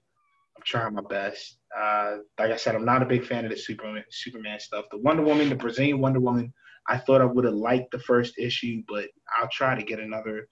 I'm 0.56 0.64
trying 0.66 0.94
my 0.94 1.02
best. 1.10 1.58
Uh, 1.78 2.18
like 2.40 2.52
I 2.52 2.56
said, 2.56 2.76
I'm 2.76 2.86
not 2.86 3.02
a 3.02 3.06
big 3.06 3.26
fan 3.26 3.46
of 3.46 3.52
the 3.52 3.58
Superman 3.58 4.04
Superman 4.10 4.60
stuff. 4.60 4.86
The 4.92 4.98
Wonder 5.00 5.24
Woman, 5.24 5.50
the 5.50 5.56
Brazilian 5.56 6.00
Wonder 6.00 6.20
Woman, 6.20 6.54
I 6.88 6.98
thought 6.98 7.22
I 7.22 7.26
would 7.26 7.46
have 7.46 7.54
liked 7.54 7.92
the 7.92 8.00
first 8.00 8.38
issue, 8.38 8.84
but 8.88 9.06
I'll 9.38 9.50
try 9.52 9.76
to 9.76 9.84
get 9.84 10.00
another. 10.00 10.48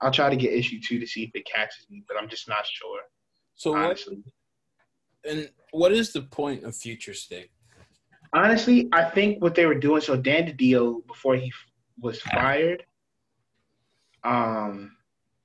I'll 0.00 0.12
try 0.12 0.30
to 0.30 0.36
get 0.36 0.52
issue 0.52 0.78
two 0.80 1.00
to 1.00 1.06
see 1.06 1.24
if 1.24 1.30
it 1.34 1.46
catches 1.52 1.86
me, 1.90 2.04
but 2.06 2.16
I'm 2.16 2.28
just 2.28 2.48
not 2.48 2.64
sure. 2.66 3.00
So 3.54 3.74
honestly. 3.74 4.22
what? 5.24 5.32
And 5.32 5.50
what 5.72 5.92
is 5.92 6.12
the 6.12 6.22
point 6.22 6.64
of 6.64 6.76
Future 6.76 7.14
State? 7.14 7.50
Honestly, 8.32 8.88
I 8.92 9.04
think 9.04 9.42
what 9.42 9.54
they 9.54 9.66
were 9.66 9.74
doing. 9.74 10.00
So 10.00 10.16
Dan 10.16 10.46
DiDio, 10.46 11.04
before 11.06 11.34
he 11.34 11.52
was 12.00 12.20
fired, 12.20 12.84
um, 14.22 14.92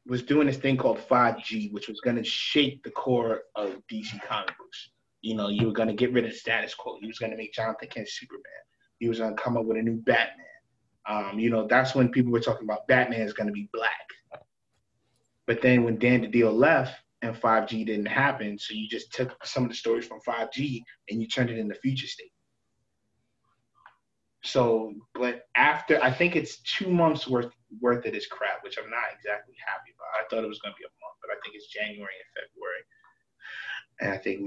was 0.06 0.22
doing 0.24 0.48
this 0.48 0.58
thing 0.58 0.78
called 0.78 1.00
5G, 1.00 1.72
which 1.72 1.88
was 1.88 2.02
going 2.02 2.18
to 2.18 2.24
shake 2.24 2.84
the 2.84 2.92
core 2.92 3.44
of 3.56 3.82
DC 3.92 4.22
comic 4.24 4.58
books. 4.58 4.90
You 5.22 5.36
know, 5.36 5.48
you 5.48 5.68
were 5.68 5.74
going 5.74 5.88
to 5.88 5.94
get 5.94 6.12
rid 6.12 6.26
of 6.26 6.34
status 6.34 6.74
quo. 6.76 6.98
He 7.00 7.08
was 7.08 7.20
going 7.20 7.32
to 7.32 7.38
make 7.38 7.54
Jonathan 7.54 7.88
Kent 7.90 8.10
Superman. 8.10 8.44
He 9.00 9.08
was 9.08 9.20
going 9.20 9.36
to 9.36 9.42
come 9.42 9.56
up 9.56 9.66
with 9.66 9.78
a 9.78 9.82
new 9.82 10.02
Batman. 10.02 10.46
Um, 11.08 11.40
you 11.40 11.50
know, 11.50 11.68
that's 11.68 11.96
when 11.96 12.10
people 12.10 12.32
were 12.32 12.40
talking 12.40 12.66
about 12.66 12.88
Batman 12.88 13.22
is 13.22 13.34
going 13.34 13.48
to 13.48 13.54
be 13.54 13.70
black. 13.74 13.92
But 15.46 15.62
then 15.62 15.84
when 15.84 16.00
Dan 16.00 16.22
DiDio 16.22 16.54
left 16.54 16.96
and 17.22 17.36
5G 17.36 17.86
didn't 17.86 18.06
happen, 18.06 18.58
so 18.58 18.74
you 18.74 18.88
just 18.88 19.12
took 19.14 19.46
some 19.46 19.64
of 19.64 19.70
the 19.70 19.76
stories 19.76 20.06
from 20.06 20.20
5G 20.28 20.82
and 21.10 21.22
you 21.22 21.28
turned 21.28 21.50
it 21.50 21.58
into 21.58 21.76
future 21.76 22.08
state. 22.08 22.32
So, 24.44 24.94
but 25.14 25.44
after 25.56 26.02
I 26.04 26.12
think 26.12 26.36
it's 26.36 26.62
two 26.62 26.90
months 26.90 27.28
worth 27.28 27.52
worth 27.82 28.06
of 28.06 28.14
this 28.14 28.28
crap, 28.28 28.64
which 28.64 28.78
I'm 28.78 28.90
not 28.90 29.14
exactly 29.16 29.56
happy 29.62 29.94
about. 29.96 30.14
I 30.20 30.28
thought 30.28 30.44
it 30.44 30.52
was 30.52 30.60
going 30.60 30.74
to 30.74 30.82
be 30.82 30.90
a 30.90 30.98
month, 31.02 31.18
but 31.22 31.32
I 31.32 31.38
think 31.42 31.56
it's 31.56 31.72
January 31.72 32.18
and 32.18 32.32
February, 32.34 32.84
and 34.02 34.10
I 34.12 34.18
think 34.18 34.40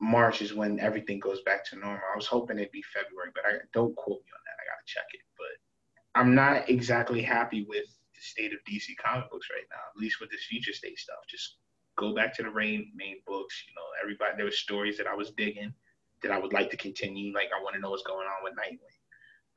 March 0.00 0.42
is 0.42 0.54
when 0.54 0.78
everything 0.80 1.18
goes 1.18 1.42
back 1.42 1.64
to 1.66 1.76
normal. 1.76 2.00
I 2.12 2.16
was 2.16 2.26
hoping 2.26 2.58
it'd 2.58 2.72
be 2.72 2.84
February, 2.94 3.30
but 3.34 3.44
I 3.46 3.58
don't 3.74 3.96
quote 3.96 4.22
me 4.22 4.30
on 4.30 4.42
that. 4.46 4.58
I 4.62 4.64
gotta 4.70 4.86
check 4.86 5.08
it. 5.12 5.24
But 5.36 5.54
I'm 6.20 6.34
not 6.34 6.68
exactly 6.68 7.22
happy 7.22 7.66
with 7.68 7.86
the 8.14 8.22
state 8.22 8.52
of 8.52 8.60
DC 8.68 8.94
comic 9.02 9.30
books 9.30 9.48
right 9.50 9.66
now. 9.70 9.82
At 9.94 10.00
least 10.00 10.20
with 10.20 10.30
this 10.30 10.46
future 10.46 10.72
state 10.72 10.98
stuff. 10.98 11.18
Just 11.28 11.58
go 11.96 12.14
back 12.14 12.34
to 12.36 12.42
the 12.42 12.50
main 12.50 12.92
main 12.94 13.18
books. 13.26 13.64
You 13.66 13.74
know, 13.74 13.86
everybody 14.02 14.36
there 14.36 14.46
were 14.46 14.52
stories 14.52 14.96
that 14.98 15.06
I 15.06 15.14
was 15.14 15.32
digging 15.32 15.74
that 16.22 16.32
I 16.32 16.38
would 16.38 16.52
like 16.52 16.70
to 16.70 16.76
continue. 16.76 17.34
Like 17.34 17.50
I 17.56 17.62
want 17.62 17.74
to 17.74 17.80
know 17.80 17.90
what's 17.90 18.02
going 18.02 18.26
on 18.26 18.44
with 18.44 18.54
Nightwing. 18.54 18.98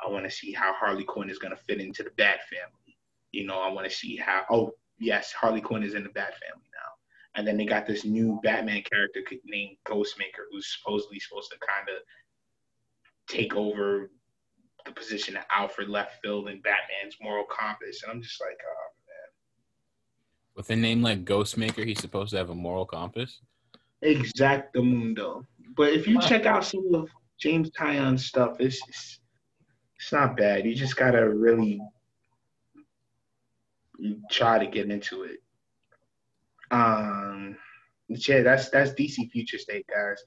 I 0.04 0.10
want 0.10 0.26
to 0.26 0.32
see 0.32 0.52
how 0.52 0.74
Harley 0.74 1.04
Quinn 1.04 1.30
is 1.30 1.38
going 1.38 1.56
to 1.56 1.64
fit 1.64 1.80
into 1.80 2.02
the 2.02 2.10
Bat 2.18 2.40
family. 2.50 2.81
You 3.32 3.46
know, 3.46 3.60
I 3.60 3.70
want 3.70 3.90
to 3.90 3.96
see 3.96 4.18
how. 4.18 4.44
Oh, 4.50 4.72
yes, 5.00 5.32
Harley 5.32 5.62
Quinn 5.62 5.84
is 5.84 5.94
in 5.94 6.04
the 6.04 6.10
Bat 6.10 6.34
family 6.34 6.70
now. 6.74 6.92
And 7.36 7.48
then 7.48 7.58
they 7.58 7.66
got 7.66 7.88
this 7.88 8.04
new 8.04 8.40
Batman 8.44 8.84
character 8.84 9.22
named 9.46 9.78
Ghostmaker, 9.88 10.46
who's 10.52 10.78
supposedly 10.78 11.20
supposed 11.20 11.52
to 11.52 11.58
kind 11.60 11.88
of 11.90 12.04
take 13.28 13.56
over 13.56 14.12
the 14.86 14.92
position 14.92 15.36
that 15.36 15.48
Alfred 15.56 15.90
left 15.90 16.20
filled 16.24 16.50
in 16.50 16.62
Batman's 16.62 17.16
moral 17.22 17.46
compass. 17.46 18.04
And 18.04 18.12
I'm 18.12 18.22
just 18.22 18.42
like, 18.42 18.58
oh 18.66 18.90
man. 19.08 19.30
With 20.56 20.70
a 20.70 20.76
name 20.76 21.02
like 21.02 21.24
Ghostmaker, 21.24 21.86
he's 21.86 22.00
supposed 22.00 22.32
to 22.32 22.38
have 22.38 22.50
a 22.50 22.56
moral 22.56 22.86
compass. 22.86 23.40
Exactamundo. 24.04 25.46
But 25.78 25.94
if 25.94 26.08
you 26.08 26.20
check 26.20 26.46
out 26.46 26.66
some 26.66 26.94
of 26.94 27.10
James 27.40 27.70
Tynion's 27.72 28.26
stuff, 28.26 28.58
it's, 28.60 28.80
it's 28.88 29.20
it's 29.96 30.12
not 30.12 30.36
bad. 30.36 30.66
You 30.66 30.74
just 30.74 30.96
gotta 30.96 31.30
really 31.30 31.80
try 34.30 34.60
to 34.60 34.68
get 34.68 34.90
into 34.90 35.24
it. 35.24 35.42
Um, 36.72 37.58
yeah, 38.08 38.42
that's 38.42 38.70
that's 38.70 38.92
DC 38.92 39.30
Future 39.32 39.58
State, 39.58 39.86
guys. 39.88 40.24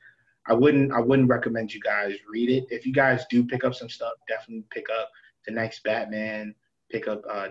I 0.46 0.52
wouldn't 0.52 0.92
I 0.92 1.00
wouldn't 1.00 1.28
recommend 1.28 1.72
you 1.72 1.80
guys 1.80 2.16
read 2.30 2.50
it. 2.50 2.64
If 2.70 2.87
you 2.87 2.92
guys 2.92 3.24
do 3.30 3.44
pick 3.44 3.64
up 3.64 3.74
some 3.74 3.88
stuff, 3.88 4.12
definitely 4.28 4.64
pick 4.70 4.87
up 4.90 5.10
the 5.46 5.52
next 5.52 5.82
Batman. 5.82 6.54
Pick 6.90 7.08
up 7.08 7.22
uh, 7.30 7.48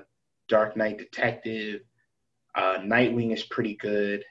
Dark 0.48 0.78
Knight 0.78 0.98
Detective. 0.98 1.82
Uh, 2.56 2.78
Nightwing 2.80 3.34
is 3.34 3.44
pretty 3.44 3.76
good. 3.76 4.24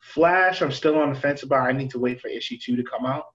Flash, 0.00 0.60
I'm 0.60 0.72
still 0.72 0.98
on 0.98 1.14
the 1.14 1.20
fence 1.20 1.44
about. 1.44 1.68
I 1.68 1.72
need 1.72 1.90
to 1.90 1.98
wait 1.98 2.20
for 2.20 2.28
issue 2.28 2.58
two 2.58 2.76
to 2.76 2.82
come 2.82 3.06
out 3.06 3.26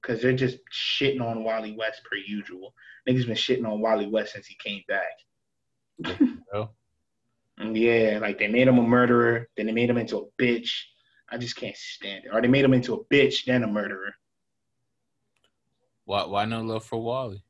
because 0.00 0.22
they're 0.22 0.36
just 0.36 0.58
shitting 0.72 1.22
on 1.22 1.42
Wally 1.42 1.74
West 1.76 2.02
per 2.04 2.16
usual. 2.16 2.74
Niggas 3.08 3.26
been 3.26 3.34
shitting 3.34 3.66
on 3.66 3.80
Wally 3.80 4.06
West 4.06 4.34
since 4.34 4.46
he 4.46 4.56
came 4.62 4.82
back. 4.88 6.28
yeah, 7.58 8.18
like 8.20 8.38
they 8.38 8.48
made 8.48 8.68
him 8.68 8.78
a 8.78 8.82
murderer, 8.82 9.48
then 9.56 9.66
they 9.66 9.72
made 9.72 9.90
him 9.90 9.98
into 9.98 10.18
a 10.18 10.42
bitch. 10.42 10.70
I 11.30 11.38
just 11.38 11.56
can't 11.56 11.76
stand 11.76 12.24
it. 12.24 12.30
Or 12.32 12.40
they 12.40 12.48
made 12.48 12.64
him 12.64 12.74
into 12.74 12.94
a 12.94 13.04
bitch, 13.06 13.44
then 13.44 13.64
a 13.64 13.66
murderer. 13.66 14.14
Why? 16.04 16.24
Why 16.24 16.44
no 16.44 16.62
love 16.62 16.84
for 16.84 17.02
Wally? 17.02 17.42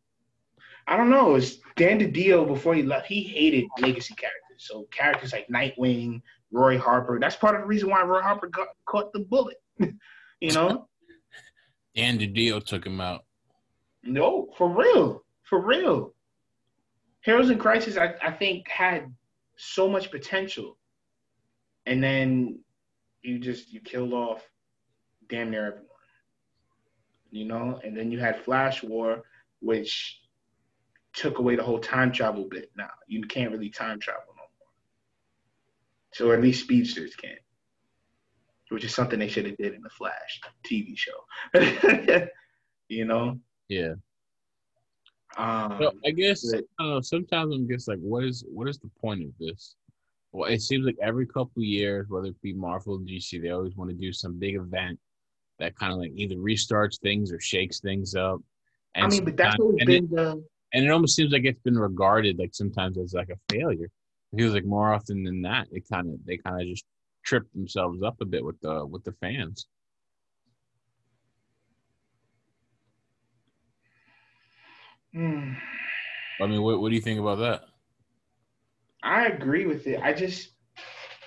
I 0.86 0.96
don't 0.96 1.10
know. 1.10 1.34
It's 1.34 1.58
Dan 1.76 1.98
DiDio 1.98 2.46
before 2.46 2.74
he 2.74 2.82
left. 2.82 3.06
He 3.06 3.22
hated 3.22 3.66
legacy 3.80 4.14
characters. 4.14 4.58
So 4.58 4.86
characters 4.90 5.32
like 5.32 5.48
Nightwing, 5.48 6.22
Roy 6.52 6.78
Harper. 6.78 7.18
That's 7.20 7.36
part 7.36 7.56
of 7.56 7.62
the 7.62 7.66
reason 7.66 7.90
why 7.90 8.02
Roy 8.02 8.22
Harper 8.22 8.46
got 8.46 8.68
caught 8.86 9.12
the 9.12 9.20
bullet. 9.20 9.56
you 9.78 10.52
know. 10.52 10.88
Dan 11.94 12.18
DiDio 12.18 12.64
took 12.64 12.86
him 12.86 13.00
out. 13.00 13.24
No, 14.02 14.48
for 14.56 14.68
real 14.68 15.24
for 15.46 15.60
real. 15.60 16.12
Heroes 17.22 17.50
in 17.50 17.58
Crisis, 17.58 17.96
I, 17.96 18.14
I 18.22 18.30
think, 18.30 18.68
had 18.68 19.12
so 19.56 19.88
much 19.88 20.10
potential. 20.10 20.78
And 21.86 22.02
then 22.02 22.60
you 23.22 23.38
just 23.38 23.72
you 23.72 23.80
killed 23.80 24.12
off 24.12 24.42
damn 25.28 25.50
near 25.50 25.66
everyone. 25.66 25.86
You 27.30 27.44
know? 27.46 27.80
And 27.82 27.96
then 27.96 28.10
you 28.10 28.18
had 28.18 28.42
Flash 28.44 28.82
War, 28.82 29.22
which 29.60 30.20
took 31.12 31.38
away 31.38 31.56
the 31.56 31.62
whole 31.62 31.80
time 31.80 32.12
travel 32.12 32.46
bit. 32.48 32.70
Now 32.76 32.90
you 33.06 33.22
can't 33.22 33.50
really 33.50 33.70
time 33.70 33.98
travel 33.98 34.24
no 34.28 34.34
more. 34.34 34.68
So 36.12 36.32
at 36.32 36.42
least 36.42 36.62
speedsters 36.64 37.16
can, 37.16 37.36
which 38.68 38.84
is 38.84 38.94
something 38.94 39.18
they 39.18 39.28
should 39.28 39.46
have 39.46 39.56
did 39.56 39.74
in 39.74 39.82
the 39.82 39.90
Flash 39.90 40.40
TV 40.64 40.96
show. 40.96 42.26
you 42.88 43.04
know. 43.04 43.40
Yeah. 43.68 43.94
Um, 45.36 45.76
So 45.78 45.92
I 46.04 46.10
guess 46.10 46.50
but- 46.50 46.64
know. 46.80 47.00
Sometimes 47.00 47.54
I'm 47.54 47.68
just 47.68 47.88
like, 47.88 47.98
what 47.98 48.24
is 48.24 48.44
what 48.48 48.68
is 48.68 48.78
the 48.78 48.90
point 49.00 49.22
of 49.22 49.30
this? 49.38 49.76
Well, 50.32 50.50
it 50.50 50.60
seems 50.60 50.84
like 50.84 50.96
every 51.00 51.26
couple 51.26 51.62
years, 51.62 52.08
whether 52.08 52.28
it 52.28 52.42
be 52.42 52.52
Marvel 52.52 52.94
or 52.94 52.98
DC, 53.00 53.40
they 53.40 53.50
always 53.50 53.76
want 53.76 53.90
to 53.90 53.96
do 53.96 54.12
some 54.12 54.38
big 54.38 54.56
event 54.56 54.98
that 55.58 55.74
kind 55.76 55.92
of 55.92 55.98
like 55.98 56.12
either 56.14 56.36
restarts 56.36 57.00
things 57.00 57.32
or 57.32 57.40
shakes 57.40 57.80
things 57.80 58.14
up. 58.14 58.40
I 58.94 59.06
mean, 59.08 59.24
but 59.24 59.36
that's 59.36 59.56
always 59.58 59.76
and 59.80 59.86
been 59.86 60.04
it, 60.04 60.10
the 60.10 60.44
and 60.72 60.84
it 60.84 60.90
almost 60.90 61.16
seems 61.16 61.32
like 61.32 61.44
it's 61.44 61.60
been 61.60 61.78
regarded 61.78 62.38
like 62.38 62.54
sometimes 62.54 62.98
as 62.98 63.14
like 63.14 63.30
a 63.30 63.52
failure. 63.52 63.88
It 64.32 64.36
feels 64.36 64.54
like 64.54 64.64
more 64.64 64.92
often 64.92 65.22
than 65.22 65.40
not, 65.40 65.68
it 65.70 65.84
kind 65.90 66.08
of 66.12 66.24
they 66.24 66.38
kind 66.38 66.60
of 66.60 66.66
just 66.66 66.84
trip 67.24 67.44
themselves 67.54 68.02
up 68.02 68.20
a 68.20 68.24
bit 68.24 68.44
with 68.44 68.60
the 68.60 68.84
with 68.86 69.04
the 69.04 69.12
fans. 69.12 69.66
Hmm. 75.16 75.54
I 76.40 76.46
mean, 76.46 76.62
what 76.62 76.80
what 76.80 76.90
do 76.90 76.94
you 76.94 77.00
think 77.00 77.20
about 77.20 77.38
that? 77.38 77.62
I 79.02 79.26
agree 79.26 79.66
with 79.66 79.86
it. 79.86 80.00
I 80.02 80.12
just 80.12 80.50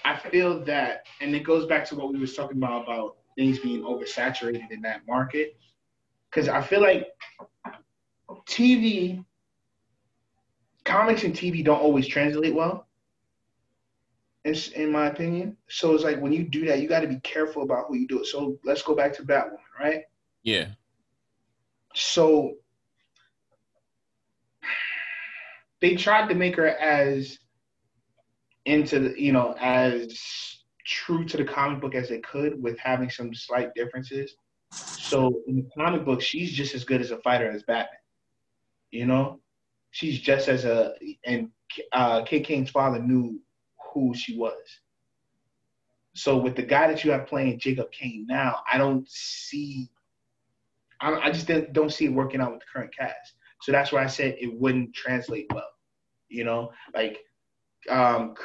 I 0.05 0.15
feel 0.17 0.63
that, 0.65 1.05
and 1.21 1.35
it 1.35 1.43
goes 1.43 1.65
back 1.65 1.85
to 1.85 1.95
what 1.95 2.13
we 2.13 2.19
was 2.19 2.35
talking 2.35 2.57
about 2.57 2.83
about 2.83 3.17
things 3.37 3.59
being 3.59 3.83
oversaturated 3.83 4.71
in 4.71 4.81
that 4.81 5.01
market. 5.07 5.57
Because 6.29 6.47
I 6.49 6.61
feel 6.61 6.81
like 6.81 7.07
TV, 8.47 9.25
comics 10.85 11.23
and 11.23 11.35
TV 11.35 11.63
don't 11.63 11.79
always 11.81 12.07
translate 12.07 12.53
well. 12.53 12.87
It's 14.45 14.69
in 14.69 14.91
my 14.91 15.07
opinion. 15.07 15.57
So 15.69 15.93
it's 15.95 16.03
like 16.03 16.19
when 16.21 16.33
you 16.33 16.43
do 16.43 16.65
that, 16.67 16.79
you 16.81 16.87
got 16.87 17.01
to 17.01 17.07
be 17.07 17.19
careful 17.21 17.63
about 17.63 17.85
who 17.87 17.95
you 17.97 18.07
do 18.07 18.19
it. 18.21 18.25
So 18.27 18.57
let's 18.63 18.81
go 18.83 18.95
back 18.95 19.13
to 19.13 19.23
Batwoman, 19.23 19.57
right? 19.79 20.03
Yeah, 20.43 20.69
So 21.95 22.55
they 25.81 25.95
tried 25.95 26.29
to 26.29 26.35
make 26.35 26.55
her 26.55 26.67
as 26.67 27.37
into 28.65 28.99
the, 28.99 29.21
you 29.21 29.31
know, 29.31 29.55
as 29.59 30.19
true 30.85 31.23
to 31.25 31.37
the 31.37 31.43
comic 31.43 31.81
book 31.81 31.95
as 31.95 32.09
they 32.09 32.19
could 32.19 32.61
with 32.61 32.77
having 32.79 33.09
some 33.09 33.33
slight 33.33 33.73
differences. 33.75 34.35
So 34.71 35.41
in 35.47 35.55
the 35.55 35.69
comic 35.75 36.05
book, 36.05 36.21
she's 36.21 36.51
just 36.51 36.75
as 36.75 36.83
good 36.83 37.01
as 37.01 37.11
a 37.11 37.17
fighter 37.17 37.49
as 37.49 37.63
Batman. 37.63 37.87
You 38.91 39.05
know, 39.05 39.39
she's 39.91 40.19
just 40.19 40.47
as 40.47 40.65
a 40.65 40.93
and 41.25 41.49
uh, 41.91 42.23
Kate 42.23 42.45
Kane's 42.45 42.69
father 42.69 42.99
knew 42.99 43.39
who 43.93 44.13
she 44.13 44.37
was. 44.37 44.57
So 46.13 46.37
with 46.37 46.55
the 46.55 46.63
guy 46.63 46.87
that 46.87 47.03
you 47.03 47.11
have 47.11 47.27
playing 47.27 47.59
Jacob 47.59 47.91
Kane 47.91 48.25
now, 48.27 48.61
I 48.71 48.77
don't 48.77 49.07
see 49.09 49.89
I, 51.01 51.13
I 51.13 51.31
just 51.31 51.49
don't 51.71 51.91
see 51.91 52.05
it 52.05 52.13
working 52.13 52.41
out 52.41 52.51
with 52.51 52.59
the 52.59 52.65
current 52.71 52.95
cast. 52.95 53.33
So 53.61 53.71
that's 53.71 53.91
why 53.91 54.03
I 54.03 54.07
said 54.07 54.37
it 54.39 54.59
wouldn't 54.59 54.93
translate 54.93 55.47
well. 55.53 55.69
You 56.29 56.43
know, 56.43 56.71
like 56.93 57.17
um, 57.89 58.35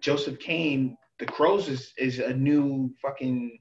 Joseph 0.00 0.38
Kane, 0.38 0.96
The 1.18 1.26
Crows 1.26 1.68
is, 1.68 1.92
is 1.96 2.18
a 2.18 2.34
new 2.34 2.92
fucking 3.00 3.58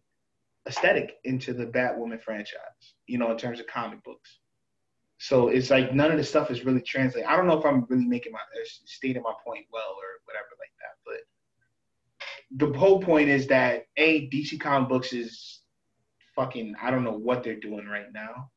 aesthetic 0.67 1.15
into 1.24 1.53
the 1.53 1.65
Batwoman 1.65 2.22
franchise, 2.22 2.95
you 3.07 3.17
know, 3.17 3.32
in 3.32 3.38
terms 3.38 3.59
of 3.59 3.67
comic 3.67 4.03
books. 4.03 4.39
So 5.17 5.49
it's 5.49 5.69
like 5.69 5.93
none 5.93 6.11
of 6.11 6.17
the 6.17 6.24
stuff 6.24 6.49
is 6.49 6.65
really 6.65 6.82
translating. 6.82 7.30
I 7.30 7.36
don't 7.36 7.45
know 7.45 7.59
if 7.59 7.65
I'm 7.65 7.86
really 7.89 8.07
making 8.07 8.32
my 8.32 8.39
uh, 8.39 8.65
stating 8.86 9.22
my 9.22 9.34
point 9.45 9.65
well 9.72 9.91
or 9.91 10.19
whatever 10.26 10.47
like 10.59 10.72
that, 10.82 10.97
but 11.05 12.67
the 12.67 12.78
whole 12.78 12.99
point 12.99 13.30
is 13.30 13.47
that 13.47 13.86
a 13.97 14.28
DC 14.30 14.59
comic 14.59 14.89
books 14.89 15.13
is 15.13 15.61
fucking 16.36 16.74
I 16.82 16.89
don't 16.89 17.03
know 17.03 17.17
what 17.17 17.43
they're 17.43 17.59
doing 17.59 17.86
right 17.86 18.11
now 18.11 18.49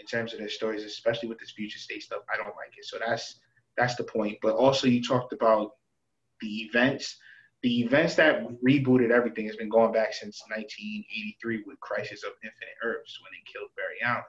in 0.00 0.06
terms 0.06 0.32
of 0.32 0.38
their 0.38 0.48
stories, 0.48 0.84
especially 0.84 1.28
with 1.28 1.38
this 1.38 1.52
future 1.52 1.78
state 1.78 2.02
stuff. 2.02 2.22
I 2.32 2.36
don't 2.36 2.46
like 2.46 2.72
it. 2.76 2.84
So 2.84 2.98
that's 2.98 3.40
that's 3.76 3.94
the 3.94 4.04
point. 4.04 4.38
But 4.42 4.56
also 4.56 4.86
you 4.86 5.02
talked 5.02 5.32
about 5.32 5.72
the 6.40 6.62
events. 6.62 7.16
The 7.62 7.82
events 7.82 8.14
that 8.14 8.42
rebooted 8.66 9.10
everything 9.10 9.46
has 9.46 9.56
been 9.56 9.68
going 9.68 9.92
back 9.92 10.14
since 10.14 10.42
1983 10.48 11.64
with 11.66 11.78
Crisis 11.80 12.24
of 12.24 12.32
Infinite 12.42 12.76
Earths 12.82 13.18
when 13.20 13.30
they 13.32 13.52
killed 13.52 13.68
Barry 13.76 13.98
Allen. 14.02 14.24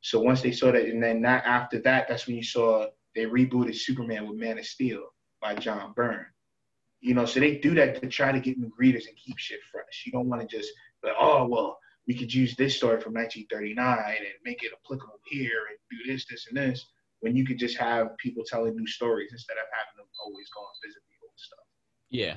So 0.00 0.20
once 0.20 0.40
they 0.40 0.52
saw 0.52 0.72
that, 0.72 0.86
and 0.86 1.02
then 1.02 1.20
not 1.20 1.44
after 1.44 1.78
that, 1.80 2.08
that's 2.08 2.26
when 2.26 2.36
you 2.36 2.42
saw 2.42 2.86
they 3.14 3.26
rebooted 3.26 3.76
Superman 3.76 4.26
with 4.26 4.38
Man 4.38 4.58
of 4.58 4.64
Steel 4.64 5.02
by 5.42 5.54
John 5.54 5.92
Byrne. 5.94 6.26
You 7.00 7.14
know, 7.14 7.26
so 7.26 7.40
they 7.40 7.56
do 7.56 7.74
that 7.74 8.00
to 8.00 8.08
try 8.08 8.32
to 8.32 8.40
get 8.40 8.58
new 8.58 8.72
readers 8.78 9.06
and 9.06 9.16
keep 9.16 9.38
shit 9.38 9.60
fresh. 9.70 10.04
You 10.06 10.12
don't 10.12 10.28
want 10.28 10.40
to 10.40 10.56
just 10.56 10.70
like, 11.02 11.14
oh 11.18 11.46
well, 11.46 11.78
we 12.10 12.16
could 12.16 12.34
use 12.34 12.56
this 12.56 12.76
story 12.76 13.00
from 13.00 13.14
1939 13.14 14.16
and 14.16 14.26
make 14.44 14.64
it 14.64 14.72
applicable 14.84 15.20
here 15.26 15.60
and 15.68 15.78
do 15.88 16.12
this, 16.12 16.26
this, 16.28 16.48
and 16.48 16.56
this. 16.56 16.86
When 17.20 17.36
you 17.36 17.46
could 17.46 17.56
just 17.56 17.78
have 17.78 18.16
people 18.16 18.42
telling 18.44 18.74
new 18.74 18.86
stories 18.88 19.28
instead 19.30 19.52
of 19.52 19.62
having 19.72 19.96
them 19.96 20.06
always 20.24 20.48
go 20.50 20.60
and 20.60 20.88
visit 20.90 21.02
the 21.08 21.24
old 21.24 21.32
stuff. 21.36 21.64
yeah. 22.08 22.36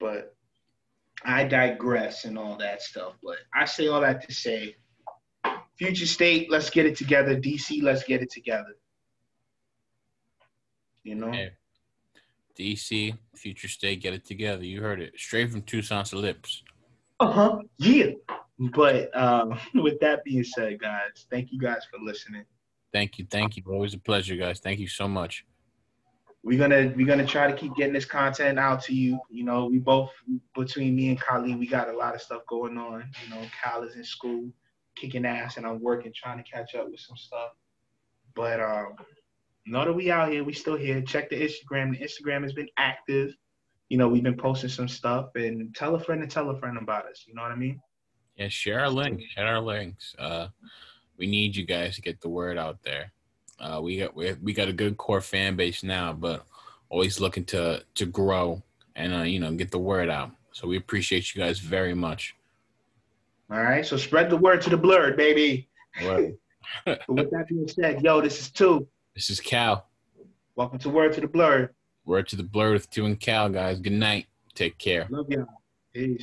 But 0.00 0.34
I 1.22 1.44
digress 1.44 2.24
and 2.24 2.38
all 2.38 2.56
that 2.56 2.80
stuff. 2.80 3.12
But 3.22 3.36
I 3.54 3.66
say 3.66 3.88
all 3.88 4.00
that 4.00 4.26
to 4.26 4.32
say, 4.32 4.76
future 5.76 6.06
state, 6.06 6.50
let's 6.50 6.70
get 6.70 6.86
it 6.86 6.96
together. 6.96 7.36
DC, 7.36 7.82
let's 7.82 8.04
get 8.04 8.22
it 8.22 8.30
together. 8.30 8.74
You 11.02 11.16
know. 11.16 11.30
Hey, 11.30 11.50
DC, 12.58 13.18
future 13.34 13.68
state, 13.68 14.00
get 14.00 14.14
it 14.14 14.24
together. 14.24 14.64
You 14.64 14.80
heard 14.80 15.02
it 15.02 15.12
straight 15.18 15.50
from 15.50 15.60
Toussaint's 15.60 16.14
lips. 16.14 16.62
Uh 17.20 17.32
huh. 17.32 17.58
Yeah. 17.78 18.12
But 18.58 19.16
um, 19.16 19.58
with 19.74 20.00
that 20.00 20.24
being 20.24 20.44
said, 20.44 20.80
guys, 20.80 21.26
thank 21.30 21.52
you 21.52 21.58
guys 21.58 21.86
for 21.90 21.98
listening. 22.02 22.44
Thank 22.92 23.18
you, 23.18 23.26
thank 23.30 23.56
you. 23.56 23.62
Always 23.66 23.94
a 23.94 23.98
pleasure, 23.98 24.36
guys. 24.36 24.60
Thank 24.60 24.78
you 24.78 24.88
so 24.88 25.06
much. 25.06 25.44
We're 26.42 26.58
gonna 26.58 26.92
we're 26.96 27.06
gonna 27.06 27.26
try 27.26 27.50
to 27.50 27.56
keep 27.56 27.74
getting 27.74 27.92
this 27.92 28.04
content 28.04 28.58
out 28.58 28.80
to 28.84 28.94
you. 28.94 29.18
You 29.28 29.44
know, 29.44 29.66
we 29.66 29.78
both 29.78 30.12
between 30.54 30.94
me 30.94 31.08
and 31.08 31.20
Kali, 31.20 31.54
we 31.56 31.66
got 31.66 31.88
a 31.88 31.96
lot 31.96 32.14
of 32.14 32.22
stuff 32.22 32.42
going 32.48 32.78
on. 32.78 33.10
You 33.24 33.34
know, 33.34 33.42
Kyle 33.62 33.82
is 33.82 33.96
in 33.96 34.04
school, 34.04 34.48
kicking 34.94 35.26
ass, 35.26 35.56
and 35.56 35.66
I'm 35.66 35.82
working, 35.82 36.12
trying 36.14 36.42
to 36.42 36.48
catch 36.48 36.74
up 36.74 36.88
with 36.88 37.00
some 37.00 37.16
stuff. 37.16 37.50
But 38.34 38.60
um, 38.60 38.94
know 39.66 39.84
that 39.84 39.92
we 39.92 40.10
out 40.10 40.30
here, 40.30 40.44
we 40.44 40.52
still 40.52 40.76
here. 40.76 41.02
Check 41.02 41.28
the 41.30 41.36
Instagram. 41.36 41.98
The 41.98 42.04
Instagram 42.04 42.42
has 42.44 42.52
been 42.52 42.68
active. 42.76 43.34
You 43.88 43.98
know, 43.98 44.08
we've 44.08 44.22
been 44.22 44.36
posting 44.36 44.70
some 44.70 44.88
stuff, 44.88 45.30
and 45.34 45.74
tell 45.74 45.94
a 45.94 46.00
friend 46.00 46.22
and 46.22 46.30
tell 46.30 46.50
a 46.50 46.58
friend 46.58 46.76
about 46.76 47.06
us. 47.06 47.24
You 47.26 47.34
know 47.34 47.42
what 47.42 47.52
I 47.52 47.56
mean? 47.56 47.80
Yeah, 48.36 48.48
share 48.48 48.80
our 48.80 48.90
link. 48.90 49.22
Share 49.34 49.46
our 49.46 49.60
links. 49.60 50.14
Uh, 50.18 50.48
we 51.16 51.26
need 51.26 51.56
you 51.56 51.64
guys 51.64 51.94
to 51.94 52.02
get 52.02 52.20
the 52.20 52.28
word 52.28 52.58
out 52.58 52.82
there. 52.82 53.12
Uh, 53.58 53.80
we 53.82 53.98
got 53.98 54.14
we, 54.14 54.32
we 54.42 54.52
got 54.52 54.68
a 54.68 54.72
good 54.72 54.96
core 54.96 55.20
fan 55.20 55.56
base 55.56 55.82
now, 55.82 56.12
but 56.12 56.44
always 56.88 57.20
looking 57.20 57.44
to 57.46 57.82
to 57.94 58.06
grow 58.06 58.62
and 58.96 59.14
uh, 59.14 59.22
you 59.22 59.38
know 59.38 59.52
get 59.52 59.70
the 59.70 59.78
word 59.78 60.10
out. 60.10 60.32
So 60.52 60.66
we 60.66 60.76
appreciate 60.76 61.34
you 61.34 61.42
guys 61.42 61.58
very 61.58 61.94
much. 61.94 62.34
All 63.50 63.62
right. 63.62 63.86
So 63.86 63.96
spread 63.96 64.30
the 64.30 64.36
word 64.36 64.60
to 64.62 64.70
the 64.70 64.76
blurred, 64.76 65.16
baby. 65.16 65.68
But 66.84 67.08
with 67.08 67.30
that 67.30 67.46
being 67.48 67.68
said, 67.68 68.02
yo, 68.02 68.20
this 68.20 68.40
is 68.40 68.50
two. 68.50 68.88
this 69.14 69.30
is 69.30 69.38
Cal. 69.40 69.86
Welcome 70.56 70.80
to 70.80 70.88
Word 70.88 71.12
to 71.12 71.20
the 71.20 71.28
Blurred. 71.28 71.75
Word 72.06 72.28
to 72.28 72.36
the 72.36 72.44
blur 72.44 72.72
with 72.72 72.88
two 72.88 73.04
and 73.04 73.18
Cal, 73.18 73.48
guys. 73.48 73.80
Good 73.80 73.92
night. 73.92 74.26
Take 74.54 74.78
care. 74.78 75.06
Love 75.10 75.26
y'all. 75.28 75.46
Peace. 75.92 76.22